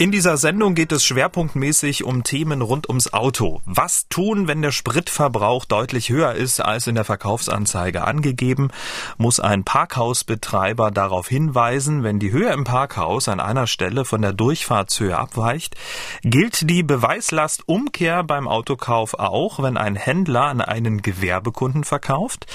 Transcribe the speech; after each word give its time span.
In 0.00 0.10
dieser 0.10 0.38
Sendung 0.38 0.74
geht 0.74 0.92
es 0.92 1.04
schwerpunktmäßig 1.04 2.04
um 2.04 2.24
Themen 2.24 2.62
rund 2.62 2.88
ums 2.88 3.12
Auto. 3.12 3.60
Was 3.66 4.08
tun, 4.08 4.48
wenn 4.48 4.62
der 4.62 4.72
Spritverbrauch 4.72 5.66
deutlich 5.66 6.08
höher 6.08 6.32
ist 6.32 6.60
als 6.60 6.86
in 6.86 6.94
der 6.94 7.04
Verkaufsanzeige 7.04 8.04
angegeben? 8.04 8.70
Muss 9.18 9.40
ein 9.40 9.62
Parkhausbetreiber 9.62 10.90
darauf 10.90 11.28
hinweisen, 11.28 12.02
wenn 12.02 12.18
die 12.18 12.32
Höhe 12.32 12.50
im 12.50 12.64
Parkhaus 12.64 13.28
an 13.28 13.40
einer 13.40 13.66
Stelle 13.66 14.06
von 14.06 14.22
der 14.22 14.32
Durchfahrtshöhe 14.32 15.18
abweicht? 15.18 15.76
Gilt 16.22 16.70
die 16.70 16.82
Beweislastumkehr 16.82 18.24
beim 18.24 18.48
Autokauf 18.48 19.12
auch, 19.18 19.62
wenn 19.62 19.76
ein 19.76 19.96
Händler 19.96 20.44
an 20.44 20.62
einen 20.62 21.02
Gewerbekunden 21.02 21.84
verkauft? 21.84 22.46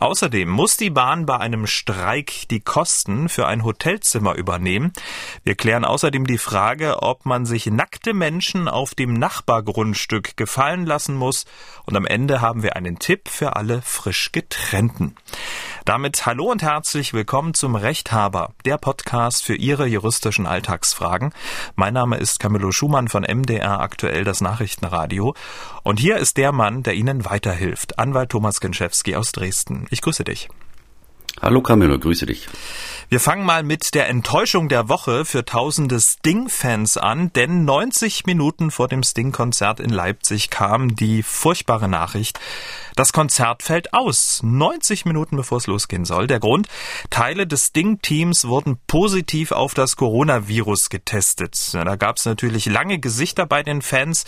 Außerdem 0.00 0.48
muss 0.48 0.76
die 0.76 0.90
Bahn 0.90 1.26
bei 1.26 1.38
einem 1.38 1.68
Streik 1.68 2.48
die 2.50 2.58
Kosten 2.58 3.28
für 3.28 3.46
ein 3.46 3.62
Hotelzimmer 3.62 4.34
übernehmen. 4.34 4.92
Wir 5.44 5.54
klären 5.54 5.84
außerdem 5.84 6.26
die 6.26 6.38
Frage, 6.38 6.87
ob 6.96 7.26
man 7.26 7.46
sich 7.46 7.66
nackte 7.66 8.14
Menschen 8.14 8.68
auf 8.68 8.94
dem 8.94 9.14
Nachbargrundstück 9.14 10.36
gefallen 10.36 10.86
lassen 10.86 11.14
muss. 11.14 11.44
Und 11.86 11.96
am 11.96 12.06
Ende 12.06 12.40
haben 12.40 12.62
wir 12.62 12.76
einen 12.76 12.98
Tipp 12.98 13.28
für 13.28 13.56
alle 13.56 13.82
frisch 13.82 14.32
getrennten. 14.32 15.14
Damit 15.84 16.26
hallo 16.26 16.50
und 16.50 16.62
herzlich 16.62 17.14
willkommen 17.14 17.54
zum 17.54 17.74
Rechthaber, 17.76 18.52
der 18.64 18.78
Podcast 18.78 19.44
für 19.44 19.54
Ihre 19.54 19.86
juristischen 19.86 20.46
Alltagsfragen. 20.46 21.32
Mein 21.76 21.94
Name 21.94 22.16
ist 22.16 22.40
Camillo 22.40 22.72
Schumann 22.72 23.08
von 23.08 23.22
MDR 23.22 23.80
aktuell 23.80 24.24
das 24.24 24.40
Nachrichtenradio. 24.40 25.34
Und 25.82 26.00
hier 26.00 26.16
ist 26.18 26.36
der 26.36 26.52
Mann, 26.52 26.82
der 26.82 26.94
Ihnen 26.94 27.24
weiterhilft, 27.24 27.98
Anwalt 27.98 28.30
Thomas 28.30 28.60
Genschewski 28.60 29.16
aus 29.16 29.32
Dresden. 29.32 29.86
Ich 29.90 30.02
grüße 30.02 30.24
dich. 30.24 30.48
Hallo 31.40 31.62
Camillo, 31.62 31.98
grüße 32.00 32.26
dich. 32.26 32.48
Wir 33.10 33.20
fangen 33.20 33.46
mal 33.46 33.62
mit 33.62 33.94
der 33.94 34.08
Enttäuschung 34.08 34.68
der 34.68 34.88
Woche 34.88 35.24
für 35.24 35.44
tausende 35.44 36.00
Sting-Fans 36.00 36.96
an, 36.96 37.32
denn 37.32 37.64
90 37.64 38.26
Minuten 38.26 38.70
vor 38.72 38.88
dem 38.88 39.04
Sting-Konzert 39.04 39.78
in 39.78 39.90
Leipzig 39.90 40.50
kam 40.50 40.96
die 40.96 41.22
furchtbare 41.22 41.88
Nachricht, 41.88 42.40
das 42.98 43.12
Konzert 43.12 43.62
fällt 43.62 43.94
aus. 43.94 44.40
90 44.42 45.04
Minuten 45.04 45.36
bevor 45.36 45.58
es 45.58 45.68
losgehen 45.68 46.04
soll. 46.04 46.26
Der 46.26 46.40
Grund, 46.40 46.66
Teile 47.10 47.46
des 47.46 47.66
Sting-Teams 47.66 48.48
wurden 48.48 48.78
positiv 48.88 49.52
auf 49.52 49.72
das 49.72 49.94
Coronavirus 49.94 50.90
getestet. 50.90 51.74
Da 51.74 51.94
gab 51.94 52.16
es 52.16 52.24
natürlich 52.24 52.66
lange 52.66 52.98
Gesichter 52.98 53.46
bei 53.46 53.62
den 53.62 53.82
Fans. 53.82 54.24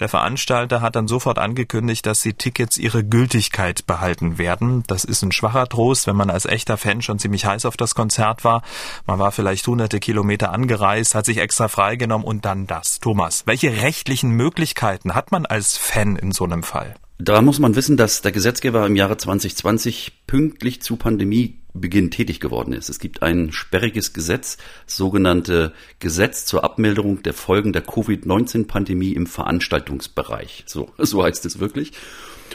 Der 0.00 0.08
Veranstalter 0.08 0.80
hat 0.80 0.96
dann 0.96 1.06
sofort 1.06 1.38
angekündigt, 1.38 2.06
dass 2.06 2.22
die 2.22 2.34
Tickets 2.34 2.76
ihre 2.76 3.04
Gültigkeit 3.04 3.86
behalten 3.86 4.36
werden. 4.36 4.82
Das 4.88 5.04
ist 5.04 5.22
ein 5.22 5.30
schwacher 5.30 5.68
Trost, 5.68 6.08
wenn 6.08 6.16
man 6.16 6.30
als 6.30 6.44
echter 6.44 6.76
Fan 6.76 7.02
schon 7.02 7.20
ziemlich 7.20 7.46
heiß 7.46 7.66
auf 7.66 7.76
das 7.76 7.94
Konzert 7.94 8.42
war. 8.42 8.62
Man 9.06 9.20
war 9.20 9.30
vielleicht 9.30 9.64
hunderte 9.66 10.00
Kilometer 10.00 10.50
angereist, 10.50 11.14
hat 11.14 11.24
sich 11.24 11.38
extra 11.38 11.68
freigenommen 11.68 12.26
und 12.26 12.44
dann 12.44 12.66
das. 12.66 12.98
Thomas, 12.98 13.44
welche 13.46 13.80
rechtlichen 13.82 14.30
Möglichkeiten 14.30 15.14
hat 15.14 15.30
man 15.30 15.46
als 15.46 15.76
Fan 15.76 16.16
in 16.16 16.32
so 16.32 16.42
einem 16.42 16.64
Fall? 16.64 16.96
Da 17.20 17.42
muss 17.42 17.58
man 17.58 17.74
wissen, 17.74 17.96
dass 17.96 18.22
der 18.22 18.30
Gesetzgeber 18.30 18.86
im 18.86 18.94
Jahre 18.94 19.16
2020 19.16 20.24
pünktlich 20.28 20.82
zu 20.82 20.94
Pandemiebeginn 20.94 22.12
tätig 22.12 22.38
geworden 22.38 22.72
ist. 22.72 22.88
Es 22.88 23.00
gibt 23.00 23.24
ein 23.24 23.50
sperriges 23.50 24.12
Gesetz, 24.12 24.56
sogenannte 24.86 25.72
Gesetz 25.98 26.44
zur 26.44 26.62
Abmilderung 26.62 27.24
der 27.24 27.34
Folgen 27.34 27.72
der 27.72 27.82
Covid-19-Pandemie 27.82 29.14
im 29.14 29.26
Veranstaltungsbereich. 29.26 30.62
So, 30.66 30.92
so 30.98 31.24
heißt 31.24 31.44
es 31.44 31.58
wirklich. 31.58 31.90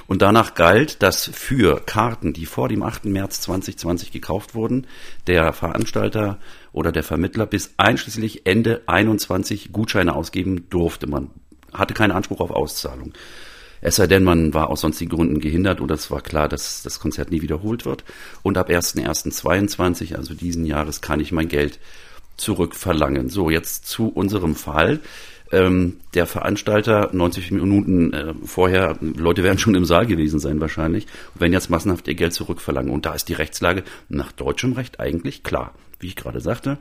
Und 0.07 0.21
danach 0.21 0.53
galt, 0.53 1.03
dass 1.03 1.29
für 1.33 1.81
Karten, 1.85 2.31
die 2.31 2.45
vor 2.45 2.69
dem 2.69 2.83
8. 2.83 3.03
März 3.05 3.41
2020 3.41 4.13
gekauft 4.13 4.55
wurden, 4.55 4.87
der 5.27 5.51
Veranstalter 5.51 6.39
oder 6.71 6.93
der 6.93 7.03
Vermittler 7.03 7.45
bis 7.47 7.73
einschließlich 7.75 8.45
Ende 8.45 8.81
21 8.85 9.73
Gutscheine 9.73 10.15
ausgeben 10.15 10.69
durfte. 10.69 11.05
Man 11.05 11.31
hatte 11.73 11.93
keinen 11.93 12.11
Anspruch 12.11 12.39
auf 12.39 12.51
Auszahlung. 12.51 13.13
Es 13.85 13.97
sei 13.97 14.07
denn, 14.07 14.23
man 14.23 14.53
war 14.53 14.69
aus 14.69 14.79
sonstigen 14.79 15.13
Gründen 15.13 15.41
gehindert 15.41 15.81
oder 15.81 15.95
es 15.95 16.09
war 16.09 16.21
klar, 16.21 16.47
dass 16.47 16.83
das 16.83 17.01
Konzert 17.01 17.31
nie 17.31 17.41
wiederholt 17.41 17.83
wird. 17.85 18.05
Und 18.41 18.57
ab 18.57 18.69
1.1.22, 18.69 20.15
also 20.15 20.33
diesen 20.33 20.65
Jahres, 20.65 21.01
kann 21.01 21.19
ich 21.19 21.33
mein 21.33 21.49
Geld 21.49 21.79
zurückverlangen. 22.37 23.27
So, 23.27 23.49
jetzt 23.49 23.85
zu 23.85 24.07
unserem 24.07 24.55
Fall. 24.55 25.01
Ähm, 25.51 25.97
der 26.13 26.27
Veranstalter 26.27 27.09
90 27.11 27.51
Minuten 27.51 28.13
äh, 28.13 28.33
vorher, 28.45 28.97
Leute 29.01 29.43
werden 29.43 29.59
schon 29.59 29.75
im 29.75 29.83
Saal 29.83 30.05
gewesen 30.05 30.39
sein 30.39 30.61
wahrscheinlich, 30.61 31.05
werden 31.35 31.51
jetzt 31.51 31.69
massenhaft 31.69 32.07
ihr 32.07 32.15
Geld 32.15 32.33
zurückverlangen. 32.33 32.89
Und 32.89 33.05
da 33.05 33.13
ist 33.13 33.27
die 33.27 33.33
Rechtslage 33.33 33.83
nach 34.07 34.31
deutschem 34.31 34.71
Recht 34.71 35.01
eigentlich 35.01 35.43
klar. 35.43 35.73
Wie 35.99 36.07
ich 36.07 36.15
gerade 36.15 36.39
sagte, 36.39 36.77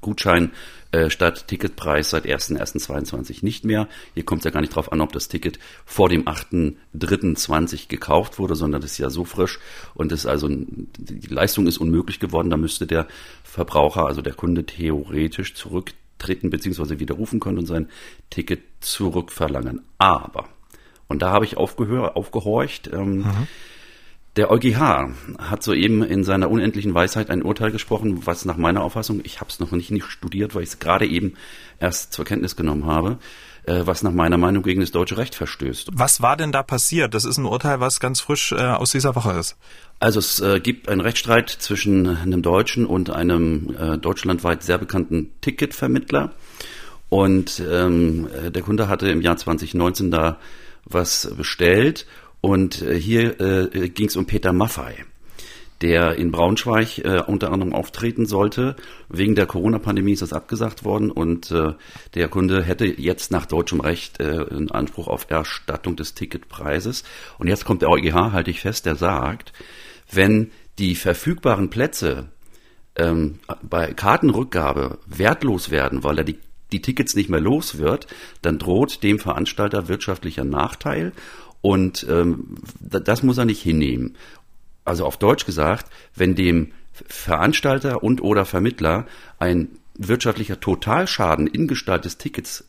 Gutschein 0.00 0.52
äh, 0.92 1.10
statt 1.10 1.48
Ticketpreis 1.48 2.10
seit 2.10 2.24
1.1.22 2.26 3.44
nicht 3.44 3.64
mehr. 3.64 3.88
Hier 4.14 4.24
kommt 4.24 4.40
es 4.40 4.44
ja 4.44 4.50
gar 4.50 4.60
nicht 4.60 4.74
drauf 4.74 4.92
an, 4.92 5.00
ob 5.00 5.12
das 5.12 5.28
Ticket 5.28 5.58
vor 5.84 6.08
dem 6.08 6.24
8.3.20 6.24 7.88
gekauft 7.88 8.38
wurde, 8.38 8.54
sondern 8.54 8.80
das 8.80 8.92
ist 8.92 8.98
ja 8.98 9.10
so 9.10 9.24
frisch 9.24 9.58
und 9.94 10.12
ist 10.12 10.26
also 10.26 10.48
die 10.48 11.26
Leistung 11.28 11.66
ist 11.66 11.78
unmöglich 11.78 12.20
geworden. 12.20 12.50
Da 12.50 12.56
müsste 12.56 12.86
der 12.86 13.06
Verbraucher, 13.44 14.06
also 14.06 14.22
der 14.22 14.34
Kunde 14.34 14.64
theoretisch 14.64 15.54
zurücktreten 15.54 16.50
bzw. 16.50 16.98
widerrufen 16.98 17.40
können 17.40 17.58
und 17.58 17.66
sein 17.66 17.88
Ticket 18.30 18.62
zurückverlangen. 18.80 19.82
Aber, 19.98 20.48
und 21.08 21.22
da 21.22 21.30
habe 21.30 21.44
ich 21.44 21.56
aufgehör, 21.56 22.16
aufgehorcht, 22.16 22.90
ähm, 22.92 23.18
mhm 23.18 23.46
der 24.36 24.50
EuGH 24.50 25.08
hat 25.38 25.62
soeben 25.62 26.02
in 26.02 26.22
seiner 26.22 26.50
unendlichen 26.50 26.94
Weisheit 26.94 27.30
ein 27.30 27.42
Urteil 27.42 27.70
gesprochen, 27.70 28.26
was 28.26 28.44
nach 28.44 28.58
meiner 28.58 28.82
Auffassung, 28.82 29.20
ich 29.24 29.40
habe 29.40 29.50
es 29.50 29.60
noch 29.60 29.70
nicht, 29.72 29.90
nicht 29.90 30.06
studiert, 30.06 30.54
weil 30.54 30.62
ich 30.62 30.70
es 30.70 30.78
gerade 30.78 31.06
eben 31.06 31.34
erst 31.80 32.12
zur 32.12 32.26
Kenntnis 32.26 32.54
genommen 32.54 32.86
habe, 32.86 33.18
äh, 33.64 33.82
was 33.84 34.02
nach 34.02 34.12
meiner 34.12 34.36
Meinung 34.36 34.62
gegen 34.62 34.80
das 34.80 34.90
deutsche 34.90 35.16
Recht 35.16 35.34
verstößt. 35.34 35.88
Was 35.92 36.20
war 36.20 36.36
denn 36.36 36.52
da 36.52 36.62
passiert? 36.62 37.14
Das 37.14 37.24
ist 37.24 37.38
ein 37.38 37.46
Urteil, 37.46 37.80
was 37.80 37.98
ganz 37.98 38.20
frisch 38.20 38.52
äh, 38.52 38.56
aus 38.56 38.92
dieser 38.92 39.14
Woche 39.14 39.32
ist. 39.32 39.56
Also 40.00 40.18
es 40.18 40.40
äh, 40.40 40.60
gibt 40.60 40.90
einen 40.90 41.00
Rechtsstreit 41.00 41.48
zwischen 41.48 42.06
einem 42.06 42.42
Deutschen 42.42 42.84
und 42.84 43.08
einem 43.08 43.74
äh, 43.78 43.96
deutschlandweit 43.96 44.62
sehr 44.62 44.76
bekannten 44.76 45.32
Ticketvermittler. 45.40 46.32
Und 47.08 47.62
ähm, 47.66 48.28
äh, 48.34 48.50
der 48.50 48.62
Kunde 48.62 48.88
hatte 48.88 49.08
im 49.08 49.22
Jahr 49.22 49.38
2019 49.38 50.10
da 50.10 50.38
was 50.84 51.32
bestellt 51.36 52.06
und 52.40 52.82
äh, 52.82 52.98
hier 52.98 53.40
äh, 53.40 53.88
ging 53.88 54.06
es 54.06 54.16
um 54.16 54.26
Peter 54.26 54.52
Maffei, 54.52 55.04
der 55.80 56.16
in 56.16 56.30
Braunschweig 56.30 56.98
äh, 56.98 57.22
unter 57.26 57.52
anderem 57.52 57.74
auftreten 57.74 58.26
sollte. 58.26 58.76
Wegen 59.08 59.34
der 59.34 59.46
Corona-Pandemie 59.46 60.12
ist 60.12 60.22
das 60.22 60.32
abgesagt 60.32 60.84
worden 60.84 61.10
und 61.10 61.50
äh, 61.50 61.74
der 62.14 62.28
Kunde 62.28 62.62
hätte 62.62 62.86
jetzt 62.86 63.30
nach 63.30 63.46
deutschem 63.46 63.80
Recht 63.80 64.20
äh, 64.20 64.46
einen 64.50 64.70
Anspruch 64.70 65.08
auf 65.08 65.26
Erstattung 65.28 65.96
des 65.96 66.14
Ticketpreises. 66.14 67.04
Und 67.38 67.48
jetzt 67.48 67.64
kommt 67.64 67.82
der 67.82 67.90
EuGH, 67.90 68.32
halte 68.32 68.50
ich 68.50 68.60
fest, 68.60 68.86
der 68.86 68.96
sagt, 68.96 69.52
wenn 70.10 70.52
die 70.78 70.94
verfügbaren 70.94 71.70
Plätze 71.70 72.28
ähm, 72.96 73.40
bei 73.62 73.92
Kartenrückgabe 73.92 74.98
wertlos 75.06 75.70
werden, 75.70 76.04
weil 76.04 76.18
er 76.18 76.24
die 76.24 76.38
die 76.72 76.82
Tickets 76.82 77.14
nicht 77.14 77.30
mehr 77.30 77.40
los 77.40 77.78
wird, 77.78 78.06
dann 78.42 78.58
droht 78.58 79.02
dem 79.02 79.18
Veranstalter 79.18 79.88
wirtschaftlicher 79.88 80.44
Nachteil 80.44 81.12
und 81.66 82.06
ähm, 82.08 82.58
das 82.78 83.24
muss 83.24 83.38
er 83.38 83.44
nicht 83.44 83.60
hinnehmen. 83.60 84.14
Also 84.84 85.04
auf 85.04 85.16
Deutsch 85.16 85.46
gesagt, 85.46 85.90
wenn 86.14 86.36
dem 86.36 86.70
Veranstalter 86.92 88.04
und 88.04 88.22
oder 88.22 88.44
Vermittler 88.44 89.04
ein 89.40 89.70
wirtschaftlicher 89.98 90.60
Totalschaden 90.60 91.48
in 91.48 91.66
Gestalt 91.66 92.04
des 92.04 92.18
Tickets 92.18 92.68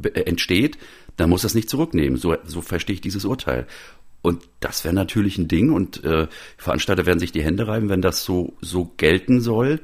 äh, 0.00 0.20
entsteht, 0.20 0.78
dann 1.16 1.28
muss 1.28 1.42
er 1.42 1.48
es 1.48 1.56
nicht 1.56 1.68
zurücknehmen. 1.68 2.18
So, 2.18 2.36
so 2.44 2.60
verstehe 2.60 2.94
ich 2.94 3.00
dieses 3.00 3.24
Urteil. 3.24 3.66
Und 4.22 4.44
das 4.60 4.84
wäre 4.84 4.94
natürlich 4.94 5.38
ein 5.38 5.48
Ding 5.48 5.72
und 5.72 6.04
äh, 6.04 6.28
Veranstalter 6.56 7.04
werden 7.04 7.18
sich 7.18 7.32
die 7.32 7.42
Hände 7.42 7.66
reiben, 7.66 7.88
wenn 7.88 8.00
das 8.00 8.22
so, 8.22 8.56
so 8.60 8.92
gelten 8.96 9.40
soll. 9.40 9.80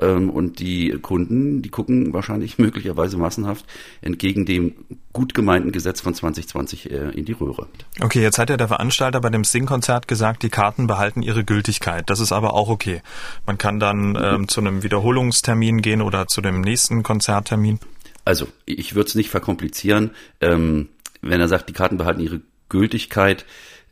Ähm, 0.00 0.30
und 0.30 0.58
die 0.58 0.90
Kunden, 1.00 1.62
die 1.62 1.70
gucken 1.70 2.12
wahrscheinlich 2.12 2.58
möglicherweise 2.58 3.16
massenhaft 3.16 3.64
entgegen 4.00 4.44
dem 4.44 4.74
gut 5.12 5.34
gemeinten 5.34 5.72
Gesetz 5.72 6.00
von 6.00 6.14
2020 6.14 6.90
äh, 6.90 7.10
in 7.10 7.24
die 7.24 7.32
Röhre. 7.32 7.66
Okay, 8.00 8.20
jetzt 8.20 8.38
hat 8.38 8.50
ja 8.50 8.56
der 8.56 8.68
Veranstalter 8.68 9.20
bei 9.20 9.30
dem 9.30 9.44
Sing-Konzert 9.44 10.08
gesagt, 10.08 10.42
die 10.42 10.50
Karten 10.50 10.86
behalten 10.86 11.22
ihre 11.22 11.44
Gültigkeit. 11.44 12.08
Das 12.10 12.20
ist 12.20 12.32
aber 12.32 12.54
auch 12.54 12.68
okay. 12.68 13.02
Man 13.46 13.58
kann 13.58 13.80
dann 13.80 14.18
ähm, 14.20 14.48
zu 14.48 14.60
einem 14.60 14.82
Wiederholungstermin 14.82 15.80
gehen 15.80 16.02
oder 16.02 16.26
zu 16.26 16.40
dem 16.40 16.60
nächsten 16.60 17.02
Konzerttermin. 17.02 17.80
Also, 18.24 18.48
ich 18.66 18.94
würde 18.94 19.08
es 19.08 19.14
nicht 19.14 19.30
verkomplizieren. 19.30 20.10
Ähm, 20.40 20.88
wenn 21.22 21.40
er 21.40 21.48
sagt, 21.48 21.68
die 21.68 21.72
Karten 21.72 21.96
behalten 21.96 22.20
ihre 22.20 22.40
Gültigkeit, 22.68 23.46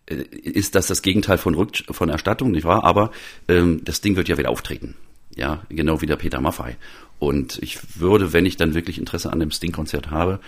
äh, 0.06 0.16
ist 0.16 0.74
das 0.74 0.88
das 0.88 1.02
Gegenteil 1.02 1.38
von, 1.38 1.54
Rück 1.54 1.84
von 1.90 2.08
Erstattung, 2.08 2.50
nicht 2.50 2.64
wahr? 2.64 2.84
Aber 2.84 3.10
ähm, 3.48 3.82
das 3.84 4.00
Ding 4.00 4.16
wird 4.16 4.28
ja 4.28 4.36
wieder 4.36 4.50
auftreten. 4.50 4.96
Ja, 5.36 5.62
genau 5.68 6.00
wie 6.00 6.06
der 6.06 6.16
Peter 6.16 6.40
Maffei. 6.40 6.76
Und 7.18 7.58
ich 7.62 8.00
würde, 8.00 8.32
wenn 8.32 8.46
ich 8.46 8.56
dann 8.56 8.74
wirklich 8.74 8.98
Interesse 8.98 9.32
an 9.32 9.40
dem 9.40 9.50
Sting-Konzert 9.50 10.10
habe, 10.10 10.40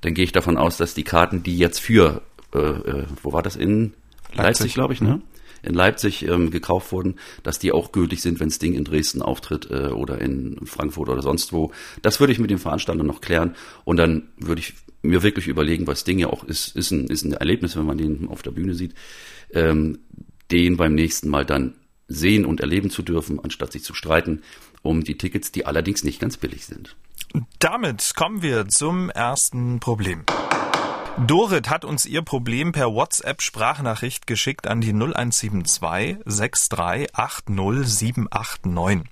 dann 0.00 0.14
gehe 0.14 0.24
ich 0.24 0.32
davon 0.32 0.56
aus, 0.56 0.76
dass 0.76 0.94
die 0.94 1.04
Karten, 1.04 1.42
die 1.42 1.58
jetzt 1.58 1.80
für, 1.80 2.22
äh, 2.54 2.58
äh, 2.58 3.06
wo 3.22 3.32
war 3.32 3.42
das 3.42 3.56
in 3.56 3.92
Leipzig, 4.32 4.36
Leipzig 4.36 4.74
glaube 4.74 4.94
ich, 4.94 5.00
ne? 5.00 5.20
in 5.62 5.74
Leipzig 5.74 6.26
ähm, 6.26 6.50
gekauft 6.50 6.92
wurden, 6.92 7.16
dass 7.42 7.58
die 7.58 7.72
auch 7.72 7.92
gültig 7.92 8.22
sind, 8.22 8.40
wenn 8.40 8.48
das 8.48 8.58
Ding 8.58 8.74
in 8.74 8.84
Dresden 8.84 9.22
auftritt 9.22 9.70
äh, 9.70 9.88
oder 9.88 10.20
in 10.20 10.58
Frankfurt 10.64 11.08
oder 11.08 11.22
sonst 11.22 11.52
wo. 11.52 11.72
Das 12.02 12.20
würde 12.20 12.32
ich 12.32 12.38
mit 12.38 12.50
dem 12.50 12.58
Veranstalter 12.58 13.02
noch 13.02 13.20
klären 13.20 13.54
und 13.84 13.98
dann 13.98 14.28
würde 14.38 14.60
ich 14.60 14.74
mir 15.02 15.22
wirklich 15.22 15.48
überlegen, 15.48 15.86
was 15.86 16.04
Ding 16.04 16.18
ja 16.18 16.28
auch 16.28 16.44
ist, 16.44 16.76
ist 16.76 16.90
ein, 16.90 17.06
ist 17.08 17.24
ein 17.24 17.32
Erlebnis, 17.32 17.76
wenn 17.76 17.86
man 17.86 17.98
den 17.98 18.28
auf 18.28 18.42
der 18.42 18.50
Bühne 18.50 18.74
sieht, 18.74 18.94
ähm, 19.52 19.98
den 20.50 20.76
beim 20.76 20.94
nächsten 20.94 21.28
Mal 21.28 21.44
dann 21.44 21.74
sehen 22.10 22.44
und 22.44 22.60
erleben 22.60 22.90
zu 22.90 23.02
dürfen, 23.02 23.40
anstatt 23.40 23.72
sich 23.72 23.84
zu 23.84 23.94
streiten 23.94 24.42
um 24.82 25.04
die 25.04 25.16
Tickets, 25.16 25.52
die 25.52 25.66
allerdings 25.66 26.04
nicht 26.04 26.20
ganz 26.20 26.36
billig 26.36 26.66
sind. 26.66 26.96
Damit 27.58 28.12
kommen 28.16 28.42
wir 28.42 28.68
zum 28.68 29.10
ersten 29.10 29.78
Problem. 29.78 30.24
Dorit 31.26 31.68
hat 31.68 31.84
uns 31.84 32.06
ihr 32.06 32.22
Problem 32.22 32.72
per 32.72 32.94
WhatsApp-Sprachnachricht 32.94 34.26
geschickt 34.26 34.66
an 34.66 34.80
die 34.80 34.94
0172 34.94 36.16
6380789. 36.24 39.02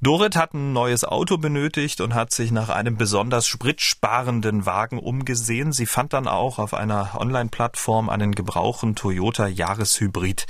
Dorit 0.00 0.36
hat 0.36 0.54
ein 0.54 0.72
neues 0.72 1.04
Auto 1.04 1.36
benötigt 1.38 2.00
und 2.00 2.14
hat 2.14 2.32
sich 2.32 2.50
nach 2.50 2.70
einem 2.70 2.96
besonders 2.96 3.46
spritsparenden 3.46 4.66
Wagen 4.66 4.98
umgesehen. 4.98 5.70
Sie 5.72 5.86
fand 5.86 6.12
dann 6.14 6.28
auch 6.28 6.58
auf 6.58 6.74
einer 6.74 7.12
Online-Plattform 7.18 8.08
einen 8.08 8.34
gebrauchten 8.34 8.96
Toyota 8.96 9.46
Jahreshybrid. 9.46 10.46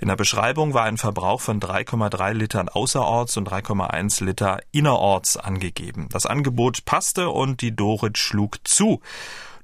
In 0.00 0.08
der 0.08 0.16
Beschreibung 0.16 0.74
war 0.74 0.82
ein 0.84 0.98
Verbrauch 0.98 1.40
von 1.40 1.60
3,3 1.60 2.32
Litern 2.32 2.68
außerorts 2.68 3.36
und 3.36 3.48
3,1 3.48 4.24
Liter 4.24 4.58
innerorts 4.72 5.36
angegeben. 5.36 6.08
Das 6.10 6.26
Angebot 6.26 6.84
passte 6.84 7.30
und 7.30 7.62
die 7.62 7.74
Dorit 7.74 8.18
schlug 8.18 8.58
zu. 8.64 9.00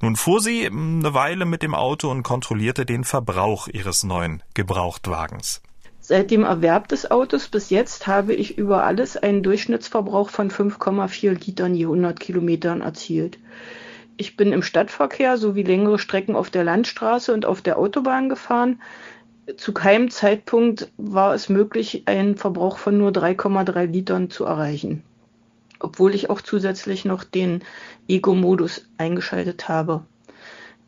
Nun 0.02 0.16
fuhr 0.16 0.40
sie 0.40 0.66
eine 0.66 1.12
Weile 1.12 1.44
mit 1.44 1.62
dem 1.62 1.74
Auto 1.74 2.10
und 2.10 2.22
kontrollierte 2.22 2.86
den 2.86 3.04
Verbrauch 3.04 3.68
ihres 3.68 4.02
neuen 4.02 4.42
Gebrauchtwagens. 4.54 5.60
Seit 6.00 6.30
dem 6.30 6.42
Erwerb 6.42 6.88
des 6.88 7.10
Autos 7.10 7.48
bis 7.48 7.68
jetzt 7.68 8.06
habe 8.06 8.32
ich 8.32 8.56
über 8.56 8.84
alles 8.84 9.18
einen 9.18 9.42
Durchschnittsverbrauch 9.42 10.30
von 10.30 10.50
5,4 10.50 11.44
Litern 11.44 11.74
je 11.74 11.84
100 11.84 12.18
Kilometern 12.18 12.80
erzielt. 12.80 13.38
Ich 14.16 14.38
bin 14.38 14.52
im 14.52 14.62
Stadtverkehr 14.62 15.36
sowie 15.36 15.62
längere 15.64 15.98
Strecken 15.98 16.34
auf 16.34 16.48
der 16.48 16.64
Landstraße 16.64 17.34
und 17.34 17.44
auf 17.44 17.60
der 17.60 17.78
Autobahn 17.78 18.30
gefahren. 18.30 18.80
Zu 19.58 19.74
keinem 19.74 20.10
Zeitpunkt 20.10 20.90
war 20.96 21.34
es 21.34 21.50
möglich, 21.50 22.04
einen 22.06 22.36
Verbrauch 22.36 22.78
von 22.78 22.96
nur 22.96 23.10
3,3 23.10 23.84
Litern 23.84 24.30
zu 24.30 24.44
erreichen 24.46 25.02
obwohl 25.80 26.14
ich 26.14 26.30
auch 26.30 26.40
zusätzlich 26.40 27.04
noch 27.04 27.24
den 27.24 27.64
Ego-Modus 28.08 28.86
eingeschaltet 28.98 29.68
habe. 29.68 30.04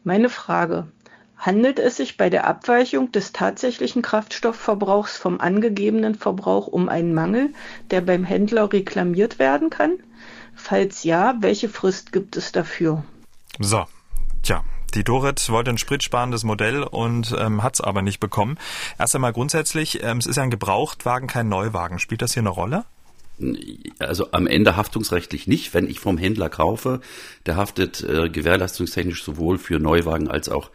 Meine 0.05 0.29
Frage, 0.29 0.89
handelt 1.37 1.81
es 1.81 1.97
sich 1.97 2.17
bei 2.17 2.31
der 2.31 2.47
Abweichung 2.47 3.11
des 3.11 3.33
tatsächlichen 3.33 4.00
Kraftstoffverbrauchs 4.00 5.17
vom 5.17 5.41
angegebenen 5.41 6.15
Verbrauch 6.15 6.69
um 6.69 6.89
einen 6.89 7.15
Mangel, 7.15 7.53
der 7.91 8.00
beim 8.00 8.25
Händler 8.25 8.73
reklamiert 8.73 9.39
werden 9.41 9.69
kann? 9.69 9.99
Falls 10.55 11.03
ja, 11.03 11.35
welche 11.41 11.69
Frist 11.69 12.12
gibt 12.12 12.37
es 12.37 12.53
dafür? 12.53 13.05
So, 13.59 13.85
tja, 14.43 14.62
die 14.95 15.03
Dorit 15.03 15.49
wollte 15.50 15.71
ein 15.71 15.79
spritsparendes 15.79 16.45
Modell 16.45 16.83
und 16.83 17.35
ähm, 17.38 17.62
hat 17.62 17.75
es 17.75 17.81
aber 17.81 18.03
nicht 18.03 18.21
bekommen. 18.21 18.59
Erst 18.99 19.15
einmal 19.15 19.33
grundsätzlich, 19.33 20.03
ähm, 20.03 20.19
es 20.19 20.27
ist 20.27 20.37
ja 20.37 20.43
ein 20.43 20.50
Gebrauchtwagen, 20.50 21.27
kein 21.29 21.49
Neuwagen. 21.49 21.99
Spielt 21.99 22.23
das 22.23 22.35
hier 22.35 22.43
eine 22.43 22.50
Rolle? 22.50 22.85
Also 23.99 24.32
am 24.32 24.46
Ende 24.46 24.76
haftungsrechtlich 24.76 25.46
nicht. 25.46 25.75
Wenn 25.75 25.88
ich 25.88 26.00
vom 26.00 26.19
Händler 26.19 26.49
kaufe, 26.49 27.00
der 27.46 27.56
haftet 27.56 28.02
äh, 28.02 28.29
gewährleistungstechnisch 28.29 29.25
sowohl 29.25 29.58
für 29.58 29.79
Neuwagen 29.79 30.29
als 30.29 30.49
auch 30.49 30.70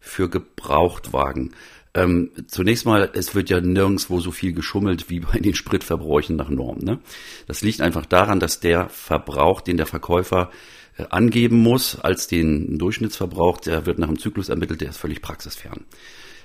für 0.00 0.28
Gebrauchtwagen. 0.28 1.52
Ähm, 1.92 2.30
zunächst 2.46 2.86
mal, 2.86 3.10
es 3.14 3.34
wird 3.34 3.50
ja 3.50 3.60
nirgendwo 3.60 4.20
so 4.20 4.30
viel 4.30 4.52
geschummelt 4.52 5.10
wie 5.10 5.20
bei 5.20 5.38
den 5.38 5.54
Spritverbräuchen 5.54 6.36
nach 6.36 6.48
Norm. 6.48 6.78
Ne? 6.78 7.00
Das 7.46 7.62
liegt 7.62 7.80
einfach 7.80 8.06
daran, 8.06 8.40
dass 8.40 8.60
der 8.60 8.88
Verbrauch, 8.88 9.60
den 9.60 9.76
der 9.76 9.86
Verkäufer 9.86 10.50
äh, 10.96 11.04
angeben 11.10 11.58
muss, 11.58 11.98
als 11.98 12.28
den 12.28 12.78
Durchschnittsverbrauch, 12.78 13.58
der 13.58 13.86
wird 13.86 13.98
nach 13.98 14.06
dem 14.06 14.18
Zyklus 14.18 14.48
ermittelt, 14.48 14.80
der 14.80 14.90
ist 14.90 14.98
völlig 14.98 15.20
praxisfern. 15.20 15.84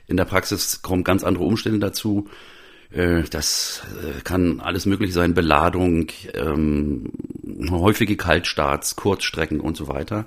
In 0.07 0.17
der 0.17 0.25
Praxis 0.25 0.81
kommen 0.81 1.03
ganz 1.03 1.23
andere 1.23 1.45
Umstände 1.45 1.79
dazu. 1.79 2.27
Äh, 2.91 3.23
das 3.29 3.83
äh, 4.01 4.21
kann 4.21 4.59
alles 4.59 4.85
möglich 4.85 5.13
sein, 5.13 5.33
Beladung, 5.33 6.07
ähm, 6.33 7.11
häufige 7.69 8.15
Kaltstarts, 8.15 8.95
Kurzstrecken 8.95 9.59
und 9.59 9.77
so 9.77 9.87
weiter. 9.87 10.25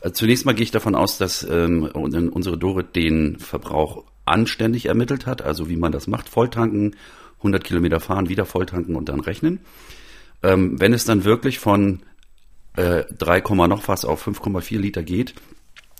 Äh, 0.00 0.12
zunächst 0.12 0.46
mal 0.46 0.54
gehe 0.54 0.64
ich 0.64 0.70
davon 0.70 0.94
aus, 0.94 1.18
dass 1.18 1.42
ähm, 1.42 1.84
unsere 1.84 2.58
Dorit 2.58 2.96
den 2.96 3.38
Verbrauch 3.38 4.04
anständig 4.24 4.86
ermittelt 4.86 5.26
hat, 5.26 5.42
also 5.42 5.68
wie 5.68 5.76
man 5.76 5.92
das 5.92 6.06
macht, 6.06 6.28
Volltanken, 6.28 6.96
100 7.38 7.64
Kilometer 7.64 8.00
fahren, 8.00 8.28
wieder 8.28 8.44
volltanken 8.44 8.96
und 8.96 9.08
dann 9.08 9.20
rechnen. 9.20 9.60
Ähm, 10.42 10.80
wenn 10.80 10.92
es 10.92 11.04
dann 11.04 11.24
wirklich 11.24 11.58
von 11.58 12.00
äh, 12.76 13.04
3, 13.18 13.40
noch 13.66 13.88
was 13.88 14.04
auf 14.04 14.26
5,4 14.26 14.78
Liter 14.78 15.02
geht, 15.02 15.34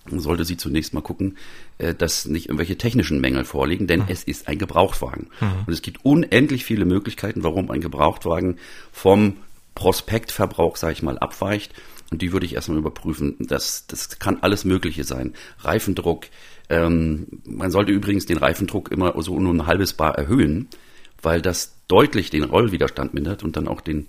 sollte 0.07 0.45
sie 0.45 0.57
zunächst 0.57 0.95
mal 0.95 1.03
gucken, 1.03 1.37
äh, 1.79 1.95
dass 1.95 2.27
nicht 2.27 2.47
irgendwelche 2.47 2.79
technischen 2.79 3.21
Mängel 3.21 3.45
vorliegen, 3.45 3.87
denn 3.87 4.01
mhm. 4.01 4.07
es 4.09 4.25
ist 4.25 4.49
ein 4.49 4.59
Gebrauchtwagen. 4.59 5.29
Mhm. 5.41 5.65
Und 5.67 5.73
es 5.73 5.83
gibt 5.83 6.05
unendlich 6.05 6.65
viele 6.65 6.85
Möglichkeiten, 6.85 7.43
warum 7.43 7.71
ein 7.71 7.81
Gebrauchtwagen 7.81 8.59
vom 8.93 9.37
Prospektverbrauch, 9.75 10.77
sage 10.77 10.95
ich 10.95 11.03
mal, 11.03 11.19
abweicht. 11.19 11.73
Und 12.11 12.23
die 12.23 12.33
würde 12.33 12.45
ich 12.45 12.55
erstmal 12.55 12.79
überprüfen. 12.79 13.37
Das, 13.39 13.87
das 13.87 14.19
kann 14.19 14.39
alles 14.41 14.65
Mögliche 14.65 15.05
sein. 15.05 15.35
Reifendruck. 15.61 16.27
Ähm, 16.69 17.27
man 17.45 17.71
sollte 17.71 17.93
übrigens 17.93 18.27
den 18.27 18.39
Reifendruck 18.39 18.91
immer 18.91 19.15
so 19.23 19.39
nur 19.39 19.55
ein 19.55 19.67
halbes 19.67 19.93
Bar 19.93 20.19
erhöhen, 20.19 20.69
weil 21.23 21.41
das 21.41 21.75
deutlich 21.89 22.31
den 22.31 22.45
Rollwiderstand 22.45 23.15
mindert 23.15 23.45
und 23.45 23.57
dann 23.57 23.69
auch 23.69 23.81
den, 23.81 24.07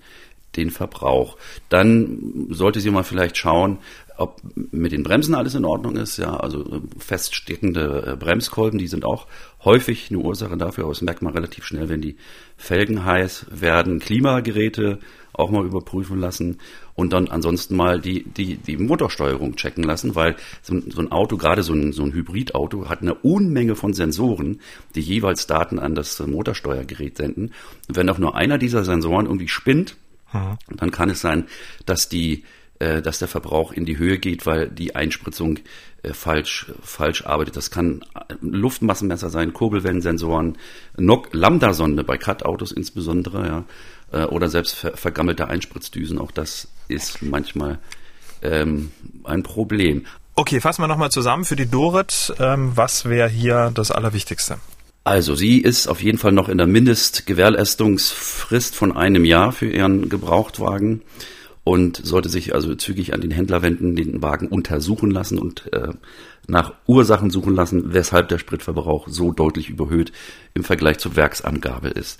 den 0.56 0.72
Verbrauch. 0.72 1.38
Dann 1.70 2.48
sollte 2.50 2.80
sie 2.80 2.92
mal 2.92 3.04
vielleicht 3.04 3.38
schauen, 3.38 3.78
ob 4.22 4.42
mit 4.54 4.92
den 4.92 5.04
Bremsen 5.04 5.36
alles 5.36 5.56
in 5.56 5.66
Ordnung 5.66 5.96
ist. 5.96 6.18
Ja, 6.18 6.38
also 6.38 6.62
äh, 6.62 6.82
feststeckende 6.98 8.14
äh, 8.14 8.16
Bremskolben, 8.16 8.80
die 8.80 8.88
sind 8.88 9.04
auch 9.06 9.28
häufig 9.64 10.10
eine 10.10 10.20
Ursache 10.20 10.58
dafür, 10.58 10.86
aber 10.86 10.94
das 10.94 11.02
merkt 11.02 11.22
man 11.22 11.34
relativ 11.34 11.66
schnell, 11.66 11.90
wenn 11.90 12.02
die 12.02 12.18
Felgen 12.58 13.06
heiß 13.06 13.48
werden. 13.52 14.00
Klimageräte 14.00 15.00
auch 15.34 15.50
mal 15.50 15.66
überprüfen 15.66 16.20
lassen 16.20 16.60
und 16.94 17.14
dann 17.14 17.30
ansonsten 17.30 17.76
mal 17.76 18.00
die, 18.00 18.24
die, 18.24 18.58
die 18.58 18.78
Motorsteuerung 18.78 19.56
checken 19.56 19.84
lassen, 19.84 20.16
weil 20.16 20.36
so, 20.62 20.74
ein 20.74 21.12
Auto, 21.12 21.38
gerade 21.38 21.64
so 21.64 21.74
ein, 21.74 21.94
so 21.94 22.04
ein 22.04 22.14
Hybridauto, 22.14 22.90
hat 22.90 23.02
eine 23.02 23.14
Unmenge 23.16 23.76
von 23.76 23.94
Sensoren, 23.94 24.60
die 24.96 25.02
jeweils 25.02 25.48
Daten 25.48 25.80
an 25.80 25.96
das 25.96 26.20
Motorsteuergerät 26.20 27.18
senden. 27.18 27.54
Und 27.88 27.96
wenn 27.96 28.10
auch 28.10 28.18
nur 28.18 28.36
einer 28.36 28.58
dieser 28.58 28.84
Sensoren 28.84 29.26
irgendwie 29.26 29.48
spinnt, 29.48 29.96
dann 30.32 30.92
kann 30.92 31.10
es 31.10 31.22
sein, 31.22 31.46
dass 31.86 32.08
die 32.08 32.44
äh, 32.82 33.02
dass 33.04 33.20
der 33.20 33.28
Verbrauch 33.28 33.72
in 33.72 33.86
die 33.86 34.00
Höhe 34.00 34.18
geht, 34.18 34.48
weil 34.48 34.68
die 34.68 34.96
Einspritzung 34.96 35.60
äh, 36.02 36.14
falsch, 36.14 36.72
falsch 36.82 37.24
arbeitet. 37.24 37.56
Das 37.56 37.70
kann 37.70 38.04
Luftmassenmesser 38.42 39.30
sein, 39.30 39.54
Kurbelwellensensoren, 39.54 40.58
Lambda-Sonde 40.98 42.04
bei 42.04 42.18
Cut-Autos 42.18 42.72
insbesondere, 42.72 43.46
ja, 43.46 43.66
äh, 44.12 44.26
oder 44.26 44.50
selbst 44.50 44.74
ver 44.74 44.98
vergammelte 44.98 45.48
Einspritzdüsen. 45.48 46.18
Auch 46.18 46.32
das 46.32 46.70
ist 46.88 47.22
manchmal 47.22 47.78
ähm, 48.42 48.92
ein 49.26 49.44
Problem. 49.44 50.08
Okay, 50.34 50.60
fassen 50.60 50.82
wir 50.82 50.88
nochmal 50.88 51.12
zusammen 51.12 51.46
für 51.46 51.56
die 51.56 51.70
Dorit. 51.70 52.34
Ähm, 52.40 52.72
was 52.74 53.06
wäre 53.06 53.30
hier 53.30 53.70
das 53.76 53.92
Allerwichtigste? 53.92 54.58
Also, 55.04 55.36
sie 55.36 55.60
ist 55.60 55.88
auf 55.88 56.02
jeden 56.02 56.18
Fall 56.18 56.32
noch 56.32 56.50
in 56.50 56.58
der 56.58 56.66
Mindestgewährleistungsfrist 56.66 58.74
von 58.74 58.98
einem 58.98 59.24
Jahr 59.24 59.52
für 59.52 59.70
ihren 59.70 60.10
Gebrauchtwagen 60.10 61.04
und 61.64 61.98
sollte 62.04 62.30
sich 62.30 62.56
also 62.56 62.74
zügig 62.76 63.14
an 63.14 63.22
den 63.22 63.32
Händler 63.32 63.62
wenden, 63.62 63.96
den 63.96 64.22
Wagen 64.22 64.48
untersuchen 64.48 65.12
lassen 65.12 65.38
und 65.38 65.72
äh, 65.74 65.90
nach 66.48 66.74
Ursachen 66.88 67.30
suchen 67.30 67.56
lassen, 67.56 67.94
weshalb 67.94 68.30
der 68.30 68.40
Spritverbrauch 68.40 69.08
so 69.08 69.32
deutlich 69.32 69.70
überhöht 69.70 70.12
im 70.54 70.64
Vergleich 70.64 70.98
zur 70.98 71.16
Werksangabe 71.16 71.90
ist. 71.90 72.20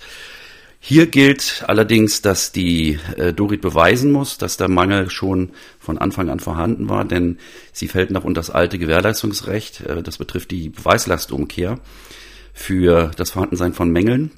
Hier 0.84 1.06
gilt 1.06 1.64
allerdings, 1.68 2.22
dass 2.22 2.50
die 2.50 2.98
äh, 3.16 3.32
Dorit 3.32 3.60
beweisen 3.60 4.10
muss, 4.10 4.36
dass 4.36 4.56
der 4.56 4.68
Mangel 4.68 5.10
schon 5.10 5.50
von 5.78 5.96
Anfang 5.96 6.28
an 6.28 6.40
vorhanden 6.40 6.88
war, 6.88 7.04
denn 7.04 7.38
sie 7.72 7.86
fällt 7.86 8.10
noch 8.10 8.24
unter 8.24 8.40
das 8.40 8.50
alte 8.50 8.80
Gewährleistungsrecht. 8.80 9.82
Äh, 9.82 10.02
das 10.02 10.18
betrifft 10.18 10.50
die 10.50 10.70
Beweislastumkehr 10.70 11.78
für 12.52 13.12
das 13.16 13.30
Vorhandensein 13.30 13.74
von 13.74 13.90
Mängeln. 13.90 14.32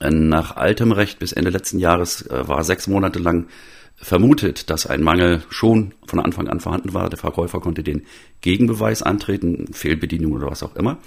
Äh, 0.00 0.10
nach 0.10 0.56
altem 0.56 0.92
Recht 0.92 1.18
bis 1.18 1.32
Ende 1.32 1.50
letzten 1.50 1.80
Jahres 1.80 2.22
äh, 2.22 2.46
war 2.46 2.62
sechs 2.62 2.86
Monate 2.86 3.18
lang 3.18 3.48
vermutet, 3.96 4.70
dass 4.70 4.86
ein 4.86 5.02
Mangel 5.02 5.42
schon 5.48 5.94
von 6.06 6.20
Anfang 6.20 6.48
an 6.48 6.60
vorhanden 6.60 6.94
war. 6.94 7.08
Der 7.08 7.18
Verkäufer 7.18 7.60
konnte 7.60 7.82
den 7.82 8.06
Gegenbeweis 8.40 9.02
antreten, 9.02 9.72
Fehlbedienung 9.72 10.32
oder 10.32 10.50
was 10.50 10.62
auch 10.62 10.76
immer. 10.76 10.98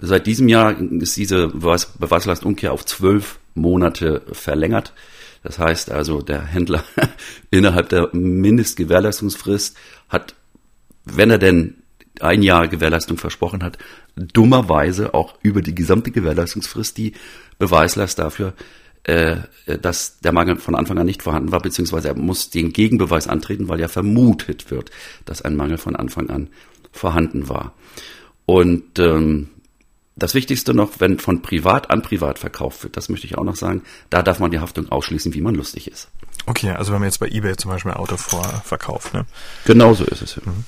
Seit 0.00 0.26
diesem 0.26 0.48
Jahr 0.48 0.76
ist 0.78 1.16
diese 1.16 1.48
Beweis 1.48 1.86
Beweislastumkehr 1.98 2.72
auf 2.72 2.84
zwölf 2.84 3.38
Monate 3.54 4.22
verlängert. 4.32 4.92
Das 5.42 5.58
heißt 5.58 5.90
also, 5.90 6.22
der 6.22 6.42
Händler 6.42 6.84
innerhalb 7.50 7.88
der 7.88 8.08
Mindestgewährleistungsfrist 8.12 9.76
hat, 10.08 10.34
wenn 11.04 11.30
er 11.30 11.38
denn 11.38 11.82
ein 12.20 12.42
Jahr 12.42 12.68
Gewährleistung 12.68 13.16
versprochen 13.16 13.62
hat, 13.62 13.78
dummerweise 14.16 15.14
auch 15.14 15.34
über 15.42 15.62
die 15.62 15.74
gesamte 15.74 16.10
Gewährleistungsfrist 16.10 16.96
die 16.98 17.12
Beweislast 17.58 18.18
dafür, 18.18 18.54
äh, 19.04 19.36
dass 19.80 20.20
der 20.20 20.32
Mangel 20.32 20.56
von 20.56 20.74
Anfang 20.74 20.98
an 20.98 21.06
nicht 21.06 21.22
vorhanden 21.22 21.52
war, 21.52 21.60
beziehungsweise 21.60 22.08
er 22.08 22.14
muss 22.14 22.50
den 22.50 22.72
Gegenbeweis 22.72 23.28
antreten, 23.28 23.68
weil 23.68 23.80
ja 23.80 23.88
vermutet 23.88 24.70
wird, 24.70 24.90
dass 25.24 25.42
ein 25.42 25.56
Mangel 25.56 25.78
von 25.78 25.96
Anfang 25.96 26.30
an 26.30 26.50
vorhanden 26.92 27.48
war. 27.48 27.72
Und 28.46 28.98
ähm, 28.98 29.48
das 30.14 30.34
Wichtigste 30.34 30.74
noch, 30.74 31.00
wenn 31.00 31.18
von 31.18 31.42
privat 31.42 31.90
an 31.90 32.02
privat 32.02 32.38
verkauft 32.38 32.84
wird, 32.84 32.96
das 32.96 33.08
möchte 33.08 33.26
ich 33.26 33.38
auch 33.38 33.44
noch 33.44 33.56
sagen, 33.56 33.82
da 34.10 34.22
darf 34.22 34.40
man 34.40 34.50
die 34.50 34.60
Haftung 34.60 34.90
ausschließen, 34.90 35.34
wie 35.34 35.40
man 35.40 35.54
lustig 35.54 35.90
ist. 35.90 36.08
Okay, 36.46 36.70
also 36.70 36.92
wenn 36.92 37.00
man 37.00 37.08
jetzt 37.08 37.18
bei 37.18 37.28
eBay 37.28 37.56
zum 37.56 37.70
Beispiel 37.70 37.92
ein 37.92 37.96
Auto 37.96 38.16
vorverkauft, 38.16 39.14
ne? 39.14 39.26
Genau 39.64 39.94
so 39.94 40.04
ist 40.04 40.22
es. 40.22 40.36
Mhm. 40.36 40.64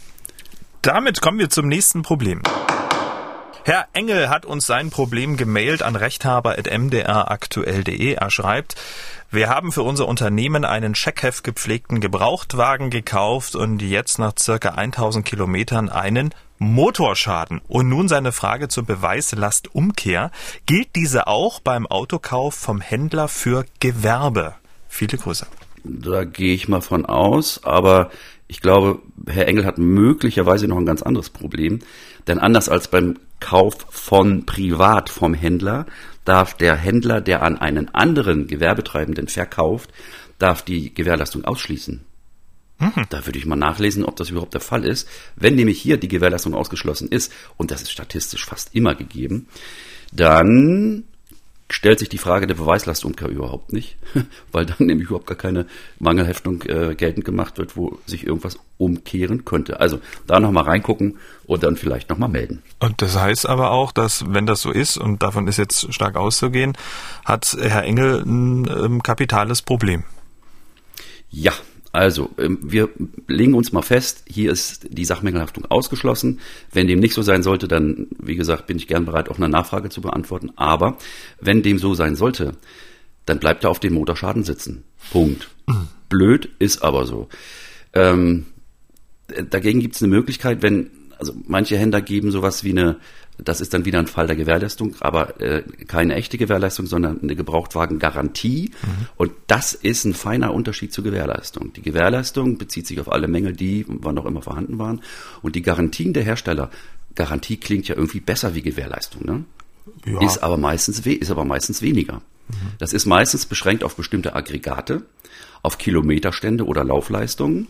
Damit 0.82 1.20
kommen 1.20 1.38
wir 1.38 1.50
zum 1.50 1.68
nächsten 1.68 2.02
Problem. 2.02 2.42
Herr 3.66 3.88
Engel 3.94 4.28
hat 4.28 4.44
uns 4.44 4.66
sein 4.66 4.90
Problem 4.90 5.38
gemailt 5.38 5.82
an 5.82 5.96
rechthaber.mdraktuell.de. 5.96 8.12
Er 8.12 8.30
schreibt, 8.30 8.74
wir 9.30 9.48
haben 9.48 9.72
für 9.72 9.80
unser 9.80 10.06
Unternehmen 10.06 10.66
einen 10.66 10.92
Checkheft 10.92 11.44
gepflegten 11.44 12.00
Gebrauchtwagen 12.00 12.90
gekauft 12.90 13.56
und 13.56 13.80
jetzt 13.80 14.18
nach 14.18 14.34
circa 14.38 14.72
1000 14.72 15.24
Kilometern 15.24 15.88
einen 15.88 16.34
Motorschaden. 16.58 17.62
Und 17.66 17.88
nun 17.88 18.06
seine 18.06 18.32
Frage 18.32 18.68
zur 18.68 18.84
Beweislastumkehr. 18.84 20.30
Gilt 20.66 20.94
diese 20.94 21.26
auch 21.26 21.60
beim 21.60 21.86
Autokauf 21.86 22.54
vom 22.54 22.82
Händler 22.82 23.28
für 23.28 23.64
Gewerbe? 23.80 24.56
Viele 24.88 25.16
Grüße. 25.16 25.46
Da 25.84 26.24
gehe 26.24 26.52
ich 26.52 26.68
mal 26.68 26.82
von 26.82 27.06
aus, 27.06 27.64
aber 27.64 28.10
ich 28.46 28.60
glaube, 28.60 29.00
Herr 29.26 29.48
Engel 29.48 29.64
hat 29.64 29.78
möglicherweise 29.78 30.68
noch 30.68 30.76
ein 30.76 30.86
ganz 30.86 31.02
anderes 31.02 31.30
Problem. 31.30 31.80
Denn 32.26 32.38
anders 32.38 32.68
als 32.68 32.88
beim 32.88 33.18
Kauf 33.40 33.86
von 33.90 34.46
privat 34.46 35.10
vom 35.10 35.34
Händler 35.34 35.86
darf 36.24 36.54
der 36.54 36.76
Händler, 36.76 37.20
der 37.20 37.42
an 37.42 37.58
einen 37.58 37.94
anderen 37.94 38.46
Gewerbetreibenden 38.46 39.28
verkauft, 39.28 39.90
darf 40.38 40.62
die 40.62 40.94
Gewährleistung 40.94 41.44
ausschließen. 41.44 42.04
Mhm. 42.78 43.06
Da 43.10 43.26
würde 43.26 43.38
ich 43.38 43.46
mal 43.46 43.56
nachlesen, 43.56 44.04
ob 44.04 44.16
das 44.16 44.30
überhaupt 44.30 44.54
der 44.54 44.60
Fall 44.60 44.84
ist. 44.84 45.08
Wenn 45.36 45.54
nämlich 45.54 45.80
hier 45.80 45.96
die 45.96 46.08
Gewährleistung 46.08 46.54
ausgeschlossen 46.54 47.08
ist, 47.08 47.32
und 47.56 47.70
das 47.70 47.82
ist 47.82 47.92
statistisch 47.92 48.44
fast 48.46 48.74
immer 48.74 48.94
gegeben, 48.94 49.48
dann 50.12 51.04
stellt 51.70 51.98
sich 51.98 52.08
die 52.08 52.18
Frage 52.18 52.46
der 52.46 52.54
Beweislastumkehr 52.54 53.28
überhaupt 53.28 53.72
nicht, 53.72 53.96
weil 54.52 54.66
dann 54.66 54.86
nämlich 54.86 55.08
überhaupt 55.08 55.26
gar 55.26 55.36
keine 55.36 55.66
Mangelheftung 55.98 56.62
äh, 56.62 56.94
geltend 56.94 57.24
gemacht 57.24 57.58
wird, 57.58 57.76
wo 57.76 57.98
sich 58.06 58.26
irgendwas 58.26 58.58
umkehren 58.76 59.44
könnte. 59.44 59.80
Also 59.80 60.00
da 60.26 60.40
nochmal 60.40 60.64
reingucken 60.64 61.18
und 61.46 61.62
dann 61.62 61.76
vielleicht 61.76 62.10
nochmal 62.10 62.28
melden. 62.28 62.62
Und 62.80 63.00
das 63.00 63.18
heißt 63.18 63.48
aber 63.48 63.70
auch, 63.70 63.92
dass 63.92 64.24
wenn 64.28 64.46
das 64.46 64.60
so 64.60 64.70
ist, 64.70 64.98
und 64.98 65.22
davon 65.22 65.48
ist 65.48 65.56
jetzt 65.56 65.92
stark 65.92 66.16
auszugehen, 66.16 66.76
hat 67.24 67.56
Herr 67.58 67.84
Engel 67.84 68.22
ein 68.24 68.68
ähm, 68.68 69.02
kapitales 69.02 69.62
Problem. 69.62 70.04
Ja, 71.30 71.52
also, 71.94 72.30
ähm, 72.38 72.58
wir 72.60 72.88
legen 73.28 73.54
uns 73.54 73.70
mal 73.70 73.82
fest, 73.82 74.24
hier 74.26 74.50
ist 74.50 74.88
die 74.90 75.04
Sachmängelhaftung 75.04 75.64
ausgeschlossen. 75.66 76.40
Wenn 76.72 76.88
dem 76.88 76.98
nicht 76.98 77.14
so 77.14 77.22
sein 77.22 77.44
sollte, 77.44 77.68
dann, 77.68 78.08
wie 78.18 78.34
gesagt, 78.34 78.66
bin 78.66 78.78
ich 78.78 78.88
gern 78.88 79.04
bereit, 79.04 79.28
auch 79.28 79.36
eine 79.36 79.48
Nachfrage 79.48 79.90
zu 79.90 80.00
beantworten. 80.00 80.50
Aber 80.56 80.98
wenn 81.40 81.62
dem 81.62 81.78
so 81.78 81.94
sein 81.94 82.16
sollte, 82.16 82.56
dann 83.26 83.38
bleibt 83.38 83.62
er 83.62 83.70
auf 83.70 83.78
dem 83.78 83.94
Motorschaden 83.94 84.42
sitzen. 84.42 84.82
Punkt. 85.12 85.50
Blöd 86.08 86.48
ist 86.58 86.82
aber 86.82 87.06
so. 87.06 87.28
Ähm, 87.92 88.46
dagegen 89.50 89.78
gibt 89.78 89.94
es 89.94 90.02
eine 90.02 90.12
Möglichkeit, 90.12 90.62
wenn, 90.62 90.90
also 91.16 91.32
manche 91.46 91.78
Händler 91.78 92.00
geben 92.00 92.32
sowas 92.32 92.64
wie 92.64 92.72
eine 92.72 92.96
das 93.38 93.60
ist 93.60 93.74
dann 93.74 93.84
wieder 93.84 93.98
ein 93.98 94.06
Fall 94.06 94.26
der 94.26 94.36
Gewährleistung, 94.36 94.94
aber 95.00 95.40
äh, 95.40 95.62
keine 95.86 96.14
echte 96.14 96.38
Gewährleistung, 96.38 96.86
sondern 96.86 97.20
eine 97.20 97.34
Gebrauchtwagengarantie. 97.34 98.70
Mhm. 98.70 99.06
Und 99.16 99.32
das 99.48 99.74
ist 99.74 100.04
ein 100.04 100.14
feiner 100.14 100.54
Unterschied 100.54 100.92
zur 100.92 101.04
Gewährleistung. 101.04 101.72
Die 101.72 101.82
Gewährleistung 101.82 102.58
bezieht 102.58 102.86
sich 102.86 103.00
auf 103.00 103.10
alle 103.10 103.26
Mängel, 103.26 103.52
die 103.52 103.86
wann 103.88 104.18
auch 104.18 104.26
immer 104.26 104.42
vorhanden 104.42 104.78
waren. 104.78 105.02
Und 105.42 105.56
die 105.56 105.62
Garantien 105.62 106.12
der 106.12 106.22
Hersteller, 106.22 106.70
Garantie 107.14 107.56
klingt 107.56 107.88
ja 107.88 107.96
irgendwie 107.96 108.20
besser 108.20 108.54
wie 108.54 108.62
Gewährleistung, 108.62 109.24
ne? 109.24 109.44
Ja. 110.06 110.20
Ist 110.24 110.38
aber 110.38 110.56
meistens 110.56 111.00
ist 111.00 111.30
aber 111.30 111.44
meistens 111.44 111.82
weniger. 111.82 112.22
Mhm. 112.48 112.72
Das 112.78 112.92
ist 112.92 113.04
meistens 113.04 113.46
beschränkt 113.46 113.84
auf 113.84 113.96
bestimmte 113.96 114.34
Aggregate, 114.34 115.02
auf 115.62 115.76
Kilometerstände 115.78 116.64
oder 116.64 116.84
Laufleistungen 116.84 117.68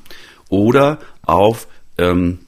oder 0.49 1.01
auf 1.23 1.67
ähm, 1.99 2.41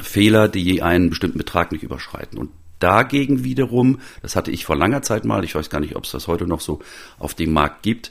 Fehler, 0.00 0.48
die 0.48 0.82
einen 0.82 1.10
bestimmten 1.10 1.38
Betrag 1.38 1.72
nicht 1.72 1.82
überschreiten. 1.82 2.38
Und 2.38 2.50
dagegen 2.78 3.44
wiederum, 3.44 4.00
das 4.22 4.36
hatte 4.36 4.50
ich 4.50 4.64
vor 4.64 4.76
langer 4.76 5.02
Zeit 5.02 5.24
mal, 5.24 5.44
ich 5.44 5.54
weiß 5.54 5.70
gar 5.70 5.80
nicht, 5.80 5.96
ob 5.96 6.04
es 6.04 6.10
das 6.10 6.26
heute 6.26 6.46
noch 6.46 6.60
so 6.60 6.80
auf 7.18 7.34
dem 7.34 7.52
Markt 7.52 7.82
gibt, 7.82 8.10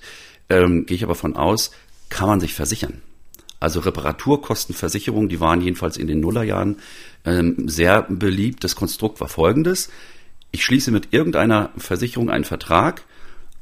ähm, 0.50 0.86
gehe 0.86 0.96
ich 0.96 1.04
aber 1.04 1.16
von 1.16 1.36
aus, 1.36 1.72
kann 2.10 2.28
man 2.28 2.40
sich 2.40 2.54
versichern. 2.54 3.02
Also 3.60 3.80
Reparaturkostenversicherung, 3.80 5.30
die 5.30 5.40
waren 5.40 5.62
jedenfalls 5.62 5.98
in 5.98 6.08
den 6.08 6.20
Nullerjahren 6.20 6.78
ähm, 7.24 7.70
sehr 7.70 8.02
beliebt. 8.02 8.64
Das 8.64 8.76
Konstrukt 8.76 9.22
war 9.22 9.30
folgendes. 9.30 9.90
Ich 10.52 10.66
schließe 10.66 10.92
mit 10.92 11.14
irgendeiner 11.14 11.72
Versicherung 11.78 12.30
einen 12.30 12.44
Vertrag 12.44 13.04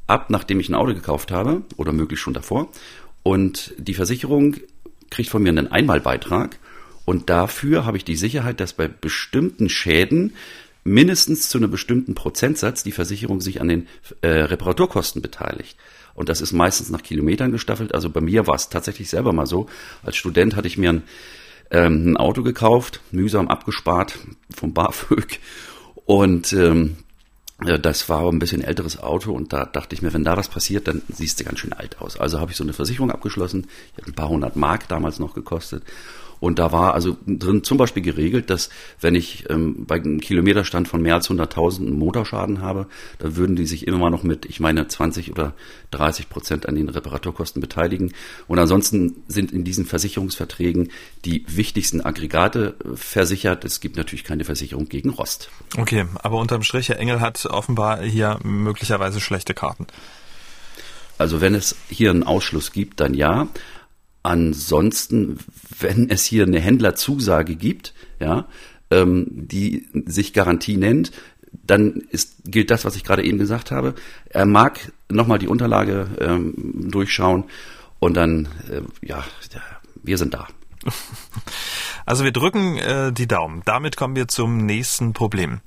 ab, 0.08 0.30
nachdem 0.30 0.60
ich 0.60 0.70
ein 0.70 0.76
Auto 0.76 0.94
gekauft 0.94 1.32
habe 1.32 1.62
oder 1.78 1.94
möglichst 1.94 2.24
schon 2.24 2.34
davor. 2.34 2.70
Und 3.22 3.76
die 3.78 3.94
Versicherung 3.94 4.56
kriegt 5.12 5.30
von 5.30 5.44
mir 5.44 5.50
einen 5.50 5.72
Einmalbeitrag 5.72 6.58
und 7.06 7.30
dafür 7.30 7.86
habe 7.86 7.98
ich 7.98 8.06
die 8.06 8.16
Sicherheit, 8.16 8.60
dass 8.60 8.74
bei 8.74 8.88
bestimmten 8.88 9.70
Schäden 9.70 10.34
mindestens 10.84 11.50
zu 11.50 11.58
einem 11.58 11.72
bestimmten 11.72 12.16
Prozentsatz 12.16 12.84
die 12.84 12.92
Versicherung 12.92 13.42
sich 13.42 13.62
an 13.62 13.68
den 13.68 13.88
äh, 14.22 14.28
Reparaturkosten 14.28 15.22
beteiligt. 15.22 15.78
Und 16.14 16.30
das 16.30 16.42
ist 16.42 16.52
meistens 16.52 16.90
nach 16.90 17.04
Kilometern 17.04 17.52
gestaffelt. 17.52 17.94
Also 17.94 18.10
bei 18.10 18.22
mir 18.22 18.48
war 18.48 18.56
es 18.56 18.70
tatsächlich 18.70 19.10
selber 19.10 19.34
mal 19.34 19.46
so. 19.46 19.68
Als 20.04 20.18
Student 20.18 20.56
hatte 20.56 20.68
ich 20.68 20.78
mir 20.78 20.90
ein, 20.90 21.04
ähm, 21.70 22.12
ein 22.12 22.18
Auto 22.18 22.44
gekauft, 22.44 23.02
mühsam 23.12 23.48
abgespart 23.48 24.18
vom 24.54 24.74
BAföG. 24.74 25.40
Und 26.06 26.52
ähm, 26.54 26.98
das 27.60 28.10
war 28.10 28.28
ein 28.28 28.40
bisschen 28.40 28.64
älteres 28.64 29.00
Auto 29.00 29.32
und 29.32 29.54
da 29.54 29.66
dachte 29.66 29.94
ich 29.94 30.02
mir, 30.02 30.14
wenn 30.14 30.24
da 30.24 30.36
was 30.36 30.50
passiert, 30.50 30.88
dann 30.88 31.04
siehst 31.10 31.40
du 31.40 31.44
ganz 31.44 31.60
schön 31.60 31.74
alt 31.74 32.02
aus. 32.02 32.20
Also 32.20 32.40
habe 32.40 32.52
ich 32.52 32.58
so 32.58 32.64
eine 32.64 32.74
Versicherung 32.74 33.12
abgeschlossen. 33.12 33.68
Die 33.96 34.02
hat 34.02 34.08
ein 34.08 34.16
paar 34.16 34.30
hundert 34.30 34.56
Mark 34.56 34.88
damals 34.88 35.20
noch 35.20 35.36
gekostet. 35.36 35.84
Und 36.42 36.58
da 36.58 36.72
war 36.72 36.96
also 36.96 37.16
drin 37.28 37.64
zum 37.64 37.78
Beispiel 37.78 38.02
geregelt, 38.02 38.50
dass 38.50 38.70
wenn 39.00 39.14
ich 39.14 39.50
ähm, 39.50 39.86
bei 39.86 39.96
einem 39.96 40.20
Kilometerstand 40.20 40.88
von 40.88 41.00
mehr 41.00 41.14
als 41.14 41.30
100.000 41.30 41.82
einen 41.82 42.00
Motorschaden 42.00 42.62
habe, 42.62 42.88
dann 43.20 43.36
würden 43.36 43.56
die 43.56 43.68
sich 43.68 43.86
immer 43.86 44.10
noch 44.10 44.24
mit, 44.24 44.48
ich 44.48 44.60
meine, 44.60 44.88
20 44.88 45.32
oder 45.32 45.54
30 45.92 46.30
Prozent 46.30 46.68
an 46.68 46.74
den 46.74 46.90
Reparaturkosten 46.90 47.62
beteiligen. 47.62 48.14
Und 48.48 48.58
ansonsten 48.58 49.24
sind 49.28 49.52
in 49.52 49.64
diesen 49.64 49.86
Versicherungsverträgen 49.86 50.90
die 51.26 51.46
wichtigsten 51.48 52.02
Aggregate 52.02 52.76
äh, 52.84 52.96
versichert. 52.96 53.64
Es 53.64 53.80
gibt 53.80 53.96
natürlich 53.96 54.24
keine 54.24 54.44
Versicherung 54.44 54.90
gegen 54.90 55.12
Rost. 55.12 55.52
Okay, 55.78 56.08
aber 56.16 56.40
unterm 56.40 56.64
Strich, 56.64 56.90
Herr 56.90 56.98
Engel 56.98 57.22
hat 57.22 57.46
offenbar 57.46 58.02
hier 58.02 58.40
möglicherweise 58.44 59.22
schlechte 59.22 59.54
Karten. 59.54 59.86
Also 61.20 61.40
wenn 61.40 61.54
es 61.54 61.76
hier 61.88 62.10
einen 62.10 62.24
Ausschluss 62.24 62.72
gibt, 62.72 63.00
dann 63.00 63.14
ja. 63.14 63.48
Ansonsten, 64.24 65.40
wenn 65.80 66.10
es 66.10 66.26
hier 66.26 66.44
eine 66.44 66.60
Händlerzusage 66.60 67.56
gibt, 67.56 67.94
ja, 68.20 68.48
ähm, 68.92 69.28
die 69.32 69.88
sich 70.06 70.34
Garantie 70.34 70.78
nennt, 70.78 71.12
dann 71.66 72.04
ist, 72.12 72.36
gilt 72.46 72.72
das, 72.72 72.86
was 72.86 72.96
ich 72.96 73.04
gerade 73.04 73.24
eben 73.24 73.40
gesagt 73.40 73.72
habe. 73.72 73.96
Er 74.30 74.46
mag 74.46 74.92
nochmal 75.10 75.40
die 75.40 75.48
Unterlage 75.48 76.08
ähm, 76.20 76.54
durchschauen 76.92 77.46
und 78.00 78.16
dann, 78.16 78.48
äh, 78.70 78.82
ja, 79.06 79.24
wir 80.04 80.18
sind 80.18 80.34
da. 80.34 80.48
Also 82.04 82.24
wir 82.24 82.32
drücken 82.32 82.78
äh, 82.78 83.14
die 83.14 83.28
Daumen. 83.28 83.62
Damit 83.64 83.96
kommen 83.96 84.16
wir 84.16 84.28
zum 84.28 84.58
nächsten 84.58 85.14
Problem. 85.14 85.62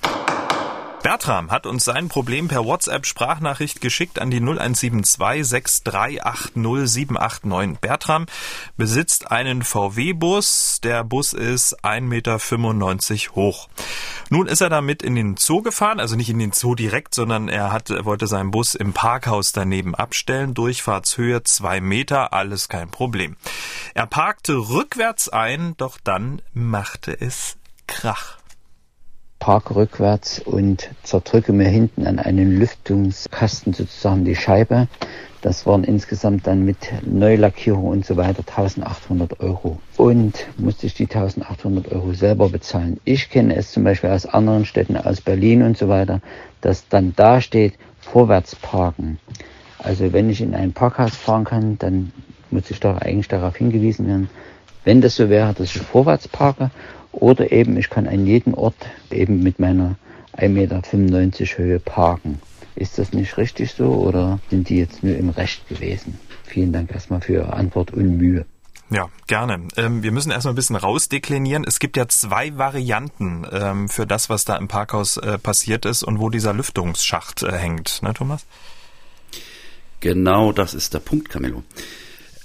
Bertram 1.05 1.51
hat 1.51 1.67
uns 1.67 1.85
sein 1.85 2.09
Problem 2.09 2.49
per 2.49 2.65
WhatsApp-Sprachnachricht 2.65 3.83
geschickt 3.83 4.19
an 4.19 4.31
die 4.31 4.41
0172 4.41 5.47
6380 5.47 6.89
789. 6.89 7.79
Bertram 7.79 8.25
besitzt 8.79 9.31
einen 9.31 9.65
VW-Bus. 9.65 10.81
Der 10.83 11.05
Bus 11.05 11.35
ist 11.35 11.85
1,95 11.85 12.01
Meter 12.01 13.35
hoch. 13.35 13.69
Nun 14.31 14.47
ist 14.47 14.63
er 14.63 14.71
damit 14.71 15.03
in 15.03 15.15
den 15.15 15.37
Zoo 15.37 15.61
gefahren, 15.61 16.01
also 16.01 16.17
nicht 16.17 16.31
in 16.31 16.39
den 16.39 16.53
Zoo 16.53 16.75
direkt, 16.75 17.15
sondern 17.15 17.51
er 17.51 17.71
hat, 17.71 17.91
wollte 18.07 18.27
seinen 18.27 18.51
Bus 18.51 18.75
im 18.75 18.95
Parkhaus 18.95 19.53
daneben 19.53 19.95
abstellen. 19.95 20.55
Durchfahrtshöhe 20.55 21.43
zwei 21.43 21.83
Meter, 21.83 22.33
alles 22.33 22.71
kein 22.71 22.91
Problem. 22.91 23.37
Er 23.93 24.07
parkte 24.07 24.55
rückwärts 24.55 25.29
ein, 25.29 25.77
doch 25.77 25.99
dann 26.03 26.41
machte 26.55 27.13
es 27.13 27.59
Krach. 27.87 28.39
Parke 29.45 29.77
rückwärts 29.77 30.39
und 30.39 30.89
zerdrücke 31.03 31.53
mir 31.53 31.69
hinten 31.69 32.07
an 32.07 32.19
einen 32.19 32.59
Lüftungskasten 32.59 33.75
sozusagen 33.75 34.25
die 34.25 34.37
Scheibe. 34.37 34.89
Das 35.43 35.67
waren 35.67 35.85
insgesamt 35.85 36.47
dann 36.47 36.65
mit 36.65 36.79
Neulackierung 37.05 37.85
und 37.85 38.07
so 38.07 38.17
weiter 38.17 38.39
1800 38.39 39.41
Euro. 39.41 39.79
Und 39.99 40.47
musste 40.57 40.87
ich 40.87 40.95
die 40.95 41.05
1800 41.05 41.93
Euro 41.93 42.15
selber 42.15 42.49
bezahlen. 42.49 42.99
Ich 43.05 43.29
kenne 43.29 43.55
es 43.55 43.71
zum 43.71 43.85
Beispiel 43.85 44.09
aus 44.09 44.25
anderen 44.25 44.65
Städten, 44.65 44.97
aus 44.97 45.21
Berlin 45.21 45.61
und 45.61 45.77
so 45.77 45.91
weiter, 45.91 46.23
dass 46.63 46.89
dann 46.89 47.13
da 47.15 47.43
steht, 47.43 47.75
vorwärts 48.01 48.57
parken. 48.57 49.19
Also 49.79 50.15
wenn 50.15 50.31
ich 50.31 50.41
in 50.41 50.55
ein 50.55 50.73
Parkhaus 50.73 51.15
fahren 51.15 51.45
kann, 51.45 51.79
dann 51.79 52.13
muss 52.51 52.71
ich 52.71 52.81
doch 52.81 52.97
eigentlich 52.97 53.29
darauf 53.29 53.57
hingewiesen 53.57 54.07
werden, 54.07 54.31
wenn 54.85 55.03
das 55.03 55.17
so 55.17 55.29
wäre, 55.29 55.53
dass 55.53 55.77
ich 55.77 55.83
vorwärts 55.83 56.29
parke 56.29 56.71
oder 57.21 57.53
eben 57.53 57.77
ich 57.77 57.91
kann 57.91 58.07
an 58.07 58.27
jedem 58.27 58.55
Ort 58.55 58.77
eben 59.11 59.43
mit 59.43 59.59
meiner 59.59 59.97
1,95 60.37 60.49
Meter 60.49 61.59
Höhe 61.59 61.81
parken. 61.81 62.41
Ist 62.77 62.99
das 62.99 63.13
nicht 63.13 63.37
richtig 63.37 63.73
so 63.73 63.93
oder 63.95 64.41
sind 64.51 64.69
die 64.69 64.79
jetzt 64.79 65.05
nur 65.05 65.17
im 65.17 65.31
Recht 65.31 65.69
gewesen? 65.69 66.19
Vielen 66.43 66.73
Dank 66.73 66.93
erstmal 66.93 67.21
für 67.21 67.35
Ihre 67.35 67.53
Antwort 67.53 67.93
und 67.93 68.17
Mühe. 68.17 68.45
Ja, 68.91 69.09
gerne. 69.27 69.69
Ähm, 69.77 70.03
wir 70.03 70.13
müssen 70.13 70.31
erstmal 70.31 70.53
ein 70.53 70.57
bisschen 70.57 70.77
rausdeklinieren. 70.77 71.65
Es 71.67 71.79
gibt 71.79 71.97
ja 71.97 72.07
zwei 72.09 72.57
Varianten 72.59 73.47
ähm, 73.51 73.89
für 73.89 74.07
das, 74.07 74.29
was 74.29 74.45
da 74.45 74.57
im 74.57 74.69
Parkhaus 74.69 75.17
äh, 75.17 75.39
passiert 75.39 75.87
ist 75.87 76.03
und 76.03 76.21
wo 76.21 76.31
dieser 76.31 76.53
Lüftungsschacht 76.53 77.43
äh, 77.43 77.53
hängt, 77.53 78.03
ne, 78.03 78.13
Thomas? 78.13 78.45
Genau 80.01 80.53
das 80.53 80.75
ist 80.75 80.93
der 80.93 80.99
Punkt, 80.99 81.31
Camillo. 81.31 81.63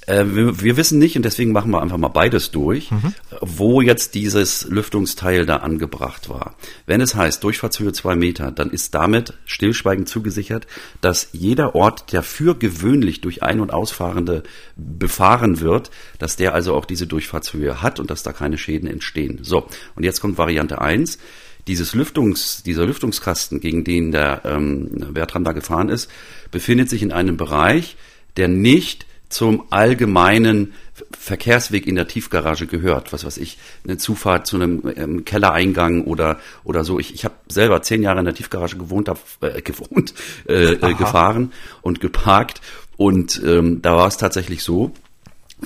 Äh, 0.10 0.36
wir, 0.36 0.62
wir, 0.62 0.76
wissen 0.76 0.98
nicht, 0.98 1.16
und 1.16 1.24
deswegen 1.24 1.52
machen 1.52 1.70
wir 1.70 1.82
einfach 1.82 1.98
mal 1.98 2.08
beides 2.08 2.50
durch, 2.50 2.90
mhm. 2.90 3.14
wo 3.42 3.80
jetzt 3.82 4.16
dieses 4.16 4.66
Lüftungsteil 4.68 5.46
da 5.46 5.58
angebracht 5.58 6.30
war. 6.30 6.56
Wenn 6.88 7.00
es 7.00 7.14
heißt, 7.14 7.44
Durchfahrtshöhe 7.44 7.94
zwei 7.94 8.16
Meter, 8.16 8.52
dann 8.52 8.72
ist 8.72 8.96
damit 8.96 9.34
stillschweigend 9.46 10.10
zugesichert, 10.10 10.66
dass 11.02 11.30
jeder 11.32 11.76
Ort, 11.76 12.12
der 12.12 12.24
für 12.24 12.56
gewöhnlich 12.58 13.22
durch 13.22 13.44
Ein- 13.44 13.60
und 13.60 13.72
Ausfahrende 13.72 14.42
befahren 14.76 15.60
wird, 15.60 15.92
dass 16.18 16.36
der 16.36 16.56
also 16.56 16.74
auch 16.74 16.86
diese 16.86 17.06
Durchfahrtshöhe 17.06 17.84
hat 17.84 18.00
und 18.00 18.10
dass 18.10 18.24
da 18.24 18.34
keine 18.34 18.58
Schäden 18.58 18.90
entstehen. 18.90 19.40
So, 19.44 19.68
und 19.96 20.04
jetzt 20.04 20.22
kommt 20.22 20.40
Variante 20.40 20.82
eins 20.82 21.20
dieses 21.68 21.94
Lüftungs, 21.94 22.64
dieser 22.64 22.88
Lüftungskasten, 22.88 23.60
gegen 23.60 23.84
den 23.84 24.12
der 24.12 24.42
ähm, 24.44 24.90
Bertram 25.14 25.44
da 25.44 25.52
gefahren 25.52 25.90
ist, 25.90 26.10
befindet 26.50 26.90
sich 26.90 27.04
in 27.04 27.12
einem 27.12 27.38
Bereich, 27.38 27.96
der 28.38 28.48
nicht 28.48 29.06
zum 29.30 29.64
allgemeinen 29.70 30.74
Verkehrsweg 31.18 31.88
in 31.88 31.96
der 31.96 32.08
Tiefgarage 32.08 32.68
gehört. 32.68 33.14
Was 33.14 33.26
weiß 33.26 33.38
ich, 33.38 33.58
eine 33.84 33.98
Zufahrt 33.98 34.48
zu 34.48 34.58
einem 34.58 34.82
ähm, 34.96 35.26
Kellereingang 35.26 36.04
oder 36.04 36.40
oder 36.64 36.84
so. 36.84 37.00
Ich, 37.00 37.14
ich 37.14 37.26
habe 37.26 37.36
selber 37.48 37.82
zehn 37.82 38.02
Jahre 38.02 38.20
in 38.20 38.26
der 38.26 38.34
Tiefgarage 38.34 38.78
gewohnt, 38.78 39.08
hab, 39.08 39.20
äh, 39.42 39.62
gewohnt, 39.62 40.14
äh, 40.48 40.74
äh 40.74 40.94
gefahren 40.96 41.54
und 41.82 42.02
geparkt. 42.02 42.62
Und 42.98 43.42
ähm, 43.46 43.82
da 43.82 43.96
war 43.96 44.08
es 44.08 44.18
tatsächlich 44.18 44.64
so. 44.64 44.92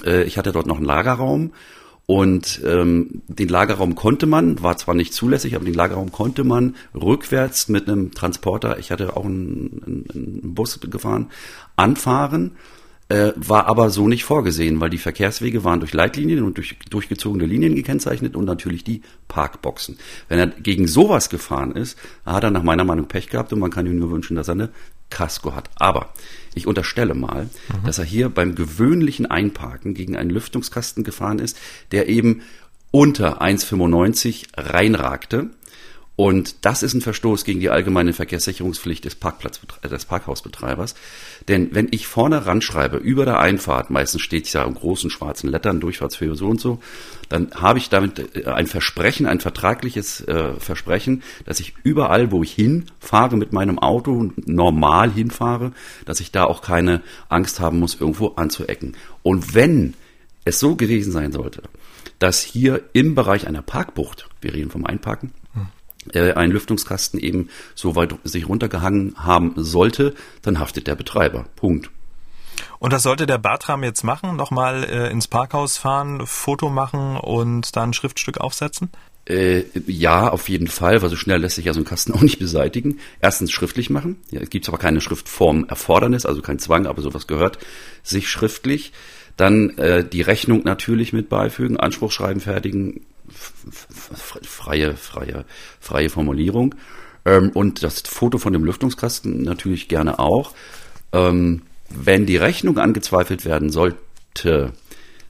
Äh, 0.05 0.24
ich 0.24 0.38
hatte 0.38 0.51
dort 0.51 0.67
noch 0.67 0.77
einen 0.77 0.86
Lagerraum 0.86 1.53
und 2.05 2.62
ähm, 2.65 3.22
den 3.27 3.48
Lagerraum 3.48 3.96
konnte 3.96 4.25
man, 4.25 4.62
war 4.62 4.75
zwar 4.77 4.93
nicht 4.93 5.13
zulässig, 5.13 5.55
aber 5.55 5.63
den 5.63 5.74
Lagerraum 5.74 6.12
konnte 6.12 6.43
man 6.43 6.75
rückwärts 6.93 7.70
mit 7.70 7.88
einem 7.88 8.12
Transporter, 8.12 8.77
ich 8.77 8.91
hatte 8.91 9.15
auch 9.15 9.25
einen, 9.25 10.05
einen 10.13 10.53
Bus 10.53 10.79
gefahren, 10.82 11.32
anfahren 11.77 12.51
äh, 13.10 13.31
war 13.36 13.67
aber 13.67 13.89
so 13.89 14.07
nicht 14.07 14.24
vorgesehen, 14.24 14.79
weil 14.79 14.89
die 14.89 14.98
Verkehrswege 14.98 15.63
waren 15.63 15.79
durch 15.79 15.93
Leitlinien 15.93 16.43
und 16.43 16.57
durch 16.57 16.77
durchgezogene 16.89 17.45
Linien 17.45 17.75
gekennzeichnet 17.75 18.36
und 18.36 18.45
natürlich 18.45 18.83
die 18.83 19.01
Parkboxen. 19.27 19.98
Wenn 20.29 20.39
er 20.39 20.48
gegen 20.48 20.88
sowas 20.88 21.29
gefahren 21.29 21.74
ist, 21.74 21.98
hat 22.25 22.43
er 22.43 22.51
nach 22.51 22.63
meiner 22.63 22.86
Meinung 22.86 23.07
Pech 23.07 23.29
gehabt 23.29 23.53
und 23.53 23.60
man 23.60 23.72
kann 23.72 23.86
ihm 23.86 24.00
nur 24.00 24.12
wünschen, 24.12 24.36
dass 24.36 24.48
er 24.48 24.53
eine 24.53 24.69
Casco 25.10 25.53
hat. 25.53 25.69
Aber 25.75 26.13
ich 26.55 26.65
unterstelle 26.65 27.13
mal, 27.13 27.43
mhm. 27.43 27.86
dass 27.86 28.00
er 28.00 28.05
hier 28.05 28.29
beim 28.29 28.55
gewöhnlichen 28.55 29.25
Einparken 29.25 29.93
gegen 29.93 30.15
einen 30.15 30.29
Lüftungskasten 30.29 31.03
gefahren 31.03 31.39
ist, 31.39 31.57
der 31.91 32.10
eben 32.10 32.41
unter 32.91 33.41
1,95 33.41 34.45
reinragte 34.55 35.50
und 36.15 36.63
das 36.63 36.84
ist 36.84 36.93
ein 36.93 37.01
Verstoß 37.01 37.43
gegen 37.43 37.60
die 37.60 37.72
allgemeine 37.72 38.13
Verkehrssicherungspflicht 38.13 39.03
des, 39.03 39.15
Parkplatz, 39.15 39.60
äh, 39.82 39.89
des 39.89 40.05
Parkhausbetreibers. 40.05 40.93
Denn 41.48 41.74
wenn 41.74 41.88
ich 41.89 42.05
vorne 42.05 42.46
ranschreibe, 42.46 42.98
über 42.98 43.25
der 43.25 43.39
Einfahrt, 43.39 43.89
meistens 43.89 44.22
steht 44.22 44.46
es 44.46 44.53
ja 44.53 44.63
in 44.63 44.75
großen 44.75 45.09
schwarzen 45.09 45.50
Lettern, 45.50 45.79
Durchfahrtshöhe 45.79 46.35
so 46.35 46.48
und 46.48 46.61
so, 46.61 46.79
dann 47.29 47.51
habe 47.55 47.79
ich 47.79 47.90
damit 47.90 48.35
äh, 48.35 48.46
ein 48.46 48.68
Versprechen, 48.68 49.25
ein 49.25 49.40
vertragliches 49.40 50.22
äh, 50.22 50.53
Versprechen, 50.59 51.24
dass 51.46 51.59
ich 51.59 51.74
überall, 51.81 52.31
wo 52.31 52.44
ich 52.44 52.53
hinfahre 52.53 53.35
mit 53.35 53.51
meinem 53.51 53.79
Auto, 53.79 54.31
normal 54.46 55.11
hinfahre, 55.11 55.72
dass 56.05 56.20
ich 56.20 56.31
da 56.31 56.44
auch 56.44 56.61
keine 56.61 57.01
Angst 57.29 57.59
haben 57.59 57.79
muss, 57.79 58.00
irgendwo 58.00 58.27
anzuecken. 58.35 58.96
Und 59.24 59.55
wenn 59.55 59.96
es 60.46 60.59
so 60.59 60.75
gewesen 60.75 61.11
sein 61.11 61.31
sollte, 61.31 61.64
dass 62.20 62.42
hier 62.42 62.83
im 62.94 63.16
Bereich 63.16 63.48
einer 63.48 63.64
Parkbucht, 63.64 64.29
wir 64.42 64.53
reden 64.53 64.70
vom 64.70 64.85
Einparken, 64.85 65.31
äh, 65.55 65.59
ein 66.13 66.51
Lüftungskasten 66.51 67.20
eben 67.20 67.50
so 67.75 67.96
weit 67.96 68.16
sich 68.24 68.48
runtergehangen 68.48 69.16
haben 69.18 69.53
sollte, 69.55 70.13
dann 70.42 70.59
haftet 70.59 70.87
der 70.87 70.96
Betreiber. 70.96 71.46
Punkt. 71.55 71.89
Und 72.79 72.94
das 72.94 73.03
sollte 73.03 73.25
der 73.25 73.37
Bartram 73.37 73.83
jetzt 73.83 74.03
machen? 74.03 74.35
Nochmal 74.35 74.83
äh, 74.83 75.09
ins 75.09 75.27
Parkhaus 75.27 75.77
fahren, 75.77 76.25
Foto 76.25 76.70
machen 76.70 77.18
und 77.18 77.75
dann 77.75 77.89
ein 77.89 77.94
Schriftstück 77.94 78.39
aufsetzen? 78.39 78.89
Äh, 79.25 79.63
ja, 79.87 80.29
auf 80.29 80.50
jeden 80.50 80.68
Fall, 80.68 81.01
weil 81.01 81.09
so 81.09 81.16
schnell 81.16 81.39
lässt 81.39 81.55
sich 81.55 81.66
ja 81.66 81.74
so 81.74 81.79
ein 81.79 81.85
Kasten 81.85 82.11
auch 82.13 82.22
nicht 82.22 82.39
beseitigen. 82.39 83.00
Erstens 83.22 83.51
schriftlich 83.51 83.89
machen. 83.89 84.18
Ja, 84.31 84.42
es 84.42 84.50
gibt 84.50 84.68
aber 84.68 84.77
keine 84.77 85.01
Schriftform 85.01 85.66
Erfordernis, 85.70 86.25
also 86.25 86.42
kein 86.42 86.59
Zwang, 86.59 86.85
aber 86.85 87.01
sowas 87.01 87.27
gehört 87.27 87.57
sich 88.03 88.27
schriftlich. 88.27 88.92
Dann 89.37 89.77
äh, 89.77 90.07
die 90.07 90.22
Rechnung 90.22 90.61
natürlich 90.63 91.13
mit 91.13 91.29
beifügen, 91.29 91.77
Anspruchschreiben 91.77 92.42
fertigen, 92.42 93.05
freie, 93.33 94.96
freie, 94.96 95.46
freie 95.79 96.09
Formulierung. 96.09 96.75
Ähm, 97.25 97.51
und 97.53 97.83
das 97.83 98.01
Foto 98.01 98.37
von 98.37 98.53
dem 98.53 98.65
Lüftungskasten 98.65 99.43
natürlich 99.43 99.87
gerne 99.87 100.19
auch. 100.19 100.53
Ähm, 101.11 101.61
wenn 101.89 102.25
die 102.25 102.37
Rechnung 102.37 102.77
angezweifelt 102.77 103.46
werden 103.46 103.69
sollte, 103.69 104.74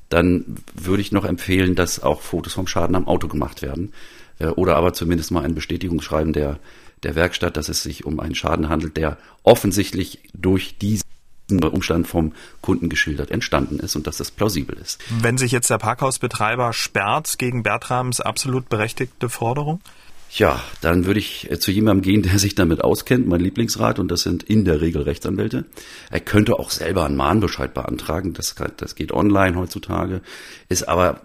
dann 0.09 0.57
würde 0.73 1.01
ich 1.01 1.11
noch 1.11 1.25
empfehlen, 1.25 1.75
dass 1.75 2.01
auch 2.01 2.21
Fotos 2.21 2.53
vom 2.53 2.67
Schaden 2.67 2.95
am 2.95 3.07
Auto 3.07 3.27
gemacht 3.27 3.61
werden. 3.61 3.93
Äh, 4.39 4.47
oder 4.47 4.75
aber 4.75 4.93
zumindest 4.93 5.31
mal 5.31 5.43
ein 5.43 5.55
Bestätigungsschreiben 5.55 6.33
der, 6.33 6.59
der 7.03 7.15
Werkstatt, 7.15 7.57
dass 7.57 7.69
es 7.69 7.83
sich 7.83 8.05
um 8.05 8.19
einen 8.19 8.35
Schaden 8.35 8.69
handelt, 8.69 8.97
der 8.97 9.17
offensichtlich 9.43 10.19
durch 10.33 10.77
diese 10.77 11.02
Umstand 11.51 12.07
vom 12.07 12.33
Kunden 12.61 12.89
geschildert 12.89 13.31
entstanden 13.31 13.79
ist 13.79 13.95
und 13.95 14.07
dass 14.07 14.17
das 14.17 14.31
plausibel 14.31 14.77
ist. 14.77 15.01
Wenn 15.21 15.37
sich 15.37 15.51
jetzt 15.51 15.69
der 15.69 15.77
Parkhausbetreiber 15.77 16.73
sperrt 16.73 17.37
gegen 17.37 17.63
Bertrams 17.63 18.21
absolut 18.21 18.69
berechtigte 18.69 19.29
Forderung? 19.29 19.81
Ja, 20.35 20.63
dann 20.81 21.05
würde 21.05 21.19
ich 21.19 21.51
äh, 21.51 21.59
zu 21.59 21.69
jemandem 21.69 22.01
gehen, 22.01 22.23
der 22.23 22.39
sich 22.39 22.55
damit 22.55 22.83
auskennt, 22.83 23.27
mein 23.27 23.39
Lieblingsrat, 23.39 23.99
und 23.99 24.09
das 24.09 24.23
sind 24.23 24.41
in 24.41 24.65
der 24.65 24.81
Regel 24.81 25.03
Rechtsanwälte. 25.03 25.65
Er 26.09 26.19
könnte 26.21 26.57
auch 26.57 26.71
selber 26.71 27.05
einen 27.05 27.15
Mahnbescheid 27.15 27.75
beantragen, 27.75 28.33
das, 28.33 28.55
das 28.77 28.95
geht 28.95 29.11
online 29.11 29.55
heutzutage, 29.55 30.21
ist 30.69 30.89
aber, 30.89 31.21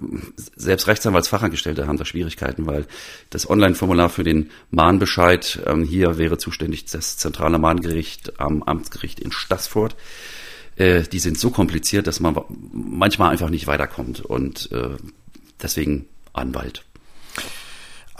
selbst 0.57 0.89
Rechtsanwaltsfachangestellte 0.89 1.87
haben 1.87 1.97
da 1.97 2.05
Schwierigkeiten, 2.05 2.67
weil 2.67 2.87
das 3.31 3.49
Online-Formular 3.49 4.11
für 4.11 4.25
den 4.25 4.51
Mahnbescheid, 4.71 5.63
ähm, 5.65 5.85
hier 5.85 6.19
wäre 6.19 6.37
zuständig 6.37 6.85
das 6.85 7.17
zentrale 7.17 7.59
Mahngericht 7.59 8.39
am 8.39 8.63
Amtsgericht 8.63 9.21
in 9.21 9.33
Stassfurt. 9.33 9.97
Äh, 10.77 11.05
die 11.05 11.19
sind 11.19 11.39
so 11.39 11.49
kompliziert, 11.49 12.07
dass 12.07 12.21
man 12.21 12.37
manchmal 12.73 13.31
einfach 13.31 13.49
nicht 13.49 13.67
weiterkommt 13.69 14.21
und 14.21 14.71
äh, 14.71 14.97
deswegen 15.63 16.05
Anwalt. 16.35 16.85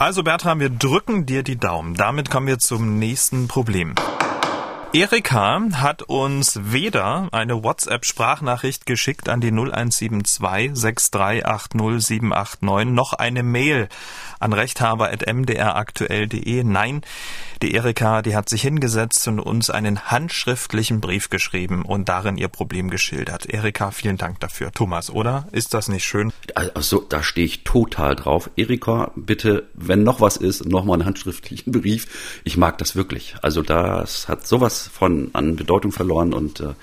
Also 0.01 0.23
Bertram, 0.23 0.61
wir 0.61 0.69
drücken 0.69 1.25
dir 1.25 1.43
die 1.43 1.57
Daumen. 1.57 1.93
Damit 1.93 2.29
kommen 2.29 2.47
wir 2.47 2.57
zum 2.57 2.99
nächsten 2.99 3.49
Problem. 3.49 3.95
Erika 4.91 5.61
hat 5.73 6.01
uns 6.01 6.59
weder 6.63 7.29
eine 7.31 7.63
WhatsApp-Sprachnachricht 7.63 8.87
geschickt 8.87 9.29
an 9.29 9.39
die 9.39 9.51
0172 9.51 10.73
6380789 10.73 12.85
noch 12.85 13.13
eine 13.13 13.43
Mail 13.43 13.87
an 14.39 14.51
rechthaber.mdraktuell.de. 14.51 16.63
Nein, 16.63 17.03
die 17.61 17.75
Erika, 17.75 18.23
die 18.23 18.35
hat 18.35 18.49
sich 18.49 18.63
hingesetzt 18.63 19.27
und 19.27 19.39
uns 19.39 19.69
einen 19.69 20.05
handschriftlichen 20.05 21.01
Brief 21.01 21.29
geschrieben 21.29 21.83
und 21.83 22.09
darin 22.09 22.37
ihr 22.37 22.47
Problem 22.47 22.89
geschildert. 22.89 23.45
Erika, 23.45 23.91
vielen 23.91 24.17
Dank 24.17 24.39
dafür. 24.39 24.71
Thomas, 24.71 25.11
oder? 25.11 25.47
Ist 25.51 25.75
das 25.75 25.89
nicht 25.89 26.05
schön? 26.05 26.33
Also, 26.55 27.01
da 27.01 27.21
stehe 27.21 27.45
ich 27.45 27.63
total 27.63 28.15
drauf. 28.15 28.49
Erika, 28.55 29.11
bitte, 29.15 29.67
wenn 29.75 30.01
noch 30.03 30.19
was 30.21 30.37
ist, 30.37 30.65
nochmal 30.65 30.95
einen 30.95 31.05
handschriftlichen 31.05 31.73
Brief. 31.79 32.41
Ich 32.43 32.57
mag 32.57 32.79
das 32.79 32.95
wirklich. 32.95 33.35
Also, 33.41 33.61
das 33.61 34.27
hat 34.29 34.47
sowas 34.47 34.78
von 34.87 35.29
an 35.33 35.55
Bedeutung 35.55 35.91
verloren 35.91 36.33
und 36.33 36.59
äh, 36.59 36.73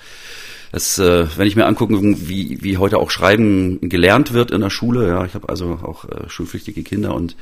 es, 0.71 0.97
äh, 0.97 1.27
wenn 1.37 1.47
ich 1.47 1.55
mir 1.55 1.65
angucke, 1.65 1.95
wie, 2.01 2.61
wie 2.61 2.77
heute 2.77 2.97
auch 2.97 3.09
Schreiben 3.09 3.79
gelernt 3.89 4.33
wird 4.33 4.51
in 4.51 4.61
der 4.61 4.69
Schule, 4.69 5.07
ja, 5.07 5.25
ich 5.25 5.33
habe 5.33 5.49
also 5.49 5.79
auch 5.81 6.05
äh, 6.05 6.29
schulpflichtige 6.29 6.83
Kinder 6.83 7.15
und 7.15 7.35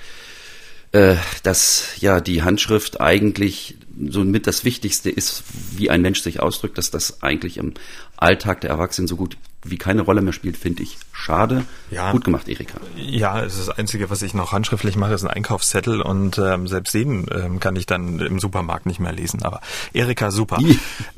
äh, 0.91 1.15
dass 1.44 2.00
ja 2.00 2.22
die 2.22 2.44
Handschrift 2.44 3.02
eigentlich 3.02 3.76
somit 4.10 4.48
das 4.48 4.66
Wichtigste 4.66 5.10
ist, 5.10 5.44
wie 5.72 5.90
ein 5.90 6.02
Mensch 6.02 6.22
sich 6.22 6.40
ausdrückt, 6.40 6.78
dass 6.78 6.92
das 6.92 7.24
eigentlich 7.24 7.58
im 7.58 7.74
Alltag 8.18 8.62
der 8.62 8.70
Erwachsenen 8.70 9.08
so 9.08 9.16
gut 9.16 9.38
wie 9.66 9.78
keine 9.78 10.04
Rolle 10.04 10.22
mehr 10.22 10.32
spielt, 10.32 10.58
finde 10.58 10.84
ich 10.84 10.98
schade. 11.12 11.66
Ja. 11.90 12.12
Gut 12.12 12.24
gemacht, 12.24 12.48
Erika. 12.48 12.80
Ja, 12.96 13.42
es 13.42 13.58
ist 13.58 13.68
das 13.68 13.78
Einzige, 13.78 14.10
was 14.12 14.22
ich 14.22 14.36
noch 14.36 14.52
handschriftlich 14.52 14.96
mache, 14.96 15.14
ist 15.14 15.24
ein 15.24 15.30
Einkaufszettel 15.30 16.02
und 16.02 16.38
ähm, 16.38 16.68
selbst 16.68 16.94
den 16.94 17.26
ähm, 17.32 17.60
kann 17.60 17.76
ich 17.76 17.88
dann 17.88 18.20
im 18.20 18.40
Supermarkt 18.40 18.86
nicht 18.86 19.00
mehr 19.00 19.12
lesen. 19.12 19.42
Aber 19.42 19.62
Erika, 19.92 20.30
super. 20.30 20.60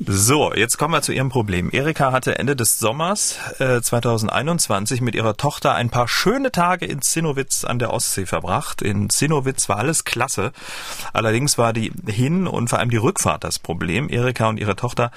so, 0.06 0.54
jetzt 0.54 0.78
kommen 0.78 0.94
wir 0.94 1.02
zu 1.02 1.12
ihrem 1.12 1.28
Problem. 1.28 1.68
Erika 1.70 2.10
hatte 2.10 2.38
Ende 2.38 2.56
des 2.56 2.78
Sommers 2.78 3.38
äh, 3.58 3.82
2021 3.82 5.02
mit 5.02 5.14
ihrer 5.14 5.36
Tochter 5.36 5.74
ein 5.74 5.90
paar 5.90 6.08
schöne 6.08 6.50
Tage 6.50 6.86
in 6.86 7.02
Zinnowitz 7.02 7.64
an 7.64 7.78
der 7.78 7.92
Ostsee 7.92 8.24
verbracht. 8.24 8.80
In 8.80 9.10
Zinnowitz 9.10 9.68
war 9.68 9.76
alles 9.76 10.04
klasse. 10.04 10.52
Allerdings 11.12 11.58
war 11.58 11.74
die 11.74 11.92
Hin- 12.06 12.46
und 12.46 12.67
vor 12.68 12.78
allem 12.78 12.90
die 12.90 12.96
Rückfahrt 12.96 13.44
das 13.44 13.58
Problem. 13.58 14.08
Erika 14.08 14.48
und 14.48 14.58
ihre 14.58 14.76
Tochter, 14.76 15.10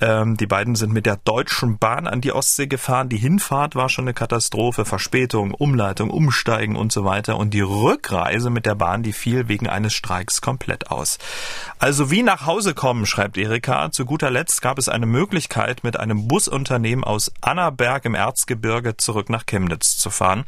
ähm, 0.00 0.36
die 0.36 0.46
beiden 0.46 0.74
sind 0.74 0.92
mit 0.92 1.06
der 1.06 1.16
Deutschen 1.16 1.78
Bahn 1.78 2.06
an 2.06 2.20
die 2.20 2.32
Ostsee 2.32 2.66
gefahren. 2.66 3.08
Die 3.08 3.16
Hinfahrt 3.16 3.74
war 3.74 3.88
schon 3.88 4.04
eine 4.04 4.14
Katastrophe, 4.14 4.84
Verspätung, 4.84 5.52
Umleitung, 5.52 6.10
Umsteigen 6.10 6.76
und 6.76 6.92
so 6.92 7.04
weiter. 7.04 7.36
Und 7.36 7.54
die 7.54 7.60
Rückreise 7.60 8.50
mit 8.50 8.66
der 8.66 8.74
Bahn, 8.74 9.02
die 9.02 9.12
fiel 9.12 9.48
wegen 9.48 9.68
eines 9.68 9.94
Streiks 9.94 10.40
komplett 10.40 10.90
aus. 10.90 11.18
Also 11.78 12.10
wie 12.10 12.22
nach 12.22 12.46
Hause 12.46 12.74
kommen, 12.74 13.06
schreibt 13.06 13.38
Erika. 13.38 13.90
Zu 13.90 14.04
guter 14.04 14.30
Letzt 14.30 14.62
gab 14.62 14.78
es 14.78 14.88
eine 14.88 15.06
Möglichkeit, 15.06 15.84
mit 15.84 15.98
einem 15.98 16.28
Busunternehmen 16.28 17.04
aus 17.04 17.32
Annaberg 17.40 18.04
im 18.04 18.14
Erzgebirge 18.14 18.96
zurück 18.96 19.30
nach 19.30 19.46
Chemnitz 19.46 19.96
zu 19.96 20.10
fahren. 20.10 20.44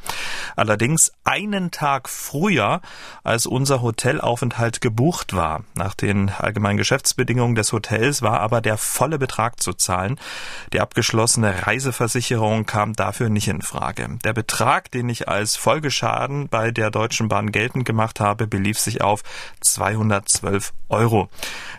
Allerdings 0.56 1.12
einen 1.24 1.70
Tag 1.70 2.08
früher, 2.08 2.80
als 3.24 3.46
unser 3.46 3.82
Hotelaufenthalt 3.82 4.80
gebucht 4.80 5.34
war. 5.34 5.64
Nach 5.74 5.94
den 5.94 6.38
allgemeinen 6.40 6.79
Geschäftsbedingungen 6.79 7.55
des 7.55 7.72
Hotels 7.72 8.22
war 8.22 8.40
aber 8.40 8.61
der 8.61 8.79
volle 8.79 9.18
Betrag 9.18 9.61
zu 9.61 9.72
zahlen. 9.72 10.18
Die 10.72 10.81
abgeschlossene 10.81 11.66
Reiseversicherung 11.66 12.18
Versicherung 12.38 12.66
kam 12.66 12.94
dafür 12.94 13.29
nicht 13.29 13.48
in 13.48 13.62
Frage. 13.62 14.18
Der 14.24 14.33
Betrag, 14.33 14.90
den 14.90 15.09
ich 15.09 15.29
als 15.29 15.57
Folgeschaden 15.57 16.48
bei 16.48 16.70
der 16.70 16.90
Deutschen 16.90 17.29
Bahn 17.29 17.53
geltend 17.53 17.85
gemacht 17.85 18.20
habe, 18.20 18.46
belief 18.46 18.79
sich 18.79 19.03
auf 19.03 19.22
212 19.61 20.72
Euro. 20.88 21.29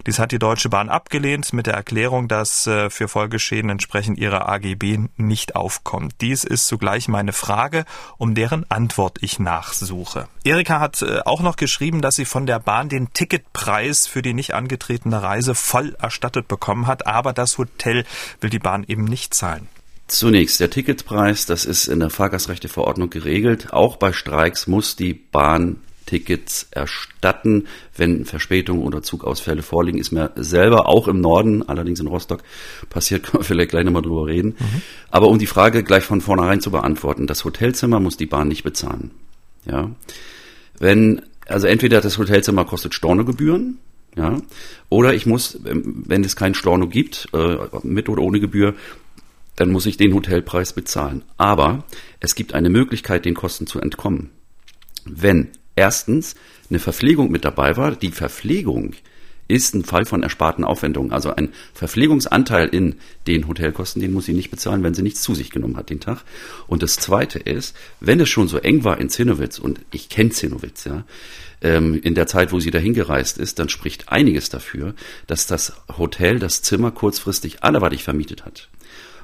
Dies 0.06 0.19
hat 0.19 0.32
die 0.32 0.39
Deutsche 0.39 0.69
Bahn 0.69 0.89
abgelehnt 0.89 1.52
mit 1.54 1.67
der 1.67 1.74
Erklärung, 1.74 2.28
dass 2.28 2.67
äh, 2.67 2.89
für 2.89 3.08
Folgeschäden 3.08 3.69
entsprechend 3.69 4.17
ihrer 4.17 4.48
AGB 4.48 5.00
nicht 5.17 5.56
aufkommt. 5.56 6.15
Dies 6.22 6.43
ist 6.43 6.67
zugleich 6.67 7.08
meine 7.08 7.34
Frage, 7.34 7.86
um 8.17 8.36
deren 8.36 8.69
Antwort 8.69 9.17
ich 9.22 9.39
nachsuche. 9.39 10.28
Erika 10.43 10.80
hat 10.80 11.02
äh, 11.02 11.19
auch 11.26 11.41
noch 11.41 11.56
geschrieben, 11.56 12.02
dass 12.02 12.15
sie 12.15 12.26
von 12.26 12.45
der 12.45 12.60
Bahn 12.60 12.88
den 12.89 13.13
Ticketpreis 13.13 14.08
für 14.08 14.22
die 14.22 14.34
nicht 14.34 14.48
angetretene 14.53 15.21
Reise 15.21 15.55
voll 15.55 15.95
erstattet 15.99 16.47
bekommen 16.47 16.88
hat, 16.88 17.07
aber 17.07 17.33
das 17.33 17.57
Hotel 17.57 18.05
will 18.41 18.49
die 18.49 18.59
Bahn 18.59 18.83
eben 18.88 19.03
nicht 19.03 19.33
zahlen. 19.33 19.67
Zunächst 20.07 20.59
der 20.59 20.71
Ticketpreis, 20.71 21.45
das 21.45 21.65
ist 21.65 21.88
in 21.88 21.99
der 21.99 22.09
Fahrgastrechteverordnung 22.09 23.09
geregelt. 23.09 23.73
Auch 23.73 23.97
bei 23.97 24.12
Streiks 24.12 24.65
muss 24.65 24.95
die 24.95 25.13
Bahn 25.13 25.77
Tickets 26.09 26.67
erstatten, 26.71 27.67
wenn 27.95 28.25
Verspätungen 28.25 28.81
oder 28.81 29.03
Zugausfälle 29.03 29.62
vorliegen. 29.62 29.99
Ist 29.99 30.12
mir 30.12 30.31
selber 30.35 30.88
auch 30.88 31.07
im 31.07 31.21
Norden, 31.21 31.69
allerdings 31.69 31.99
in 31.99 32.07
Rostock, 32.07 32.41
passiert, 32.89 33.23
können 33.25 33.43
wir 33.43 33.45
vielleicht 33.45 33.69
gleich 33.69 33.85
nochmal 33.85 34.01
drüber 34.01 34.25
reden. 34.25 34.55
Mhm. 34.57 34.81
Aber 35.12 35.27
um 35.27 35.38
die 35.38 35.45
Frage 35.45 35.83
gleich 35.83 36.03
von 36.03 36.21
vornherein 36.21 36.62
zu 36.62 36.71
beantworten, 36.71 37.27
das 37.27 37.45
Hotelzimmer 37.45 37.99
muss 37.99 38.17
die 38.17 38.25
Bahn 38.25 38.47
nicht 38.47 38.63
bezahlen. 38.63 39.12
Ja. 39.65 39.91
Wenn, 40.79 41.21
also 41.45 41.67
entweder 41.67 42.01
das 42.01 42.17
Hotelzimmer 42.17 42.65
kostet 42.65 42.95
Stornogebühren, 42.95 43.77
ja, 44.15 44.41
oder 44.89 45.13
ich 45.13 45.26
muss, 45.26 45.60
wenn 45.63 46.24
es 46.24 46.36
kein 46.36 46.54
Storno 46.54 46.88
gibt, 46.88 47.30
äh, 47.34 47.58
mit 47.84 48.10
oder 48.10 48.22
ohne 48.22 48.39
Gebühr, 48.39 48.76
dann 49.56 49.72
muss 49.72 49.86
ich 49.86 49.98
den 49.98 50.13
Hotelpreis 50.13 50.74
bezahlen. 50.74 51.24
Aber 51.38 51.84
es 52.19 52.36
gibt 52.36 52.54
eine 52.54 52.69
Möglichkeit, 52.69 53.26
den 53.26 53.36
Kosten 53.36 53.67
zu 53.67 53.80
entkommen. 53.80 54.30
Wenn 55.06 55.50
erstens 55.76 56.36
eine 56.69 56.80
Verpflegung 56.80 57.32
mit 57.32 57.45
dabei 57.45 57.76
war, 57.78 57.95
die 57.95 58.12
Verpflegung 58.12 58.93
ist 59.50 59.74
ein 59.74 59.84
Fall 59.84 60.06
von 60.06 60.22
ersparten 60.24 60.63
Aufwendungen. 60.63 61.12
Also 61.12 61.36
ein 61.36 61.50
Verpflegungsanteil 61.74 62.69
in 62.69 62.95
den 63.26 63.48
Hotelkosten, 63.48 64.02
den 64.02 64.13
muss 64.13 64.26
sie 64.26 64.34
nicht 64.34 64.52
bezahlen, 64.52 64.84
wenn 64.84 64.93
sie 64.93 65.02
nichts 65.02 65.24
zu 65.24 65.34
sich 65.34 65.50
genommen 65.50 65.76
hat 65.76 65.89
den 65.89 66.00
Tag. 66.00 66.24
Und 66.67 66.84
das 66.84 66.95
Zweite 66.98 67.39
ist, 67.39 67.76
wenn 68.00 68.19
es 68.19 68.30
schon 68.30 68.48
so 68.48 68.60
eng 68.60 68.84
war 68.84 69.00
in 69.00 69.10
Zinnowitz, 69.10 69.58
und 69.58 69.82
ich 69.91 70.08
kenne 70.08 70.30
Zinnowitz, 70.30 70.86
ja, 70.86 71.04
ähm, 71.62 72.00
in 72.02 72.15
der 72.15 72.28
Zeit, 72.28 72.52
wo 72.52 72.60
sie 72.60 72.72
dahin 72.72 72.93
gereist 72.93 73.38
ist, 73.38 73.60
dann 73.60 73.69
spricht 73.69 74.10
einiges 74.10 74.50
dafür, 74.50 74.93
dass 75.28 75.48
das 75.48 75.74
Hotel 75.98 76.39
das 76.39 76.62
Zimmer 76.62 76.91
kurzfristig 76.91 77.63
anderweitig 77.63 78.04
vermietet 78.04 78.45
hat. 78.45 78.69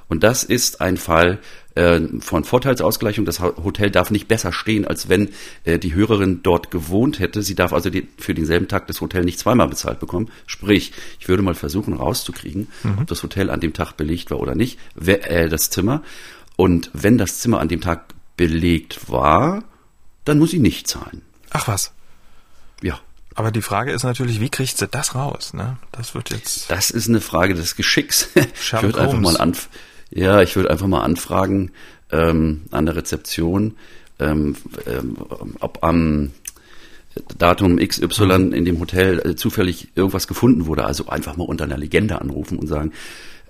Und 0.08 0.24
das 0.24 0.44
ist 0.44 0.82
ein 0.82 0.98
Fall 0.98 1.40
äh, 1.74 2.00
von 2.20 2.44
Vorteilsausgleichung. 2.44 3.26
Das 3.26 3.40
Hotel 3.40 3.90
darf 3.90 4.12
nicht 4.12 4.28
besser 4.28 4.54
stehen, 4.54 4.86
als 4.86 5.10
wenn 5.10 5.30
äh, 5.64 5.80
die 5.80 5.96
Hörerin 5.96 6.42
dort 6.44 6.70
gewohnt 6.70 7.20
hätte. 7.20 7.42
Sie 7.42 7.56
darf 7.56 7.74
also 7.74 7.90
die, 7.90 8.08
für 8.18 8.34
denselben 8.34 8.68
Tag 8.68 8.88
das 8.88 9.02
Hotel 9.02 9.24
nicht 9.24 9.40
zweimal 9.40 9.68
bezahlt 9.68 10.00
bekommen. 10.00 10.30
Sprich, 10.46 10.94
ich 11.20 11.28
würde 11.28 11.42
mal 11.42 11.56
versuchen 11.56 11.94
rauszukriegen, 11.94 12.68
mhm. 12.84 13.00
ob 13.00 13.08
das 13.08 13.24
Hotel 13.24 13.50
an 13.50 13.62
dem 13.62 13.74
Tag 13.74 13.98
belegt 13.98 14.30
war 14.30 14.40
oder 14.40 14.56
nicht, 14.56 14.80
wer, 14.94 15.30
äh, 15.30 15.50
das 15.50 15.70
Zimmer. 15.70 16.04
Und 16.56 16.92
wenn 16.94 17.18
das 17.18 17.40
Zimmer 17.40 17.60
an 17.60 17.68
dem 17.68 17.82
Tag 17.82 18.06
belegt 18.38 19.10
war, 19.10 19.64
dann 20.24 20.40
muss 20.40 20.52
sie 20.52 20.60
nicht 20.60 20.88
zahlen. 20.88 21.22
Ach 21.50 21.68
was. 21.68 21.94
Ja. 22.82 23.00
Aber 23.36 23.52
die 23.52 23.62
Frage 23.62 23.92
ist 23.92 24.04
natürlich, 24.04 24.40
wie 24.40 24.50
kriegt 24.50 24.78
sie 24.78 24.88
das 24.88 25.14
raus? 25.14 25.54
Ne? 25.54 25.78
Das 25.92 26.16
wird 26.16 26.32
jetzt. 26.32 26.72
Das 26.72 26.90
ist 26.90 27.10
eine 27.10 27.20
Frage 27.20 27.54
des 27.54 27.76
Geschicks. 27.76 28.30
ich 28.36 28.82
würde 28.82 29.02
einfach 29.02 29.20
mal 29.20 29.38
anf 29.38 29.70
ja, 30.12 30.42
ich 30.42 30.56
würde 30.56 30.70
einfach 30.70 30.88
mal 30.88 31.02
anfragen 31.02 31.72
ähm, 32.12 32.62
an 32.72 32.86
der 32.86 32.96
Rezeption, 32.96 33.76
ähm, 34.20 34.56
ähm, 34.88 35.18
ob 35.60 35.84
am 35.84 36.32
Datum 37.38 37.78
XY 37.78 38.38
mhm. 38.38 38.54
in 38.54 38.66
dem 38.66 38.80
Hotel 38.80 39.20
äh, 39.20 39.36
zufällig 39.36 39.90
irgendwas 39.96 40.28
gefunden 40.28 40.68
wurde. 40.68 40.86
Also 40.86 41.08
einfach 41.08 41.38
mal 41.38 41.46
unter 41.46 41.66
einer 41.66 41.78
Legende 41.78 42.22
anrufen 42.22 42.58
und 42.60 42.68
sagen, 42.68 42.94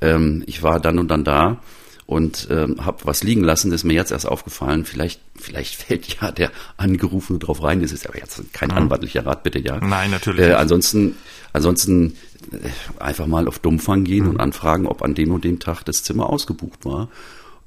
ähm, 0.01 0.43
ich 0.47 0.63
war 0.63 0.79
dann 0.79 0.97
und 0.97 1.09
dann 1.09 1.23
da 1.23 1.61
und 2.05 2.47
ähm, 2.51 2.85
habe 2.85 2.99
was 3.05 3.23
liegen 3.23 3.43
lassen, 3.43 3.71
das 3.71 3.81
ist 3.81 3.83
mir 3.83 3.93
jetzt 3.93 4.11
erst 4.11 4.27
aufgefallen. 4.27 4.85
Vielleicht, 4.85 5.21
vielleicht 5.35 5.75
fällt 5.81 6.21
ja 6.21 6.31
der 6.31 6.51
Angerufene 6.77 7.39
drauf 7.39 7.63
rein. 7.63 7.81
Das 7.81 7.91
ist 7.91 8.07
aber 8.07 8.19
jetzt 8.19 8.41
kein 8.53 8.69
mhm. 8.69 8.77
anwaltlicher 8.77 9.25
Rat, 9.25 9.43
bitte 9.43 9.59
ja. 9.59 9.79
Nein, 9.79 10.11
natürlich. 10.11 10.45
Äh, 10.45 10.53
ansonsten, 10.53 11.15
ansonsten 11.53 12.15
äh, 12.51 13.01
einfach 13.01 13.25
mal 13.25 13.47
auf 13.47 13.59
Dummfang 13.59 14.03
gehen 14.03 14.25
mhm. 14.25 14.31
und 14.31 14.39
anfragen, 14.39 14.85
ob 14.85 15.01
an 15.01 15.15
dem 15.15 15.31
und 15.31 15.43
dem 15.43 15.59
Tag 15.59 15.83
das 15.83 16.03
Zimmer 16.03 16.29
ausgebucht 16.29 16.85
war. 16.85 17.09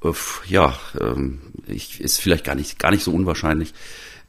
Äh, 0.05 0.13
ja, 0.47 0.79
ähm, 1.01 1.41
ich, 1.67 2.01
ist 2.01 2.21
vielleicht 2.21 2.45
gar 2.45 2.55
nicht, 2.55 2.79
gar 2.79 2.93
nicht 2.93 3.03
so 3.03 3.13
unwahrscheinlich, 3.13 3.75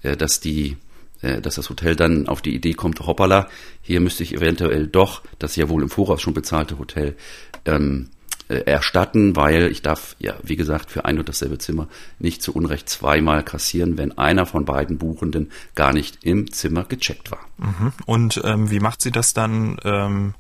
äh, 0.02 0.18
dass 0.18 0.40
die 0.40 0.78
äh, 1.22 1.42
dass 1.42 1.56
das 1.56 1.70
Hotel 1.70 1.96
dann 1.96 2.28
auf 2.28 2.42
die 2.42 2.56
Idee 2.56 2.74
kommt, 2.74 3.00
hoppala, 3.02 3.50
hier 3.82 4.00
müsste 4.00 4.24
ich 4.24 4.34
eventuell 4.34 4.88
doch 4.88 5.22
das 5.38 5.56
ja 5.56 5.68
wohl 5.68 5.84
im 5.84 5.90
Voraus 5.90 6.22
schon 6.22 6.34
bezahlte 6.34 6.80
Hotel 6.80 7.16
ähm, 7.66 8.08
äh, 8.08 8.19
erstatten, 8.50 9.36
weil 9.36 9.72
ich 9.72 9.82
darf 9.82 10.16
ja, 10.20 10.34
wie 10.44 10.56
gesagt, 10.56 10.92
für 10.92 11.06
ein 11.06 11.20
und 11.20 11.30
dasselbe 11.30 11.60
Zimmer 11.60 11.88
nicht 12.18 12.42
zu 12.42 12.54
Unrecht 12.54 12.90
zweimal 12.90 13.44
kassieren, 13.44 13.98
wenn 13.98 14.18
einer 14.18 14.46
von 14.46 14.66
beiden 14.66 14.98
Buchenden 14.98 15.52
gar 15.76 15.94
nicht 15.94 16.24
im 16.24 16.52
Zimmer 16.52 16.84
gecheckt 16.84 17.32
war. 17.32 17.40
Mhm. 17.58 17.94
Und 18.06 18.42
ähm, 18.44 18.72
wie 18.72 18.80
macht 18.80 19.02
sie 19.02 19.12
das 19.12 19.34
dann 19.34 19.78
ähm, 19.84 20.34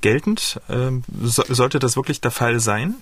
geltend? 0.00 0.60
Ähm, 0.70 1.02
so, 1.22 1.44
sollte 1.48 1.78
das 1.78 1.96
wirklich 1.96 2.20
der 2.20 2.30
Fall 2.30 2.58
sein? 2.58 2.94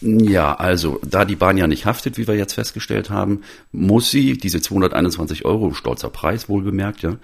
Ja, 0.00 0.54
also 0.54 1.00
da 1.02 1.24
die 1.24 1.36
Bahn 1.36 1.56
ja 1.56 1.66
nicht 1.66 1.86
haftet, 1.86 2.18
wie 2.18 2.26
wir 2.26 2.34
jetzt 2.34 2.54
festgestellt 2.54 3.08
haben, 3.10 3.42
muss 3.72 4.10
sie 4.10 4.36
diese 4.36 4.60
221 4.60 5.44
Euro, 5.44 5.72
stolzer 5.72 6.10
Preis 6.10 6.48
wohlbemerkt, 6.48 7.02
ja, 7.02 7.16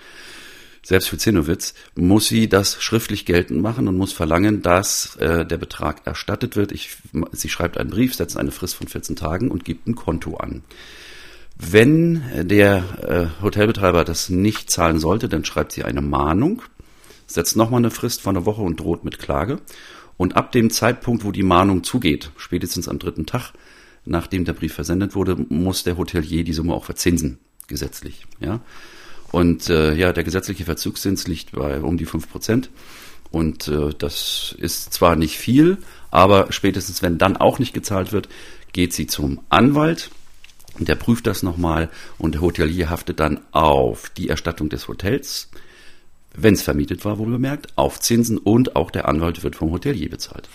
selbst 0.82 1.08
für 1.08 1.18
Zinnowitz, 1.18 1.74
muss 1.94 2.28
sie 2.28 2.48
das 2.48 2.82
schriftlich 2.82 3.26
geltend 3.26 3.60
machen 3.60 3.86
und 3.86 3.96
muss 3.96 4.12
verlangen, 4.12 4.62
dass 4.62 5.16
äh, 5.16 5.44
der 5.44 5.58
Betrag 5.58 6.06
erstattet 6.06 6.56
wird. 6.56 6.72
Ich, 6.72 6.96
sie 7.32 7.48
schreibt 7.48 7.78
einen 7.78 7.90
Brief, 7.90 8.14
setzt 8.14 8.36
eine 8.36 8.50
Frist 8.50 8.76
von 8.76 8.88
14 8.88 9.16
Tagen 9.16 9.50
und 9.50 9.64
gibt 9.64 9.86
ein 9.86 9.94
Konto 9.94 10.36
an. 10.36 10.62
Wenn 11.56 12.22
der 12.48 13.30
äh, 13.38 13.42
Hotelbetreiber 13.42 14.04
das 14.04 14.30
nicht 14.30 14.70
zahlen 14.70 14.98
sollte, 14.98 15.28
dann 15.28 15.44
schreibt 15.44 15.72
sie 15.72 15.84
eine 15.84 16.00
Mahnung, 16.00 16.62
setzt 17.26 17.56
nochmal 17.56 17.80
eine 17.80 17.90
Frist 17.90 18.22
von 18.22 18.36
einer 18.36 18.46
Woche 18.46 18.62
und 18.62 18.80
droht 18.80 19.04
mit 19.04 19.18
Klage. 19.18 19.60
Und 20.16 20.36
ab 20.36 20.52
dem 20.52 20.70
Zeitpunkt, 20.70 21.24
wo 21.24 21.32
die 21.32 21.42
Mahnung 21.42 21.84
zugeht, 21.84 22.30
spätestens 22.36 22.88
am 22.88 22.98
dritten 22.98 23.26
Tag, 23.26 23.52
nachdem 24.04 24.44
der 24.44 24.54
Brief 24.54 24.74
versendet 24.74 25.14
wurde, 25.14 25.36
muss 25.48 25.84
der 25.84 25.98
Hotelier 25.98 26.44
die 26.44 26.52
Summe 26.52 26.74
auch 26.74 26.84
verzinsen, 26.84 27.38
gesetzlich. 27.68 28.26
Ja. 28.40 28.60
Und 29.32 29.68
äh, 29.68 29.94
ja, 29.94 30.12
der 30.12 30.24
gesetzliche 30.24 30.64
Verzugszins 30.64 31.26
liegt 31.26 31.52
bei 31.52 31.80
um 31.80 31.96
die 31.96 32.06
fünf 32.06 32.30
Prozent. 32.30 32.70
Und 33.30 33.68
äh, 33.68 33.90
das 33.96 34.54
ist 34.58 34.92
zwar 34.92 35.16
nicht 35.16 35.38
viel, 35.38 35.78
aber 36.10 36.50
spätestens 36.50 37.02
wenn 37.02 37.18
dann 37.18 37.36
auch 37.36 37.58
nicht 37.58 37.72
gezahlt 37.72 38.12
wird, 38.12 38.28
geht 38.72 38.92
sie 38.92 39.06
zum 39.06 39.40
Anwalt. 39.48 40.10
Der 40.78 40.94
prüft 40.94 41.26
das 41.26 41.42
nochmal 41.42 41.90
und 42.18 42.36
der 42.36 42.40
Hotelier 42.40 42.90
haftet 42.90 43.20
dann 43.20 43.40
auf 43.52 44.08
die 44.10 44.28
Erstattung 44.28 44.68
des 44.68 44.88
Hotels, 44.88 45.48
wenn 46.34 46.54
es 46.54 46.62
vermietet 46.62 47.04
war, 47.04 47.18
wohl 47.18 47.30
bemerkt, 47.30 47.76
auf 47.76 48.00
Zinsen 48.00 48.38
und 48.38 48.76
auch 48.76 48.90
der 48.90 49.08
Anwalt 49.08 49.42
wird 49.42 49.56
vom 49.56 49.72
Hotelier 49.72 50.08
bezahlt. 50.08 50.48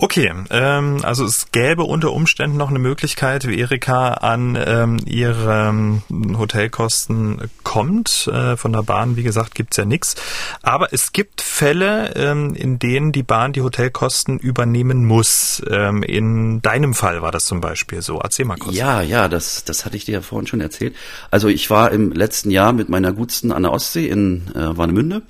Okay, 0.00 0.32
ähm, 0.50 1.00
also 1.02 1.24
es 1.24 1.50
gäbe 1.50 1.82
unter 1.82 2.12
Umständen 2.12 2.56
noch 2.56 2.70
eine 2.70 2.78
Möglichkeit, 2.78 3.48
wie 3.48 3.58
Erika 3.58 4.14
an 4.14 4.56
ähm, 4.64 4.98
ihre 5.04 5.70
ähm, 5.70 6.02
Hotelkosten 6.38 7.50
kommt. 7.64 8.30
Äh, 8.32 8.56
von 8.56 8.72
der 8.72 8.82
Bahn, 8.82 9.16
wie 9.16 9.24
gesagt, 9.24 9.56
gibt's 9.56 9.76
ja 9.76 9.84
nichts. 9.84 10.14
Aber 10.62 10.92
es 10.92 11.12
gibt 11.12 11.40
Fälle, 11.40 12.14
ähm, 12.14 12.54
in 12.54 12.78
denen 12.78 13.10
die 13.10 13.24
Bahn 13.24 13.52
die 13.52 13.62
Hotelkosten 13.62 14.38
übernehmen 14.38 15.04
muss. 15.04 15.60
Ähm, 15.68 16.04
in 16.04 16.62
deinem 16.62 16.94
Fall 16.94 17.20
war 17.20 17.32
das 17.32 17.46
zum 17.46 17.60
Beispiel 17.60 18.00
so. 18.00 18.20
Erzähl 18.20 18.44
mal 18.44 18.56
kurz. 18.56 18.76
Ja, 18.76 19.02
ja, 19.02 19.26
das, 19.26 19.64
das 19.64 19.84
hatte 19.84 19.96
ich 19.96 20.04
dir 20.04 20.12
ja 20.12 20.20
vorhin 20.20 20.46
schon 20.46 20.60
erzählt. 20.60 20.94
Also 21.32 21.48
ich 21.48 21.70
war 21.70 21.90
im 21.90 22.12
letzten 22.12 22.52
Jahr 22.52 22.72
mit 22.72 22.88
meiner 22.88 23.12
Gutsten 23.12 23.50
an 23.50 23.64
der 23.64 23.72
Ostsee 23.72 24.06
in 24.06 24.46
äh, 24.54 24.76
Warnemünde 24.76 25.22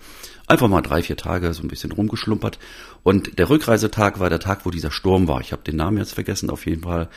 einfach 0.48 0.68
mal 0.68 0.80
drei, 0.80 1.02
vier 1.02 1.16
Tage 1.16 1.52
so 1.52 1.62
ein 1.62 1.68
bisschen 1.68 1.92
rumgeschlumpert. 1.92 2.58
Und 3.08 3.38
der 3.38 3.48
Rückreisetag 3.48 4.20
war 4.20 4.28
der 4.28 4.38
Tag, 4.38 4.66
wo 4.66 4.70
dieser 4.70 4.90
Sturm 4.90 5.28
war. 5.28 5.40
Ich 5.40 5.52
habe 5.52 5.62
den 5.62 5.76
Namen 5.76 5.96
jetzt 5.96 6.12
vergessen, 6.12 6.50
auf 6.50 6.66
jeden 6.66 6.82
Fall. 6.82 7.08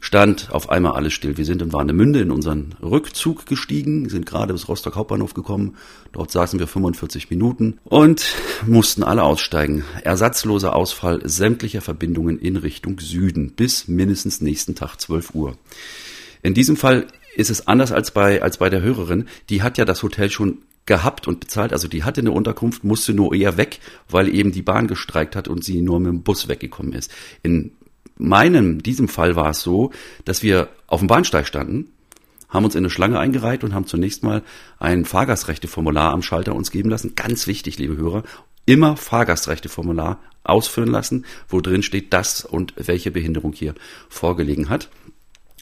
Stand 0.00 0.48
auf 0.50 0.70
einmal 0.70 0.92
alles 0.92 1.12
still. 1.12 1.36
Wir 1.36 1.44
sind 1.44 1.60
in 1.60 1.70
Warnemünde 1.70 2.20
in 2.20 2.30
unseren 2.30 2.74
Rückzug 2.82 3.44
gestiegen, 3.44 4.08
sind 4.08 4.24
gerade 4.24 4.54
bis 4.54 4.68
Rostock 4.68 4.96
Hauptbahnhof 4.96 5.34
gekommen. 5.34 5.76
Dort 6.12 6.30
saßen 6.30 6.58
wir 6.58 6.66
45 6.66 7.28
Minuten 7.28 7.78
und 7.84 8.24
mussten 8.66 9.02
alle 9.02 9.22
aussteigen. 9.22 9.84
Ersatzloser 10.02 10.74
Ausfall 10.74 11.20
sämtlicher 11.28 11.82
Verbindungen 11.82 12.38
in 12.38 12.56
Richtung 12.56 12.98
Süden 12.98 13.50
bis 13.50 13.86
mindestens 13.86 14.40
nächsten 14.40 14.74
Tag 14.74 14.98
12 14.98 15.34
Uhr. 15.34 15.58
In 16.42 16.54
diesem 16.54 16.78
Fall 16.78 17.06
ist 17.36 17.50
es 17.50 17.66
anders 17.66 17.92
als 17.92 18.12
bei, 18.12 18.40
als 18.40 18.56
bei 18.56 18.70
der 18.70 18.80
Hörerin. 18.80 19.28
Die 19.50 19.62
hat 19.62 19.76
ja 19.76 19.84
das 19.84 20.02
Hotel 20.02 20.30
schon 20.30 20.62
gehabt 20.86 21.26
und 21.26 21.40
bezahlt. 21.40 21.72
Also 21.72 21.88
die 21.88 22.04
hatte 22.04 22.20
eine 22.20 22.32
Unterkunft, 22.32 22.84
musste 22.84 23.14
nur 23.14 23.34
eher 23.34 23.56
weg, 23.56 23.80
weil 24.08 24.34
eben 24.34 24.52
die 24.52 24.62
Bahn 24.62 24.86
gestreikt 24.86 25.36
hat 25.36 25.48
und 25.48 25.64
sie 25.64 25.80
nur 25.80 26.00
mit 26.00 26.10
dem 26.10 26.22
Bus 26.22 26.48
weggekommen 26.48 26.92
ist. 26.92 27.10
In 27.42 27.72
meinem, 28.16 28.82
diesem 28.82 29.08
Fall 29.08 29.36
war 29.36 29.50
es 29.50 29.60
so, 29.60 29.90
dass 30.24 30.42
wir 30.42 30.68
auf 30.86 31.00
dem 31.00 31.08
Bahnsteig 31.08 31.46
standen, 31.46 31.88
haben 32.48 32.64
uns 32.64 32.74
in 32.74 32.82
eine 32.82 32.90
Schlange 32.90 33.18
eingereiht 33.18 33.64
und 33.64 33.74
haben 33.74 33.86
zunächst 33.86 34.22
mal 34.22 34.42
ein 34.78 35.04
Fahrgastrechteformular 35.04 36.12
am 36.12 36.22
Schalter 36.22 36.54
uns 36.54 36.70
geben 36.70 36.90
lassen. 36.90 37.16
Ganz 37.16 37.46
wichtig, 37.46 37.78
liebe 37.78 37.96
Hörer, 37.96 38.22
immer 38.66 38.96
Fahrgastrechteformular 38.96 40.20
ausfüllen 40.44 40.90
lassen, 40.90 41.24
wo 41.48 41.60
drin 41.60 41.82
steht, 41.82 42.12
das 42.12 42.44
und 42.44 42.74
welche 42.76 43.10
Behinderung 43.10 43.52
hier 43.52 43.74
vorgelegen 44.08 44.68
hat. 44.68 44.88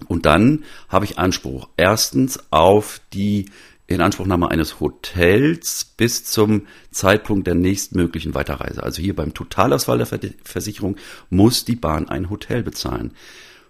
Und 0.09 0.27
dann 0.27 0.65
habe 0.89 1.05
ich 1.05 1.19
Anspruch 1.19 1.69
erstens 1.77 2.41
auf 2.51 3.01
die 3.13 3.47
Inanspruchnahme 3.87 4.51
eines 4.51 4.81
Hotels 4.81 5.85
bis 5.85 6.25
zum 6.25 6.67
Zeitpunkt 6.91 7.47
der 7.47 7.55
nächstmöglichen 7.55 8.35
Weiterreise. 8.35 8.83
Also 8.83 9.03
hier 9.03 9.15
beim 9.15 9.35
Totalausfall 9.35 9.99
der 9.99 10.09
Versicherung 10.45 10.97
muss 11.31 11.65
die 11.65 11.77
Bahn 11.77 12.09
ein 12.09 12.31
Hotel 12.31 12.63
bezahlen. 12.63 13.13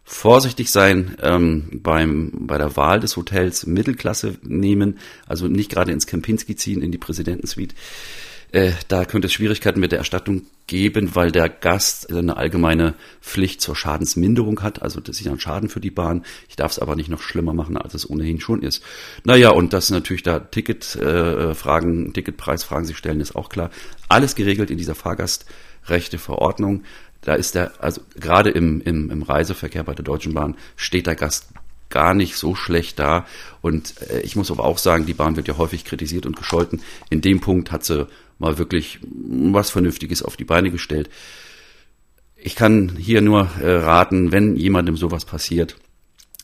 Vorsichtig 0.04 0.70
sein 0.70 1.16
ähm, 1.22 1.80
beim, 1.82 2.32
bei 2.46 2.58
der 2.58 2.76
Wahl 2.76 3.00
des 3.00 3.16
Hotels 3.16 3.66
Mittelklasse 3.66 4.36
nehmen, 4.42 4.98
also 5.26 5.46
nicht 5.46 5.70
gerade 5.70 5.92
ins 5.92 6.06
Kempinski 6.06 6.56
ziehen, 6.56 6.82
in 6.82 6.90
die 6.90 6.98
Präsidentensuite. 6.98 7.74
Äh, 8.50 8.72
da 8.88 9.04
könnte 9.04 9.26
es 9.26 9.32
Schwierigkeiten 9.32 9.80
mit 9.80 9.92
der 9.92 10.00
Erstattung 10.00 10.42
geben, 10.72 11.14
weil 11.14 11.30
der 11.30 11.50
Gast 11.50 12.10
eine 12.10 12.38
allgemeine 12.38 12.94
Pflicht 13.20 13.60
zur 13.60 13.76
Schadensminderung 13.76 14.62
hat. 14.62 14.80
Also 14.80 15.00
das 15.00 15.18
ist 15.18 15.26
ja 15.26 15.30
ein 15.30 15.38
Schaden 15.38 15.68
für 15.68 15.80
die 15.80 15.90
Bahn. 15.90 16.24
Ich 16.48 16.56
darf 16.56 16.72
es 16.72 16.78
aber 16.78 16.96
nicht 16.96 17.10
noch 17.10 17.20
schlimmer 17.20 17.52
machen, 17.52 17.76
als 17.76 17.92
es 17.92 18.08
ohnehin 18.08 18.40
schon 18.40 18.62
ist. 18.62 18.82
Naja, 19.22 19.50
und 19.50 19.74
dass 19.74 19.90
natürlich 19.90 20.22
da 20.22 20.38
Ticketfragen, 20.38 22.06
äh, 22.06 22.12
Ticketpreisfragen 22.12 22.86
sich 22.86 22.96
stellen, 22.96 23.20
ist 23.20 23.36
auch 23.36 23.50
klar. 23.50 23.68
Alles 24.08 24.34
geregelt 24.34 24.70
in 24.70 24.78
dieser 24.78 24.94
Fahrgastrechteverordnung. 24.94 26.84
Da 27.20 27.34
ist 27.34 27.54
der, 27.54 27.72
also 27.78 28.00
gerade 28.18 28.48
im, 28.48 28.80
im, 28.80 29.10
im 29.10 29.22
Reiseverkehr 29.22 29.84
bei 29.84 29.94
der 29.94 30.06
Deutschen 30.06 30.32
Bahn 30.32 30.56
steht 30.76 31.06
der 31.06 31.16
Gast 31.16 31.48
gar 31.90 32.14
nicht 32.14 32.36
so 32.36 32.54
schlecht 32.54 32.98
da. 32.98 33.26
Und 33.60 33.92
äh, 34.08 34.20
ich 34.20 34.36
muss 34.36 34.50
aber 34.50 34.64
auch 34.64 34.78
sagen, 34.78 35.04
die 35.04 35.12
Bahn 35.12 35.36
wird 35.36 35.48
ja 35.48 35.58
häufig 35.58 35.84
kritisiert 35.84 36.24
und 36.24 36.34
gescholten. 36.34 36.80
In 37.10 37.20
dem 37.20 37.40
Punkt 37.40 37.72
hat 37.72 37.84
sie 37.84 38.08
mal 38.42 38.58
wirklich 38.58 38.98
was 39.02 39.70
Vernünftiges 39.70 40.22
auf 40.22 40.36
die 40.36 40.44
Beine 40.44 40.70
gestellt. 40.70 41.08
Ich 42.36 42.56
kann 42.56 42.96
hier 42.98 43.22
nur 43.22 43.48
äh, 43.62 43.76
raten, 43.76 44.32
wenn 44.32 44.56
jemandem 44.56 44.96
sowas 44.96 45.24
passiert, 45.24 45.76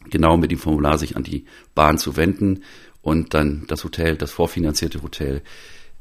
genau 0.08 0.36
mit 0.36 0.50
dem 0.50 0.58
Formular 0.58 0.96
sich 0.96 1.16
an 1.16 1.24
die 1.24 1.44
Bahn 1.74 1.98
zu 1.98 2.16
wenden 2.16 2.62
und 3.02 3.34
dann 3.34 3.64
das 3.66 3.84
Hotel, 3.84 4.16
das 4.16 4.30
vorfinanzierte 4.30 5.02
Hotel, 5.02 5.42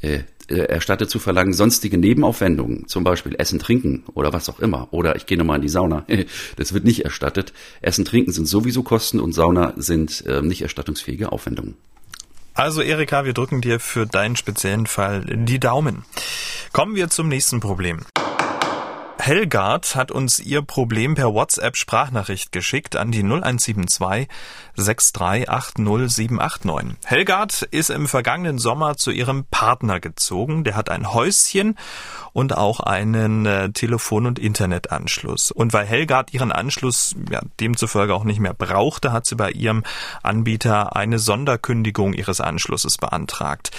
äh, 0.02 0.20
äh 0.50 0.56
erstattet 0.56 1.10
zu 1.10 1.18
verlangen, 1.18 1.54
sonstige 1.54 1.98
Nebenaufwendungen, 1.98 2.88
zum 2.88 3.04
Beispiel 3.04 3.36
Essen, 3.38 3.58
Trinken 3.58 4.04
oder 4.14 4.32
was 4.34 4.50
auch 4.50 4.60
immer, 4.60 4.88
oder 4.92 5.16
ich 5.16 5.26
gehe 5.26 5.38
nochmal 5.38 5.58
in 5.58 5.64
die 5.64 5.70
Sauna, 5.70 6.06
das 6.58 6.74
wird 6.74 6.86
nicht 6.86 7.04
erstattet. 7.04 7.54
Essen, 7.82 8.06
Trinken 8.06 8.32
sind 8.32 8.46
sowieso 8.46 8.84
Kosten 8.84 9.20
und 9.20 9.34
Sauna 9.34 9.74
sind 9.78 10.24
äh, 10.28 10.44
nicht 10.44 10.62
erstattungsfähige 10.62 11.32
Aufwendungen. 11.32 11.76
Also 12.58 12.82
Erika, 12.82 13.24
wir 13.24 13.34
drücken 13.34 13.62
dir 13.62 13.80
für 13.80 14.08
deinen 14.08 14.36
speziellen 14.36 14.88
Fall 14.88 15.22
die 15.28 15.60
Daumen. 15.60 16.04
Kommen 16.74 16.96
wir 16.96 17.08
zum 17.08 17.28
nächsten 17.28 17.60
Problem. 17.60 18.00
Helgard 19.20 19.96
hat 19.96 20.12
uns 20.12 20.40
ihr 20.40 20.62
Problem 20.62 21.16
per 21.16 21.34
WhatsApp-Sprachnachricht 21.34 22.52
geschickt 22.52 22.96
an 22.96 23.12
die 23.12 23.24
0172 23.24 24.28
6380789. 24.78 26.96
Helgard 27.04 27.64
ist 27.64 27.90
im 27.90 28.08
vergangenen 28.08 28.58
Sommer 28.58 28.96
zu 28.96 29.12
ihrem 29.12 29.44
Partner 29.46 30.00
gezogen. 30.00 30.64
Der 30.64 30.76
hat 30.76 30.90
ein 30.90 31.14
Häuschen 31.14 31.78
und 32.32 32.56
auch 32.56 32.80
einen 32.80 33.46
äh, 33.46 33.72
Telefon- 33.72 34.28
und 34.28 34.40
Internetanschluss. 34.40 35.52
Und 35.52 35.74
weil 35.74 35.86
Helgard 35.86 36.34
ihren 36.34 36.54
Anschluss 36.54 37.14
ja, 37.30 37.42
demzufolge 37.60 38.14
auch 38.14 38.24
nicht 38.24 38.40
mehr 38.40 38.54
brauchte, 38.54 39.12
hat 39.12 39.26
sie 39.26 39.36
bei 39.36 39.52
ihrem 39.52 39.84
Anbieter 40.24 40.96
eine 40.96 41.20
Sonderkündigung 41.20 42.14
ihres 42.14 42.40
Anschlusses 42.40 42.98
beantragt. 42.98 43.72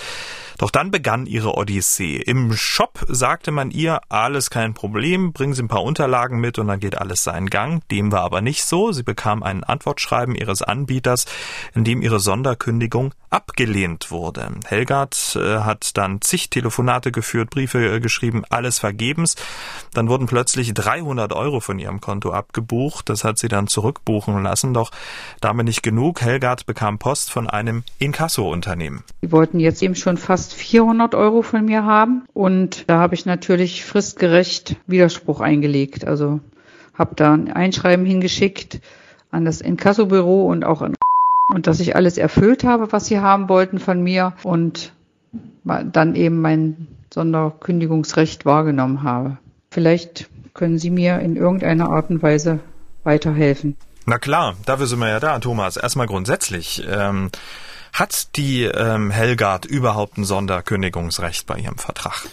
Doch 0.59 0.73
dann 0.73 0.91
begann 0.91 1.27
ihre 1.27 1.55
Odyssee. 1.55 2.17
Im 2.17 2.53
Shop 2.53 3.05
sagte 3.07 3.53
man 3.53 3.71
ihr, 3.71 4.01
alles 4.09 4.51
kein 4.51 4.75
Problem, 4.75 5.33
bringen 5.33 5.55
Sie 5.55 5.63
ein 5.63 5.69
paar 5.69 5.85
Unterlagen 5.85 6.41
mit 6.41 6.59
und 6.59 6.67
dann 6.67 6.81
geht 6.81 6.99
alles 6.99 7.23
seinen 7.23 7.49
Gang. 7.49 7.87
Dem 7.91 8.11
war 8.11 8.23
aber 8.23 8.41
nicht 8.41 8.65
so. 8.65 8.91
Sie 8.91 9.05
bekam 9.05 9.45
ein 9.45 9.63
Antwortschreiben 9.63 10.35
ihres 10.35 10.63
Anbieters, 10.63 11.27
in 11.75 11.85
dem 11.85 12.03
ihre 12.03 12.19
Sonderkündigung 12.19 13.15
abgelehnt 13.31 14.11
wurde. 14.11 14.49
Helgard 14.67 15.37
äh, 15.37 15.59
hat 15.59 15.97
dann 15.97 16.21
zig 16.21 16.51
Telefonate 16.51 17.13
geführt, 17.13 17.51
Briefe 17.51 17.97
äh, 17.97 18.01
geschrieben, 18.01 18.45
alles 18.51 18.79
vergebens. 18.79 19.37
Dann 19.95 20.09
wurden 20.09 20.27
plötzlich 20.27 20.75
300 20.75 21.33
Euro 21.33 21.61
von 21.61 21.79
ihrem 21.79 22.01
Konto 22.01 22.31
abgebucht. 22.31 23.09
Das 23.09 23.25
hat 23.25 23.39
sie 23.39 23.49
dann 23.49 23.67
zurückbuchen 23.67 24.43
lassen. 24.43 24.75
Doch 24.75 24.91
damit 25.41 25.67
nicht 25.67 25.83
genug. 25.83 26.21
Helgard 26.21 26.67
bekam 26.67 26.99
Post 26.99 27.31
von 27.31 27.49
einem 27.49 27.85
Inkasso-Unternehmen. 27.99 29.05
Die 29.23 29.33
wollten 29.33 29.61
jetzt 29.61 29.83
eben 29.83 29.95
schon 29.95 30.17
fast 30.17 30.55
400 30.55 31.15
Euro 31.15 31.43
von 31.43 31.65
mir 31.65 31.85
haben. 31.85 32.25
Und 32.35 32.85
da 32.89 32.99
habe 32.99 33.15
ich 33.15 33.27
natürlich 33.27 33.85
fristgerecht 33.85 34.77
Widerspruch 34.87 35.41
eingelegt. 35.41 36.07
Also 36.07 36.41
habe 36.95 37.15
da 37.15 37.33
ein 37.33 37.53
Einschreiben 37.53 38.05
hingeschickt 38.05 38.81
an 39.31 39.45
das 39.45 39.61
Inkassobüro 39.61 40.47
und 40.47 40.65
auch 40.65 40.83
an 40.83 40.95
und 41.49 41.67
dass 41.67 41.81
ich 41.81 41.97
alles 41.97 42.19
erfüllt 42.19 42.65
habe, 42.65 42.93
was 42.93 43.07
sie 43.07 43.21
haben 43.21 43.49
wollten 43.49 43.79
von 43.79 44.03
mir 44.03 44.35
und 44.43 44.93
dann 45.65 46.15
eben 46.15 46.41
mein 46.41 46.89
Sonderkündigungsrecht 47.13 48.45
wahrgenommen 48.45 49.03
habe. 49.03 49.39
Vielleicht 49.71 50.29
können 50.55 50.79
Sie 50.79 50.91
mir 50.91 51.21
in 51.21 51.37
irgendeiner 51.37 51.91
Art 51.91 52.11
und 52.11 52.23
Weise 52.23 52.61
weiterhelfen. 53.05 53.77
Na 54.07 54.19
klar, 54.19 54.57
dafür 54.65 54.87
sind 54.87 55.01
wir 55.01 55.09
ja 55.09 55.21
da, 55.21 55.39
Thomas. 55.39 55.77
Erstmal 55.77 56.07
grundsätzlich. 56.07 56.83
Ähm, 56.89 57.31
hat 57.93 58.37
die 58.37 58.65
ähm, 58.65 59.11
Helgard 59.11 59.67
überhaupt 59.67 60.19
ein 60.19 60.25
Sonderkündigungsrecht 60.25 61.47
bei 61.47 61.59
ihrem 61.59 61.79
Vertrag? 61.79 62.27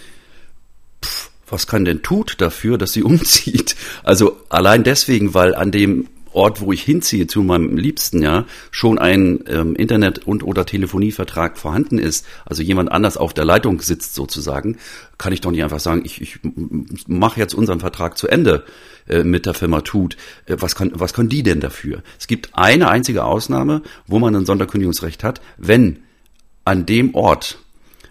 Pff, 1.03 1.29
was 1.49 1.67
kann 1.67 1.85
denn 1.85 2.01
tut 2.01 2.39
dafür, 2.39 2.77
dass 2.77 2.93
sie 2.93 3.03
umzieht? 3.03 3.75
Also 4.03 4.37
allein 4.49 4.83
deswegen, 4.83 5.33
weil 5.33 5.53
an 5.53 5.71
dem 5.71 6.07
Ort, 6.35 6.61
wo 6.61 6.71
ich 6.71 6.83
hinziehe 6.83 7.27
zu 7.27 7.41
meinem 7.41 7.77
Liebsten, 7.77 8.21
ja, 8.21 8.45
schon 8.71 8.99
ein 8.99 9.43
ähm, 9.47 9.75
Internet- 9.75 10.27
und 10.27 10.43
oder 10.43 10.65
Telefonievertrag 10.65 11.57
vorhanden 11.57 11.97
ist, 11.97 12.25
also 12.45 12.61
jemand 12.61 12.91
anders 12.91 13.17
auf 13.17 13.33
der 13.33 13.45
Leitung 13.45 13.81
sitzt 13.81 14.15
sozusagen, 14.15 14.77
kann 15.17 15.33
ich 15.33 15.41
doch 15.41 15.51
nicht 15.51 15.63
einfach 15.63 15.79
sagen, 15.79 16.03
ich, 16.05 16.21
ich 16.21 16.39
mache 17.07 17.39
jetzt 17.39 17.53
unseren 17.53 17.79
Vertrag 17.79 18.17
zu 18.17 18.27
Ende 18.27 18.65
äh, 19.07 19.23
mit 19.23 19.45
der 19.45 19.53
Firma 19.53 19.81
Tut. 19.81 20.17
Äh, 20.45 20.57
was, 20.59 20.75
kann, 20.75 20.91
was 20.93 21.13
können 21.13 21.29
die 21.29 21.43
denn 21.43 21.59
dafür? 21.59 22.03
Es 22.19 22.27
gibt 22.27 22.49
eine 22.53 22.89
einzige 22.89 23.23
Ausnahme, 23.23 23.81
wo 24.07 24.19
man 24.19 24.35
ein 24.35 24.45
Sonderkündigungsrecht 24.45 25.23
hat, 25.23 25.41
wenn 25.57 25.99
an 26.65 26.85
dem 26.85 27.13
Ort, 27.15 27.59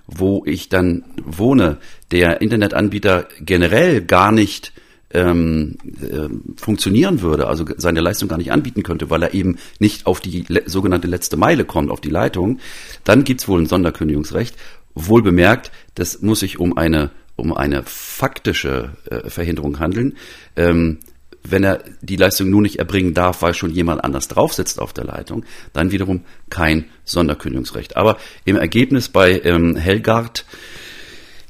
wo 0.07 0.45
ich 0.47 0.69
dann 0.69 1.05
wohne, 1.17 1.79
der 2.11 2.41
Internetanbieter 2.41 3.29
generell 3.41 4.03
gar 4.03 4.33
nicht 4.33 4.73
ähm, 5.15 5.77
äh, 6.03 6.29
funktionieren 6.57 7.23
würde, 7.23 7.47
also 7.47 7.65
seine 7.77 8.01
Leistung 8.01 8.29
gar 8.29 8.39
nicht 8.39 8.53
anbieten 8.53 8.83
könnte, 8.83 9.09
weil 9.11 9.23
er 9.23 9.33
eben 9.33 9.57
nicht 9.79 10.07
auf 10.07 10.21
die 10.21 10.45
le 10.49 10.63
sogenannte 10.67 11.09
letzte 11.09 11.37
Meile 11.37 11.65
kommt, 11.65 11.91
auf 11.91 12.01
die 12.01 12.11
Leitung, 12.11 12.59
dann 13.05 13.25
gibt's 13.25 13.49
wohl 13.49 13.61
ein 13.61 13.67
Sonderkündigungsrecht. 13.67 14.57
Wohl 14.95 15.23
bemerkt, 15.23 15.73
das 15.95 16.23
muss 16.23 16.41
sich 16.41 16.61
um 16.61 16.77
eine 16.77 17.11
um 17.37 17.53
eine 17.53 17.83
faktische 17.85 18.93
äh, 19.11 19.29
Verhinderung 19.29 19.81
handeln. 19.81 20.17
Ähm, 20.57 20.99
wenn 21.43 21.63
er 21.63 21.85
die 22.01 22.17
Leistung 22.17 22.49
nur 22.49 22.63
nicht 22.63 22.79
erbringen 22.79 23.13
darf, 23.13 23.43
weil 23.43 23.55
schon 23.55 23.71
jemand 23.71 24.03
anders 24.03 24.29
drauf 24.29 24.55
sitzt 24.55 24.81
auf 24.81 24.93
der 24.93 25.05
Leitung, 25.05 25.45
dann 25.73 25.91
wiederum 25.91 26.25
kein 26.49 26.87
Sonderkündigungsrecht. 27.05 27.97
Aber 27.97 28.17
im 28.45 28.57
Ergebnis 28.57 29.11
bei 29.11 29.41
ähm, 29.45 29.77
Helgard, 29.77 30.47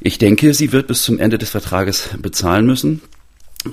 ich 0.01 0.19
denke, 0.19 0.53
sie 0.53 0.73
wird 0.73 0.89
bis 0.89 1.03
zum 1.03 1.19
Ende 1.19 1.39
des 1.39 1.51
Vertrages 1.51 2.11
bezahlen 2.19 2.67
müssen. 2.67 3.03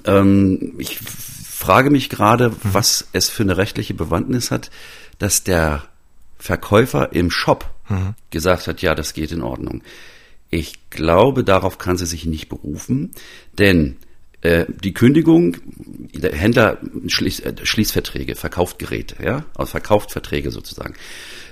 Ähm, 0.05 0.73
ich 0.77 0.99
frage 0.99 1.89
mich 1.89 2.09
gerade, 2.09 2.53
was 2.63 3.07
es 3.13 3.29
für 3.29 3.43
eine 3.43 3.57
rechtliche 3.57 3.93
Bewandtnis 3.93 4.51
hat, 4.51 4.71
dass 5.19 5.43
der 5.43 5.83
Verkäufer 6.39 7.13
im 7.13 7.29
Shop 7.29 7.69
mhm. 7.87 8.15
gesagt 8.31 8.67
hat, 8.67 8.81
ja, 8.81 8.95
das 8.95 9.13
geht 9.13 9.31
in 9.31 9.43
Ordnung. 9.43 9.83
Ich 10.49 10.89
glaube, 10.89 11.43
darauf 11.43 11.77
kann 11.77 11.97
sie 11.97 12.05
sich 12.05 12.25
nicht 12.25 12.49
berufen, 12.49 13.11
denn 13.57 13.97
äh, 14.41 14.65
die 14.67 14.93
Kündigung, 14.93 15.57
der 16.13 16.35
Händler 16.35 16.79
schließt, 17.07 17.45
äh, 17.45 17.53
schließt 17.63 17.91
Verträge, 17.91 18.35
verkauft 18.35 18.79
Geräte, 18.79 19.23
ja, 19.23 19.45
also 19.55 19.69
verkauft 19.71 20.11
Verträge 20.11 20.51
sozusagen. 20.51 20.95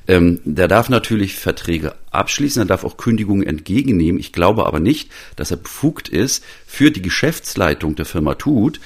Ähm, 0.10 0.40
der 0.44 0.68
darf 0.68 0.90
natürlich 0.90 1.36
Verträge 1.36 1.94
abschließen, 2.10 2.64
er 2.64 2.66
darf 2.66 2.84
auch 2.84 2.98
Kündigungen 2.98 3.46
entgegennehmen. 3.46 4.20
Ich 4.20 4.34
glaube 4.34 4.66
aber 4.66 4.80
nicht, 4.80 5.12
dass 5.36 5.52
er 5.52 5.58
befugt 5.58 6.10
ist, 6.10 6.44
für 6.66 6.90
die 6.90 7.04
Geschäftsleitung 7.04 7.96
der 7.96 8.06
Firma 8.06 8.34
tut, 8.34 8.80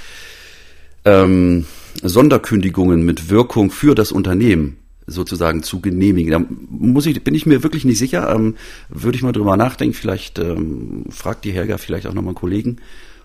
ähm, 1.05 1.65
Sonderkündigungen 2.01 3.05
mit 3.05 3.29
Wirkung 3.29 3.71
für 3.71 3.95
das 3.95 4.11
Unternehmen 4.11 4.75
sozusagen 5.07 5.63
zu 5.63 5.79
genehmigen. 5.79 6.31
Da 6.31 6.41
muss 6.69 7.05
ich, 7.05 7.23
bin 7.23 7.35
ich 7.35 7.45
mir 7.45 7.63
wirklich 7.63 7.85
nicht 7.85 7.99
sicher. 7.99 8.29
Ähm, 8.35 8.55
würde 8.89 9.15
ich 9.15 9.23
mal 9.23 9.31
drüber 9.31 9.55
nachdenken. 9.55 9.93
Vielleicht 9.93 10.39
ähm, 10.39 11.05
fragt 11.09 11.45
die 11.45 11.53
Helga 11.53 11.77
vielleicht 11.77 12.05
auch 12.05 12.13
nochmal 12.13 12.31
einen 12.31 12.35
Kollegen 12.35 12.77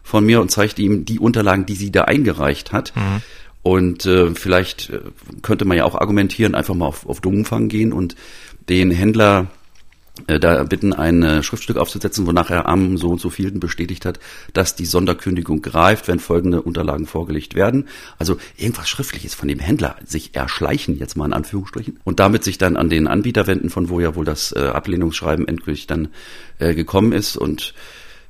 von 0.05 0.25
mir 0.25 0.41
und 0.41 0.53
zeigt 0.53 0.79
ihm 0.79 1.05
die 1.05 1.19
Unterlagen, 1.19 1.67
die 1.67 1.75
sie 1.75 1.91
da 1.91 2.03
eingereicht 2.03 2.73
hat. 2.73 2.95
Mhm. 2.95 3.23
Und 3.63 4.07
äh, 4.07 4.35
vielleicht 4.35 4.91
äh, 4.91 5.01
könnte 5.43 5.65
man 5.65 5.77
ja 5.77 5.85
auch 5.85 5.95
argumentieren, 5.95 6.55
einfach 6.55 6.75
mal 6.75 6.87
auf, 6.87 7.07
auf 7.07 7.25
Umfang 7.25 7.69
gehen 7.69 7.93
und 7.93 8.17
den 8.69 8.91
Händler 8.91 9.49
äh, 10.27 10.41
da 10.41 10.65
bitten, 10.65 10.93
ein 10.93 11.23
äh, 11.23 11.43
Schriftstück 11.43 11.77
aufzusetzen, 11.77 12.27
wonach 12.27 12.51
er 12.51 12.67
am 12.67 12.97
so 12.97 13.09
und 13.09 13.21
so 13.21 13.31
vielen 13.31 13.61
bestätigt 13.61 14.05
hat, 14.05 14.19
dass 14.53 14.75
die 14.75 14.87
Sonderkündigung 14.87 15.63
greift, 15.63 16.09
wenn 16.09 16.19
folgende 16.19 16.63
Unterlagen 16.63 17.07
vorgelegt 17.07 17.55
werden. 17.55 17.89
Also 18.19 18.37
irgendwas 18.57 18.89
Schriftliches 18.89 19.35
von 19.35 19.49
dem 19.49 19.59
Händler 19.59 19.97
sich 20.05 20.35
erschleichen, 20.35 20.99
jetzt 20.99 21.17
mal 21.17 21.27
in 21.27 21.33
Anführungsstrichen, 21.33 22.01
und 22.05 22.21
damit 22.21 22.45
sich 22.45 22.59
dann 22.59 22.77
an 22.77 22.91
den 22.91 23.07
Anbieter 23.07 23.47
wenden, 23.47 23.71
von 23.71 23.89
wo 23.89 24.01
ja 24.01 24.15
wohl 24.15 24.25
das 24.25 24.53
äh, 24.53 24.61
Ablehnungsschreiben 24.61 25.47
endgültig 25.47 25.87
dann 25.87 26.09
äh, 26.59 26.75
gekommen 26.75 27.13
ist 27.13 27.37
und 27.37 27.75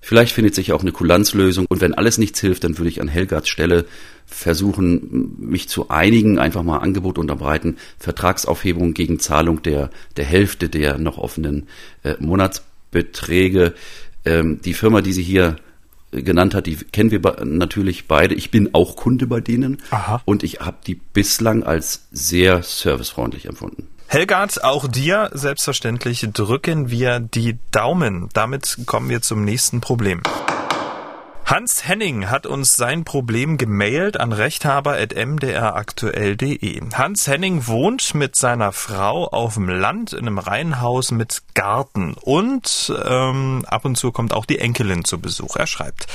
Vielleicht 0.09 0.33
findet 0.33 0.55
sich 0.55 0.73
auch 0.73 0.81
eine 0.81 0.91
Kulanzlösung. 0.91 1.67
Und 1.69 1.83
wenn 1.83 1.93
alles 1.93 2.17
nichts 2.17 2.41
hilft, 2.41 2.65
dann 2.65 2.79
würde 2.79 2.89
ich 2.89 3.03
an 3.03 3.09
Helgards 3.09 3.51
Stelle 3.51 3.85
versuchen, 4.25 5.37
mich 5.39 5.69
zu 5.69 5.91
einigen, 5.91 6.39
einfach 6.39 6.63
mal 6.63 6.79
Angebot 6.79 7.19
unterbreiten, 7.19 7.77
Vertragsaufhebung 7.99 8.95
gegen 8.95 9.19
Zahlung 9.19 9.61
der, 9.63 9.91
der 10.17 10.25
Hälfte 10.25 10.71
der 10.71 10.97
noch 10.97 11.19
offenen 11.19 11.67
äh, 12.05 12.15
Monatsbeträge. 12.21 13.75
Ähm, 14.25 14.63
die 14.65 14.73
Firma, 14.73 15.03
die 15.03 15.13
Sie 15.13 15.23
hier 15.23 15.57
genannt 16.11 16.55
hat, 16.55 16.65
die 16.65 16.77
kennen 16.77 17.11
wir 17.11 17.21
natürlich 17.45 18.09
beide. 18.09 18.35
Ich 18.35 18.51
bin 18.51 18.71
auch 18.73 18.97
Kunde 18.97 19.27
bei 19.27 19.41
denen 19.41 19.77
Aha. 19.91 20.23
und 20.25 20.43
ich 20.43 20.61
habe 20.61 20.79
die 20.87 20.95
bislang 20.95 21.65
als 21.65 22.07
sehr 22.13 22.63
servicefreundlich 22.63 23.45
empfunden. 23.45 23.89
Helgard, 24.11 24.65
auch 24.65 24.89
dir 24.89 25.29
selbstverständlich 25.35 26.27
drücken 26.33 26.91
wir 26.91 27.21
die 27.21 27.59
Daumen. 27.71 28.31
Damit 28.33 28.79
kommen 28.87 29.11
wir 29.11 29.21
zum 29.21 29.45
nächsten 29.45 29.83
Problem. 29.83 30.23
Hans 31.49 31.89
Henning 31.89 32.29
hat 32.29 32.45
uns 32.45 32.77
sein 32.77 33.05
Problem 33.05 33.57
gemailt 33.57 34.21
an 34.21 34.35
rechthaber.mdraktuell.de. 34.35 36.83
Hans 36.93 37.27
Henning 37.27 37.67
wohnt 37.67 38.15
mit 38.15 38.37
seiner 38.37 38.73
Frau 38.73 39.27
auf 39.29 39.55
dem 39.55 39.71
Land 39.71 40.13
in 40.13 40.27
einem 40.27 40.37
Reihenhaus 40.37 41.11
mit 41.11 41.41
Garten 41.55 42.13
und 42.21 42.93
ähm, 43.03 43.65
ab 43.67 43.87
und 43.87 43.97
zu 43.97 44.13
kommt 44.13 44.35
auch 44.35 44.45
die 44.45 44.59
Enkelin 44.59 45.07
zu 45.07 45.19
Besuch. 45.19 45.57
Er 45.57 45.67
schreibt, 45.67 46.07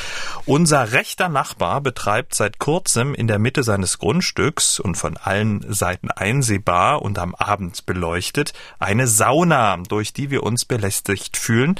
unser 0.46 0.92
rechter 0.92 1.30
Nachbar 1.30 1.82
betreibt 1.82 2.36
seit 2.36 2.60
kurzem 2.60 3.16
in 3.16 3.26
der 3.26 3.40
Mitte 3.40 3.64
seines 3.64 3.98
Grundstücks 3.98 4.80
und 4.80 4.98
von 4.98 5.18
allen 5.18 5.66
Seiten 5.68 6.12
einsehbar 6.12 7.02
und 7.02 7.18
am 7.18 7.34
Abend 7.34 7.88
beleuchtet 7.88 8.54
eine 8.78 9.08
Sauna, 9.08 9.78
durch 9.78 10.14
die 10.14 10.30
wir 10.30 10.44
uns 10.44 10.66
belästigt 10.66 11.38
fühlen, 11.38 11.74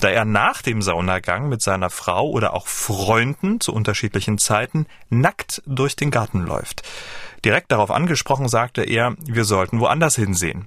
da 0.00 0.08
er 0.08 0.24
nach 0.24 0.60
dem 0.60 0.82
Saunagang 0.82 1.48
mit 1.48 1.62
seiner 1.62 1.90
Frau 1.90 2.28
oder 2.28 2.52
auch 2.52 2.66
Freunden 2.96 3.60
zu 3.60 3.72
unterschiedlichen 3.72 4.38
Zeiten 4.38 4.86
nackt 5.10 5.62
durch 5.66 5.96
den 5.96 6.10
Garten 6.10 6.40
läuft. 6.46 6.82
Direkt 7.44 7.70
darauf 7.70 7.90
angesprochen 7.90 8.48
sagte 8.48 8.82
er, 8.82 9.14
wir 9.24 9.44
sollten 9.44 9.78
woanders 9.78 10.16
hinsehen. 10.16 10.66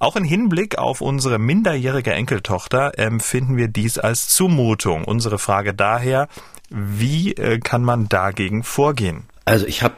Auch 0.00 0.16
in 0.16 0.24
Hinblick 0.24 0.76
auf 0.76 1.00
unsere 1.00 1.38
minderjährige 1.38 2.12
Enkeltochter 2.12 2.98
empfinden 2.98 3.56
wir 3.56 3.68
dies 3.68 3.98
als 3.98 4.28
Zumutung. 4.28 5.04
Unsere 5.04 5.38
Frage 5.38 5.72
daher, 5.72 6.28
wie 6.68 7.32
äh, 7.32 7.60
kann 7.60 7.82
man 7.82 8.08
dagegen 8.08 8.62
vorgehen? 8.64 9.22
Also 9.44 9.66
ich 9.66 9.82
habe, 9.82 9.94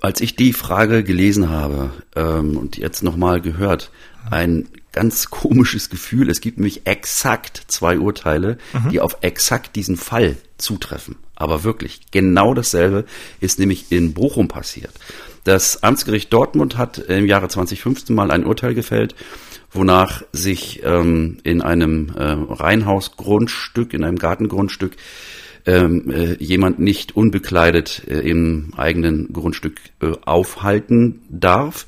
als 0.00 0.20
ich 0.20 0.36
die 0.36 0.52
Frage 0.52 1.04
gelesen 1.04 1.48
habe 1.48 1.90
ähm, 2.16 2.56
und 2.56 2.76
jetzt 2.76 3.02
nochmal 3.02 3.40
gehört, 3.40 3.90
ein 4.30 4.68
ganz 4.92 5.30
komisches 5.30 5.90
Gefühl. 5.90 6.30
Es 6.30 6.40
gibt 6.40 6.58
nämlich 6.58 6.86
exakt 6.86 7.64
zwei 7.68 7.98
Urteile, 7.98 8.58
mhm. 8.72 8.90
die 8.90 9.00
auf 9.00 9.18
exakt 9.20 9.76
diesen 9.76 9.96
Fall 9.96 10.36
zutreffen. 10.58 11.16
Aber 11.36 11.64
wirklich, 11.64 12.00
genau 12.10 12.54
dasselbe 12.54 13.04
ist 13.40 13.58
nämlich 13.58 13.90
in 13.90 14.12
Bochum 14.12 14.48
passiert. 14.48 14.92
Das 15.44 15.82
Amtsgericht 15.82 16.32
Dortmund 16.32 16.76
hat 16.76 16.98
im 16.98 17.26
Jahre 17.26 17.48
2015 17.48 18.14
mal 18.14 18.30
ein 18.30 18.44
Urteil 18.44 18.74
gefällt, 18.74 19.14
wonach 19.72 20.22
sich 20.32 20.82
ähm, 20.84 21.38
in 21.44 21.62
einem 21.62 22.12
äh, 22.14 22.22
Reihenhausgrundstück, 22.22 23.94
in 23.94 24.04
einem 24.04 24.18
Gartengrundstück, 24.18 24.96
ähm, 25.66 26.10
äh, 26.10 26.42
jemand 26.42 26.78
nicht 26.78 27.16
unbekleidet 27.16 28.02
äh, 28.06 28.20
im 28.20 28.72
eigenen 28.76 29.32
Grundstück 29.32 29.80
äh, 30.02 30.12
aufhalten 30.24 31.22
darf 31.28 31.86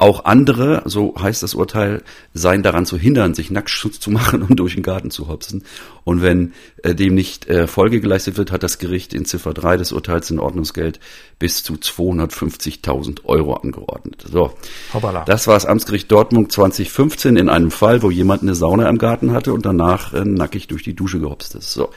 auch 0.00 0.24
andere, 0.24 0.80
so 0.86 1.14
heißt 1.20 1.42
das 1.42 1.54
Urteil, 1.54 2.02
seien 2.32 2.62
daran 2.62 2.86
zu 2.86 2.96
hindern, 2.96 3.34
sich 3.34 3.50
Nacktschutz 3.50 4.00
zu 4.00 4.10
machen 4.10 4.42
und 4.42 4.56
durch 4.58 4.74
den 4.74 4.82
Garten 4.82 5.10
zu 5.10 5.28
hopsen. 5.28 5.62
Und 6.04 6.22
wenn 6.22 6.54
äh, 6.82 6.94
dem 6.94 7.14
nicht 7.14 7.46
äh, 7.50 7.66
Folge 7.66 8.00
geleistet 8.00 8.38
wird, 8.38 8.50
hat 8.50 8.62
das 8.62 8.78
Gericht 8.78 9.12
in 9.12 9.26
Ziffer 9.26 9.52
3 9.52 9.76
des 9.76 9.92
Urteils 9.92 10.30
in 10.30 10.38
Ordnungsgeld 10.38 11.00
bis 11.38 11.62
zu 11.62 11.74
250.000 11.74 13.26
Euro 13.26 13.52
angeordnet. 13.54 14.24
So, 14.32 14.54
Hoppala. 14.94 15.24
das 15.26 15.46
war 15.46 15.54
das 15.54 15.66
Amtsgericht 15.66 16.10
Dortmund 16.10 16.50
2015 16.50 17.36
in 17.36 17.50
einem 17.50 17.70
Fall, 17.70 18.02
wo 18.02 18.10
jemand 18.10 18.40
eine 18.40 18.54
Sauna 18.54 18.88
im 18.88 18.96
Garten 18.96 19.32
hatte 19.32 19.52
und 19.52 19.66
danach 19.66 20.14
äh, 20.14 20.24
nackig 20.24 20.66
durch 20.68 20.82
die 20.82 20.94
Dusche 20.94 21.20
gehopst 21.20 21.54
ist. 21.56 21.72
So. 21.72 21.90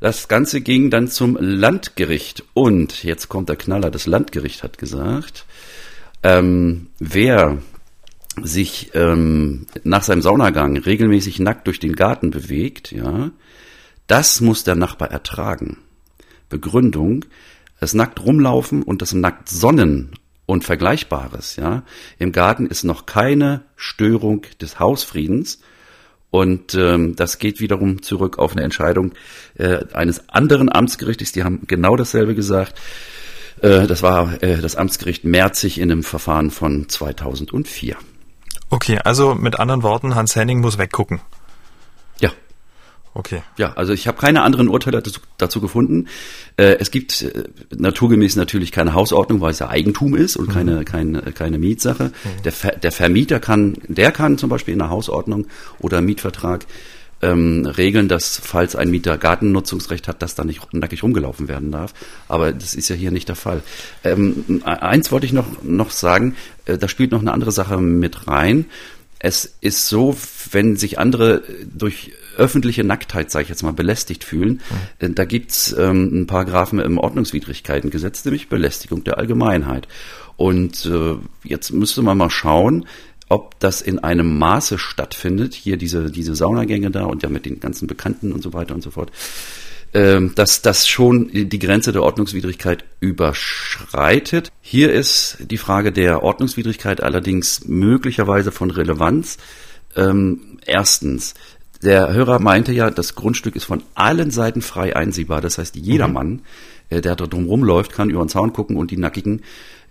Das 0.00 0.26
Ganze 0.26 0.60
ging 0.60 0.90
dann 0.90 1.06
zum 1.06 1.36
Landgericht 1.40 2.42
und 2.54 3.04
jetzt 3.04 3.28
kommt 3.28 3.48
der 3.48 3.56
Knaller. 3.56 3.92
Das 3.92 4.06
Landgericht 4.06 4.64
hat 4.64 4.78
gesagt, 4.78 5.44
ähm, 6.22 6.88
wer 6.98 7.58
sich 8.42 8.90
ähm, 8.94 9.66
nach 9.84 10.02
seinem 10.02 10.22
Saunagang 10.22 10.76
regelmäßig 10.76 11.40
nackt 11.40 11.66
durch 11.66 11.80
den 11.80 11.96
Garten 11.96 12.30
bewegt, 12.30 12.92
ja, 12.92 13.30
das 14.06 14.40
muss 14.40 14.64
der 14.64 14.76
Nachbar 14.76 15.10
ertragen. 15.10 15.78
Begründung, 16.48 17.24
das 17.80 17.94
nackt 17.94 18.24
rumlaufen 18.24 18.82
und 18.82 19.02
das 19.02 19.12
nackt 19.12 19.48
sonnen 19.48 20.12
und 20.46 20.64
Vergleichbares, 20.64 21.56
ja, 21.56 21.82
im 22.18 22.32
Garten 22.32 22.66
ist 22.66 22.84
noch 22.84 23.06
keine 23.06 23.62
Störung 23.76 24.42
des 24.60 24.80
Hausfriedens 24.80 25.60
und 26.30 26.74
ähm, 26.74 27.16
das 27.16 27.38
geht 27.38 27.60
wiederum 27.60 28.02
zurück 28.02 28.38
auf 28.38 28.52
eine 28.52 28.62
Entscheidung 28.62 29.12
äh, 29.56 29.84
eines 29.92 30.28
anderen 30.28 30.70
Amtsgerichtes, 30.72 31.32
die 31.32 31.44
haben 31.44 31.62
genau 31.66 31.96
dasselbe 31.96 32.34
gesagt. 32.34 32.78
Äh, 33.62 33.86
das 33.86 34.02
war 34.02 34.42
äh, 34.42 34.60
das 34.60 34.76
Amtsgericht 34.76 35.24
Merzig 35.24 35.78
in 35.78 35.90
einem 35.90 36.02
Verfahren 36.02 36.50
von 36.50 36.88
2004. 36.88 37.96
Okay, 38.70 38.98
also 39.02 39.34
mit 39.34 39.58
anderen 39.58 39.82
Worten, 39.82 40.14
Hans 40.14 40.36
Henning 40.36 40.60
muss 40.60 40.78
weggucken. 40.78 41.20
Ja. 42.20 42.30
Okay. 43.14 43.42
Ja, 43.56 43.72
also 43.74 43.92
ich 43.92 44.06
habe 44.06 44.18
keine 44.18 44.42
anderen 44.42 44.68
Urteile 44.68 45.00
dazu, 45.00 45.20
dazu 45.38 45.60
gefunden. 45.60 46.08
Äh, 46.56 46.76
es 46.78 46.90
gibt 46.90 47.22
äh, 47.22 47.44
naturgemäß 47.76 48.36
natürlich 48.36 48.70
keine 48.70 48.92
Hausordnung, 48.92 49.40
weil 49.40 49.52
es 49.52 49.58
ja 49.58 49.68
Eigentum 49.68 50.14
ist 50.14 50.36
und 50.36 50.48
mhm. 50.48 50.52
keine, 50.52 50.84
keine, 50.84 51.22
keine 51.32 51.58
Mietsache. 51.58 52.04
Mhm. 52.04 52.42
Der, 52.44 52.52
Ver, 52.52 52.72
der 52.72 52.92
Vermieter 52.92 53.40
kann, 53.40 53.78
der 53.88 54.12
kann 54.12 54.38
zum 54.38 54.50
Beispiel 54.50 54.74
in 54.74 54.82
einer 54.82 54.90
Hausordnung 54.90 55.46
oder 55.78 56.02
Mietvertrag 56.02 56.66
ähm, 57.22 57.66
regeln, 57.66 58.08
dass 58.08 58.40
falls 58.42 58.76
ein 58.76 58.90
Mieter 58.90 59.18
Gartennutzungsrecht 59.18 60.08
hat, 60.08 60.22
dass 60.22 60.34
da 60.34 60.44
nicht 60.44 60.72
nackig 60.72 61.02
rumgelaufen 61.02 61.48
werden 61.48 61.72
darf. 61.72 61.94
Aber 62.28 62.52
das 62.52 62.74
ist 62.74 62.88
ja 62.88 62.96
hier 62.96 63.10
nicht 63.10 63.28
der 63.28 63.36
Fall. 63.36 63.62
Ähm, 64.04 64.62
eins 64.64 65.10
wollte 65.10 65.26
ich 65.26 65.32
noch, 65.32 65.62
noch 65.62 65.90
sagen, 65.90 66.36
äh, 66.66 66.78
da 66.78 66.88
spielt 66.88 67.12
noch 67.12 67.20
eine 67.20 67.32
andere 67.32 67.52
Sache 67.52 67.78
mit 67.78 68.28
rein. 68.28 68.66
Es 69.18 69.56
ist 69.60 69.88
so, 69.88 70.16
wenn 70.52 70.76
sich 70.76 70.98
andere 71.00 71.42
durch 71.66 72.12
öffentliche 72.36 72.84
Nacktheit, 72.84 73.32
sage 73.32 73.44
ich 73.44 73.48
jetzt 73.48 73.64
mal, 73.64 73.72
belästigt 73.72 74.22
fühlen, 74.22 74.60
mhm. 75.00 75.14
da 75.16 75.24
gibt's 75.24 75.74
ähm, 75.76 76.08
einen 76.12 76.26
Paragraphen 76.28 76.78
im 76.78 76.98
Ordnungswidrigkeitengesetz, 76.98 78.24
nämlich 78.24 78.48
Belästigung 78.48 79.02
der 79.02 79.18
Allgemeinheit. 79.18 79.88
Und 80.36 80.86
äh, 80.86 81.16
jetzt 81.42 81.72
müsste 81.72 82.02
man 82.02 82.16
mal 82.16 82.30
schauen, 82.30 82.86
ob 83.28 83.58
das 83.60 83.80
in 83.80 83.98
einem 83.98 84.38
Maße 84.38 84.78
stattfindet, 84.78 85.54
hier 85.54 85.76
diese, 85.76 86.10
diese 86.10 86.34
Saunagänge 86.34 86.90
da 86.90 87.04
und 87.04 87.22
ja 87.22 87.28
mit 87.28 87.44
den 87.44 87.60
ganzen 87.60 87.86
Bekannten 87.86 88.32
und 88.32 88.42
so 88.42 88.52
weiter 88.52 88.74
und 88.74 88.82
so 88.82 88.90
fort, 88.90 89.10
ähm, 89.94 90.32
dass 90.34 90.62
das 90.62 90.86
schon 90.86 91.30
die 91.32 91.58
Grenze 91.58 91.92
der 91.92 92.02
Ordnungswidrigkeit 92.02 92.84
überschreitet. 93.00 94.50
Hier 94.60 94.92
ist 94.92 95.38
die 95.40 95.58
Frage 95.58 95.92
der 95.92 96.22
Ordnungswidrigkeit 96.22 97.02
allerdings 97.02 97.66
möglicherweise 97.66 98.52
von 98.52 98.70
Relevanz. 98.70 99.38
Ähm, 99.96 100.58
erstens, 100.66 101.34
der 101.82 102.12
Hörer 102.12 102.38
meinte 102.38 102.72
ja, 102.72 102.90
das 102.90 103.14
Grundstück 103.14 103.56
ist 103.56 103.64
von 103.64 103.82
allen 103.94 104.30
Seiten 104.30 104.62
frei 104.62 104.96
einsehbar. 104.96 105.40
Das 105.40 105.58
heißt, 105.58 105.76
jedermann, 105.76 106.28
mhm. 106.28 106.40
äh, 106.90 107.00
der 107.00 107.16
da 107.16 107.26
drum 107.26 107.46
rumläuft, 107.46 107.92
kann 107.92 108.10
über 108.10 108.24
den 108.24 108.28
Zaun 108.28 108.52
gucken 108.52 108.76
und 108.76 108.90
die 108.90 108.96
Nackigen 108.96 109.42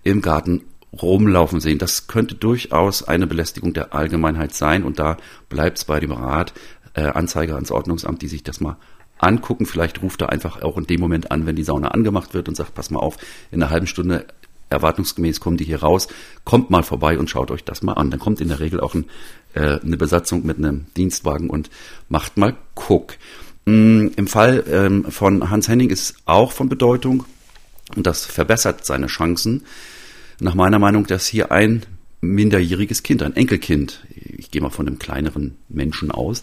im 0.04 0.22
Garten 0.22 0.62
rumlaufen 0.92 1.60
sehen. 1.60 1.78
Das 1.78 2.06
könnte 2.06 2.34
durchaus 2.34 3.06
eine 3.06 3.26
Belästigung 3.26 3.72
der 3.72 3.94
Allgemeinheit 3.94 4.54
sein 4.54 4.84
und 4.84 4.98
da 4.98 5.16
bleibt 5.48 5.78
es 5.78 5.84
bei 5.84 6.00
dem 6.00 6.12
Rat, 6.12 6.52
äh, 6.94 7.02
Anzeige 7.02 7.54
ans 7.54 7.70
Ordnungsamt, 7.70 8.22
die 8.22 8.28
sich 8.28 8.42
das 8.42 8.60
mal 8.60 8.76
angucken. 9.18 9.66
Vielleicht 9.66 10.02
ruft 10.02 10.22
er 10.22 10.30
einfach 10.30 10.62
auch 10.62 10.78
in 10.78 10.86
dem 10.86 11.00
Moment 11.00 11.30
an, 11.30 11.46
wenn 11.46 11.56
die 11.56 11.64
Sauna 11.64 11.88
angemacht 11.88 12.34
wird 12.34 12.48
und 12.48 12.54
sagt, 12.54 12.74
pass 12.74 12.90
mal 12.90 13.00
auf, 13.00 13.16
in 13.50 13.62
einer 13.62 13.70
halben 13.70 13.86
Stunde 13.86 14.26
erwartungsgemäß 14.70 15.40
kommen 15.40 15.56
die 15.56 15.64
hier 15.64 15.80
raus, 15.80 16.08
kommt 16.44 16.70
mal 16.70 16.82
vorbei 16.82 17.18
und 17.18 17.30
schaut 17.30 17.50
euch 17.50 17.64
das 17.64 17.82
mal 17.82 17.94
an. 17.94 18.10
Dann 18.10 18.20
kommt 18.20 18.40
in 18.40 18.48
der 18.48 18.60
Regel 18.60 18.80
auch 18.80 18.94
ein, 18.94 19.06
äh, 19.54 19.80
eine 19.80 19.96
Besatzung 19.96 20.44
mit 20.44 20.58
einem 20.58 20.86
Dienstwagen 20.96 21.50
und 21.50 21.70
macht 22.08 22.36
mal 22.36 22.54
Guck. 22.74 23.14
Mm, 23.64 24.08
Im 24.16 24.26
Fall 24.26 24.64
ähm, 24.70 25.06
von 25.10 25.50
Hans 25.50 25.68
Henning 25.68 25.90
ist 25.90 26.16
auch 26.26 26.52
von 26.52 26.68
Bedeutung, 26.68 27.24
und 27.96 28.06
das 28.06 28.26
verbessert 28.26 28.84
seine 28.84 29.06
Chancen, 29.06 29.64
nach 30.40 30.54
meiner 30.54 30.78
Meinung, 30.78 31.06
dass 31.06 31.26
hier 31.26 31.52
ein 31.52 31.82
minderjähriges 32.20 33.02
Kind, 33.02 33.22
ein 33.22 33.36
Enkelkind, 33.36 34.04
ich 34.10 34.50
gehe 34.50 34.62
mal 34.62 34.70
von 34.70 34.86
einem 34.86 34.98
kleineren 34.98 35.56
Menschen 35.68 36.10
aus, 36.10 36.42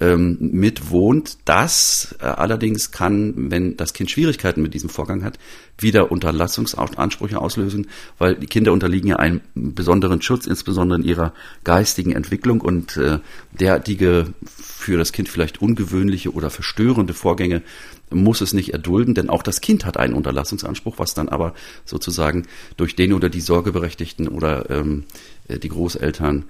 ähm, 0.00 0.36
mitwohnt. 0.40 1.38
Das 1.44 2.14
äh, 2.20 2.24
allerdings 2.24 2.90
kann, 2.90 3.50
wenn 3.50 3.76
das 3.76 3.92
Kind 3.92 4.10
Schwierigkeiten 4.10 4.62
mit 4.62 4.74
diesem 4.74 4.90
Vorgang 4.90 5.24
hat, 5.24 5.38
wieder 5.78 6.10
Unterlassungsansprüche 6.10 7.40
auslösen, 7.40 7.88
weil 8.18 8.34
die 8.34 8.46
Kinder 8.46 8.72
unterliegen 8.72 9.08
ja 9.08 9.16
einem 9.16 9.40
besonderen 9.54 10.22
Schutz, 10.22 10.46
insbesondere 10.46 11.00
in 11.00 11.04
ihrer 11.04 11.32
geistigen 11.64 12.12
Entwicklung 12.12 12.60
und 12.60 12.96
äh, 12.96 13.18
derartige 13.58 14.34
für 14.46 14.96
das 14.96 15.12
Kind 15.12 15.28
vielleicht 15.28 15.60
ungewöhnliche 15.60 16.32
oder 16.32 16.50
verstörende 16.50 17.14
Vorgänge 17.14 17.62
muss 18.10 18.40
es 18.40 18.52
nicht 18.52 18.72
erdulden, 18.72 19.14
denn 19.14 19.28
auch 19.28 19.42
das 19.42 19.60
Kind 19.60 19.84
hat 19.84 19.96
einen 19.96 20.14
Unterlassungsanspruch, 20.14 20.98
was 20.98 21.14
dann 21.14 21.28
aber 21.28 21.54
sozusagen 21.84 22.46
durch 22.76 22.94
den 22.94 23.12
oder 23.12 23.28
die 23.28 23.40
Sorgeberechtigten 23.40 24.28
oder 24.28 24.70
ähm, 24.70 25.04
äh, 25.48 25.58
die 25.58 25.68
Großeltern 25.68 26.44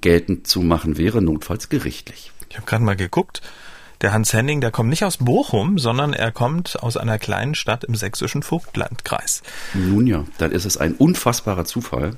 geltend 0.00 0.46
zu 0.46 0.60
machen 0.60 0.98
wäre, 0.98 1.22
notfalls 1.22 1.68
gerichtlich. 1.68 2.32
Ich 2.54 2.58
habe 2.58 2.68
gerade 2.68 2.84
mal 2.84 2.94
geguckt. 2.94 3.42
Der 4.00 4.12
Hans 4.12 4.32
Henning, 4.32 4.60
der 4.60 4.70
kommt 4.70 4.88
nicht 4.88 5.04
aus 5.04 5.16
Bochum, 5.16 5.76
sondern 5.76 6.12
er 6.12 6.30
kommt 6.30 6.80
aus 6.80 6.96
einer 6.96 7.18
kleinen 7.18 7.56
Stadt 7.56 7.82
im 7.82 7.96
sächsischen 7.96 8.44
Vogtlandkreis. 8.44 9.42
Nun 9.72 10.06
ja, 10.06 10.24
dann 10.38 10.52
ist 10.52 10.64
es 10.64 10.76
ein 10.76 10.94
unfassbarer 10.94 11.64
Zufall, 11.64 12.12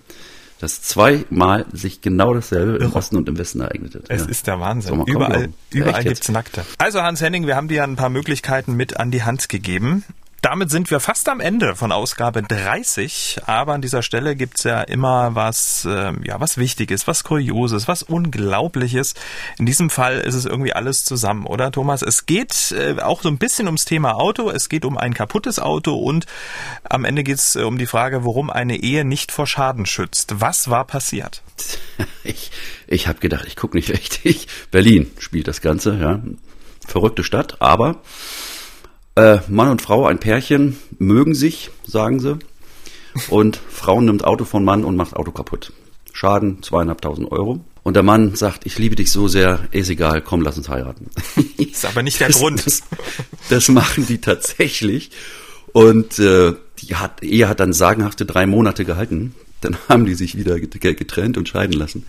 dass 0.60 0.82
zweimal 0.82 1.64
sich 1.72 2.02
genau 2.02 2.34
dasselbe 2.34 2.84
im 2.84 2.92
Osten 2.92 3.16
und 3.16 3.30
im 3.30 3.38
Westen 3.38 3.60
ereignet 3.60 3.94
hat. 3.94 4.02
Es 4.08 4.24
ja. 4.24 4.28
ist 4.28 4.46
der 4.46 4.60
Wahnsinn. 4.60 5.04
Überall, 5.06 5.48
überall 5.70 6.04
gibt's 6.04 6.28
Nackte. 6.28 6.66
Also 6.76 7.00
Hans 7.00 7.22
Henning, 7.22 7.46
wir 7.46 7.56
haben 7.56 7.68
dir 7.68 7.82
ein 7.82 7.96
paar 7.96 8.10
Möglichkeiten 8.10 8.74
mit 8.74 8.98
an 8.98 9.10
die 9.10 9.22
Hand 9.22 9.48
gegeben 9.48 10.04
damit 10.46 10.70
sind 10.70 10.92
wir 10.92 11.00
fast 11.00 11.28
am 11.28 11.40
Ende 11.40 11.74
von 11.74 11.90
Ausgabe 11.90 12.40
30. 12.40 13.40
Aber 13.46 13.72
an 13.74 13.82
dieser 13.82 14.02
Stelle 14.02 14.36
gibt's 14.36 14.62
ja 14.62 14.80
immer 14.80 15.34
was, 15.34 15.84
äh, 15.84 16.12
ja, 16.22 16.38
was 16.38 16.56
Wichtiges, 16.56 17.08
was 17.08 17.24
Kurioses, 17.24 17.88
was 17.88 18.04
Unglaubliches. 18.04 19.14
In 19.58 19.66
diesem 19.66 19.90
Fall 19.90 20.20
ist 20.20 20.36
es 20.36 20.44
irgendwie 20.44 20.72
alles 20.72 21.04
zusammen, 21.04 21.46
oder 21.46 21.72
Thomas? 21.72 22.02
Es 22.02 22.26
geht 22.26 22.70
äh, 22.70 23.00
auch 23.00 23.22
so 23.22 23.28
ein 23.28 23.38
bisschen 23.38 23.66
ums 23.66 23.86
Thema 23.86 24.14
Auto. 24.14 24.48
Es 24.48 24.68
geht 24.68 24.84
um 24.84 24.96
ein 24.96 25.14
kaputtes 25.14 25.58
Auto 25.58 25.96
und 25.96 26.26
am 26.84 27.04
Ende 27.04 27.24
geht's 27.24 27.56
äh, 27.56 27.62
um 27.62 27.76
die 27.76 27.86
Frage, 27.86 28.24
warum 28.24 28.48
eine 28.48 28.76
Ehe 28.76 29.04
nicht 29.04 29.32
vor 29.32 29.48
Schaden 29.48 29.84
schützt. 29.84 30.40
Was 30.40 30.70
war 30.70 30.84
passiert? 30.84 31.42
Ich, 32.22 32.50
ich 32.88 33.06
habe 33.06 33.20
gedacht, 33.20 33.44
ich 33.46 33.54
gucke 33.54 33.76
nicht 33.76 33.90
richtig. 33.96 34.48
Berlin 34.70 35.10
spielt 35.18 35.48
das 35.48 35.60
Ganze, 35.60 35.96
ja. 35.96 36.20
Verrückte 36.86 37.24
Stadt, 37.24 37.60
aber 37.60 38.00
äh, 39.16 39.38
Mann 39.48 39.70
und 39.70 39.82
Frau, 39.82 40.06
ein 40.06 40.18
Pärchen, 40.18 40.78
mögen 40.98 41.34
sich, 41.34 41.70
sagen 41.86 42.20
sie. 42.20 42.38
Und 43.28 43.58
Frau 43.68 44.00
nimmt 44.00 44.24
Auto 44.24 44.44
von 44.44 44.64
Mann 44.64 44.84
und 44.84 44.96
macht 44.96 45.16
Auto 45.16 45.32
kaputt. 45.32 45.72
Schaden 46.12 46.62
zweieinhalbtausend 46.62 47.30
Euro. 47.32 47.64
Und 47.82 47.94
der 47.94 48.02
Mann 48.02 48.34
sagt, 48.34 48.66
ich 48.66 48.78
liebe 48.78 48.96
dich 48.96 49.10
so 49.12 49.28
sehr, 49.28 49.68
ist 49.70 49.90
egal, 49.90 50.20
komm, 50.20 50.42
lass 50.42 50.58
uns 50.58 50.68
heiraten. 50.68 51.08
Ist 51.56 51.84
aber 51.84 52.02
nicht 52.02 52.20
der 52.20 52.28
das, 52.28 52.38
Grund. 52.38 52.66
Das, 52.66 52.82
das, 53.48 53.68
machen 53.68 54.06
die 54.06 54.18
tatsächlich. 54.18 55.10
Und 55.72 56.18
äh, 56.18 56.54
die 56.80 56.96
hat, 56.96 57.22
Ehe 57.22 57.48
hat 57.48 57.60
dann 57.60 57.72
sagenhafte 57.72 58.26
drei 58.26 58.46
Monate 58.46 58.84
gehalten. 58.84 59.34
Dann 59.60 59.76
haben 59.88 60.04
die 60.04 60.14
sich 60.14 60.36
wieder 60.36 60.58
getrennt 60.58 61.38
und 61.38 61.48
scheiden 61.48 61.74
lassen. 61.74 62.04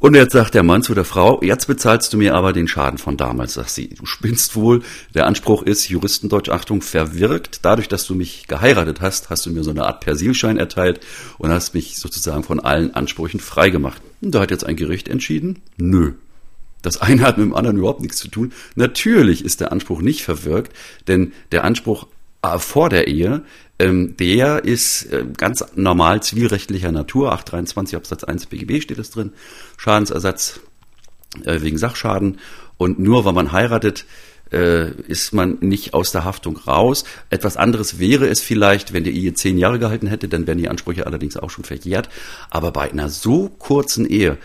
Und 0.00 0.14
jetzt 0.14 0.32
sagt 0.32 0.54
der 0.54 0.62
Mann 0.62 0.82
zu 0.82 0.94
der 0.94 1.04
Frau, 1.04 1.42
jetzt 1.42 1.66
bezahlst 1.66 2.12
du 2.12 2.18
mir 2.18 2.34
aber 2.34 2.52
den 2.52 2.68
Schaden 2.68 2.98
von 2.98 3.16
damals. 3.16 3.54
Sagt 3.54 3.70
sie, 3.70 3.88
du 3.88 4.06
spinnst 4.06 4.54
wohl. 4.54 4.82
Der 5.14 5.26
Anspruch 5.26 5.62
ist, 5.62 5.88
Juristendeutsch, 5.88 6.50
Achtung, 6.50 6.82
verwirkt. 6.82 7.60
Dadurch, 7.62 7.88
dass 7.88 8.06
du 8.06 8.14
mich 8.14 8.46
geheiratet 8.46 9.00
hast, 9.00 9.28
hast 9.28 9.44
du 9.44 9.50
mir 9.50 9.64
so 9.64 9.70
eine 9.70 9.86
Art 9.86 10.00
Persilschein 10.00 10.56
erteilt 10.56 11.00
und 11.38 11.50
hast 11.50 11.74
mich 11.74 11.98
sozusagen 11.98 12.44
von 12.44 12.60
allen 12.60 12.94
Ansprüchen 12.94 13.40
freigemacht. 13.40 14.00
Und 14.20 14.34
da 14.34 14.40
hat 14.40 14.52
jetzt 14.52 14.64
ein 14.64 14.76
Gericht 14.76 15.08
entschieden, 15.08 15.62
nö. 15.76 16.12
Das 16.82 17.00
eine 17.00 17.22
hat 17.22 17.38
mit 17.38 17.46
dem 17.46 17.56
anderen 17.56 17.78
überhaupt 17.78 18.00
nichts 18.00 18.18
zu 18.18 18.28
tun. 18.28 18.52
Natürlich 18.76 19.44
ist 19.44 19.60
der 19.60 19.72
Anspruch 19.72 20.00
nicht 20.00 20.22
verwirkt, 20.22 20.72
denn 21.08 21.32
der 21.50 21.64
Anspruch 21.64 22.06
vor 22.42 22.88
der 22.88 23.08
Ehe 23.08 23.42
ähm, 23.78 24.16
der 24.16 24.64
ist 24.64 25.04
äh, 25.12 25.24
ganz 25.36 25.64
normal 25.76 26.22
zivilrechtlicher 26.22 26.90
Natur. 26.90 27.32
823 27.32 27.96
Absatz 27.96 28.24
1 28.24 28.46
BGB 28.46 28.82
steht 28.82 28.98
es 28.98 29.10
drin. 29.10 29.32
Schadensersatz 29.76 30.60
äh, 31.44 31.60
wegen 31.60 31.78
Sachschaden. 31.78 32.38
Und 32.76 32.98
nur 32.98 33.24
weil 33.24 33.34
man 33.34 33.52
heiratet, 33.52 34.04
äh, 34.50 34.90
ist 35.02 35.32
man 35.32 35.58
nicht 35.60 35.94
aus 35.94 36.10
der 36.10 36.24
Haftung 36.24 36.56
raus. 36.56 37.04
Etwas 37.30 37.56
anderes 37.56 38.00
wäre 38.00 38.26
es 38.26 38.40
vielleicht, 38.40 38.92
wenn 38.92 39.04
die 39.04 39.16
Ehe 39.16 39.34
zehn 39.34 39.58
Jahre 39.58 39.78
gehalten 39.78 40.06
hätte, 40.08 40.28
dann 40.28 40.46
wären 40.46 40.58
die 40.58 40.68
Ansprüche 40.68 41.06
allerdings 41.06 41.36
auch 41.36 41.50
schon 41.50 41.64
verjährt. 41.64 42.08
Aber 42.50 42.72
bei 42.72 42.90
einer 42.90 43.08
so 43.10 43.48
kurzen 43.48 44.06
Ehe, 44.06 44.38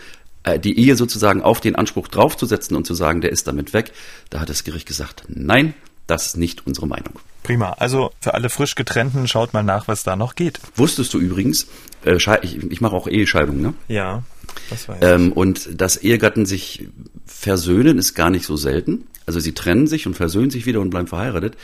äh, 0.44 0.60
die 0.60 0.78
Ehe 0.78 0.94
sozusagen 0.94 1.42
auf 1.42 1.60
den 1.60 1.74
Anspruch 1.74 2.06
draufzusetzen 2.06 2.76
und 2.76 2.86
zu 2.86 2.94
sagen, 2.94 3.20
der 3.20 3.32
ist 3.32 3.48
damit 3.48 3.72
weg, 3.72 3.92
da 4.30 4.40
hat 4.40 4.48
das 4.48 4.62
Gericht 4.62 4.86
gesagt, 4.86 5.24
nein, 5.28 5.74
das 6.06 6.26
ist 6.26 6.36
nicht 6.36 6.66
unsere 6.66 6.86
Meinung. 6.86 7.18
Prima. 7.42 7.72
Also 7.78 8.10
für 8.20 8.34
alle 8.34 8.48
frisch 8.48 8.74
getrennten, 8.74 9.28
schaut 9.28 9.52
mal 9.52 9.62
nach, 9.62 9.86
was 9.86 10.02
da 10.02 10.16
noch 10.16 10.34
geht. 10.34 10.60
Wusstest 10.76 11.12
du 11.12 11.18
übrigens, 11.18 11.68
äh, 12.04 12.16
ich, 12.42 12.70
ich 12.70 12.80
mache 12.80 12.96
auch 12.96 13.06
Ehescheidung, 13.06 13.60
ne? 13.60 13.74
Ja, 13.86 14.22
das 14.70 14.88
weiß 14.88 14.98
ich. 15.00 15.08
Ähm, 15.08 15.32
und 15.32 15.80
dass 15.80 15.96
Ehegatten 15.98 16.46
sich 16.46 16.88
versöhnen, 17.26 17.98
ist 17.98 18.14
gar 18.14 18.30
nicht 18.30 18.46
so 18.46 18.56
selten. 18.56 19.06
Also 19.26 19.40
sie 19.40 19.52
trennen 19.52 19.86
sich 19.86 20.06
und 20.06 20.14
versöhnen 20.14 20.50
sich 20.50 20.66
wieder 20.66 20.80
und 20.80 20.90
bleiben 20.90 21.06
verheiratet. 21.06 21.56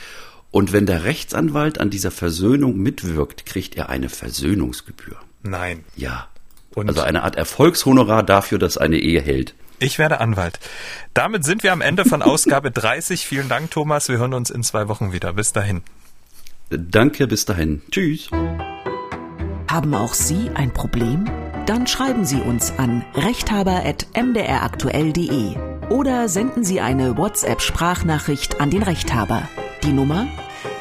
Und 0.51 0.73
wenn 0.73 0.85
der 0.85 1.05
Rechtsanwalt 1.05 1.79
an 1.79 1.89
dieser 1.89 2.11
Versöhnung 2.11 2.77
mitwirkt, 2.77 3.45
kriegt 3.45 3.75
er 3.75 3.89
eine 3.89 4.09
Versöhnungsgebühr. 4.09 5.17
Nein. 5.43 5.83
Ja. 5.95 6.27
Und 6.75 6.89
also 6.89 7.01
eine 7.01 7.23
Art 7.23 7.35
Erfolgshonorar 7.35 8.23
dafür, 8.23 8.59
dass 8.59 8.77
eine 8.77 8.97
Ehe 8.97 9.21
hält. 9.21 9.55
Ich 9.81 9.97
werde 9.97 10.19
Anwalt. 10.19 10.59
Damit 11.15 11.43
sind 11.43 11.63
wir 11.63 11.73
am 11.73 11.81
Ende 11.81 12.05
von 12.05 12.21
Ausgabe 12.21 12.69
30. 12.71 13.25
Vielen 13.25 13.49
Dank, 13.49 13.71
Thomas. 13.71 14.09
Wir 14.09 14.19
hören 14.19 14.35
uns 14.35 14.51
in 14.51 14.61
zwei 14.63 14.87
Wochen 14.87 15.11
wieder. 15.11 15.33
Bis 15.33 15.53
dahin. 15.53 15.81
Danke, 16.69 17.25
bis 17.25 17.45
dahin. 17.45 17.81
Tschüss. 17.89 18.29
Haben 19.69 19.95
auch 19.95 20.13
Sie 20.13 20.51
ein 20.53 20.71
Problem? 20.71 21.27
Dann 21.65 21.87
schreiben 21.87 22.25
Sie 22.25 22.41
uns 22.41 22.77
an 22.77 23.03
rechthaber.mdraktuell.de 23.15 25.55
oder 25.89 26.29
senden 26.29 26.63
Sie 26.63 26.79
eine 26.79 27.17
WhatsApp-Sprachnachricht 27.17 28.61
an 28.61 28.69
den 28.69 28.83
Rechthaber. 28.83 29.49
Die 29.83 29.93
Nummer 29.93 30.27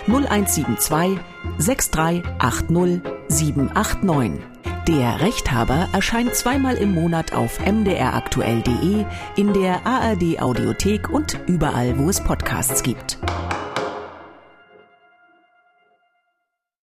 0172 0.09 1.19
6380 1.57 3.01
789. 3.29 4.50
Der 4.91 5.21
Rechthaber 5.21 5.89
erscheint 5.93 6.35
zweimal 6.35 6.75
im 6.75 6.93
Monat 6.93 7.33
auf 7.33 7.61
mdraktuell.de, 7.61 9.05
in 9.37 9.53
der 9.53 9.87
ARD 9.87 10.43
Audiothek 10.43 11.09
und 11.09 11.39
überall, 11.47 11.97
wo 11.97 12.09
es 12.09 12.19
Podcasts 12.19 12.83
gibt. 12.83 13.17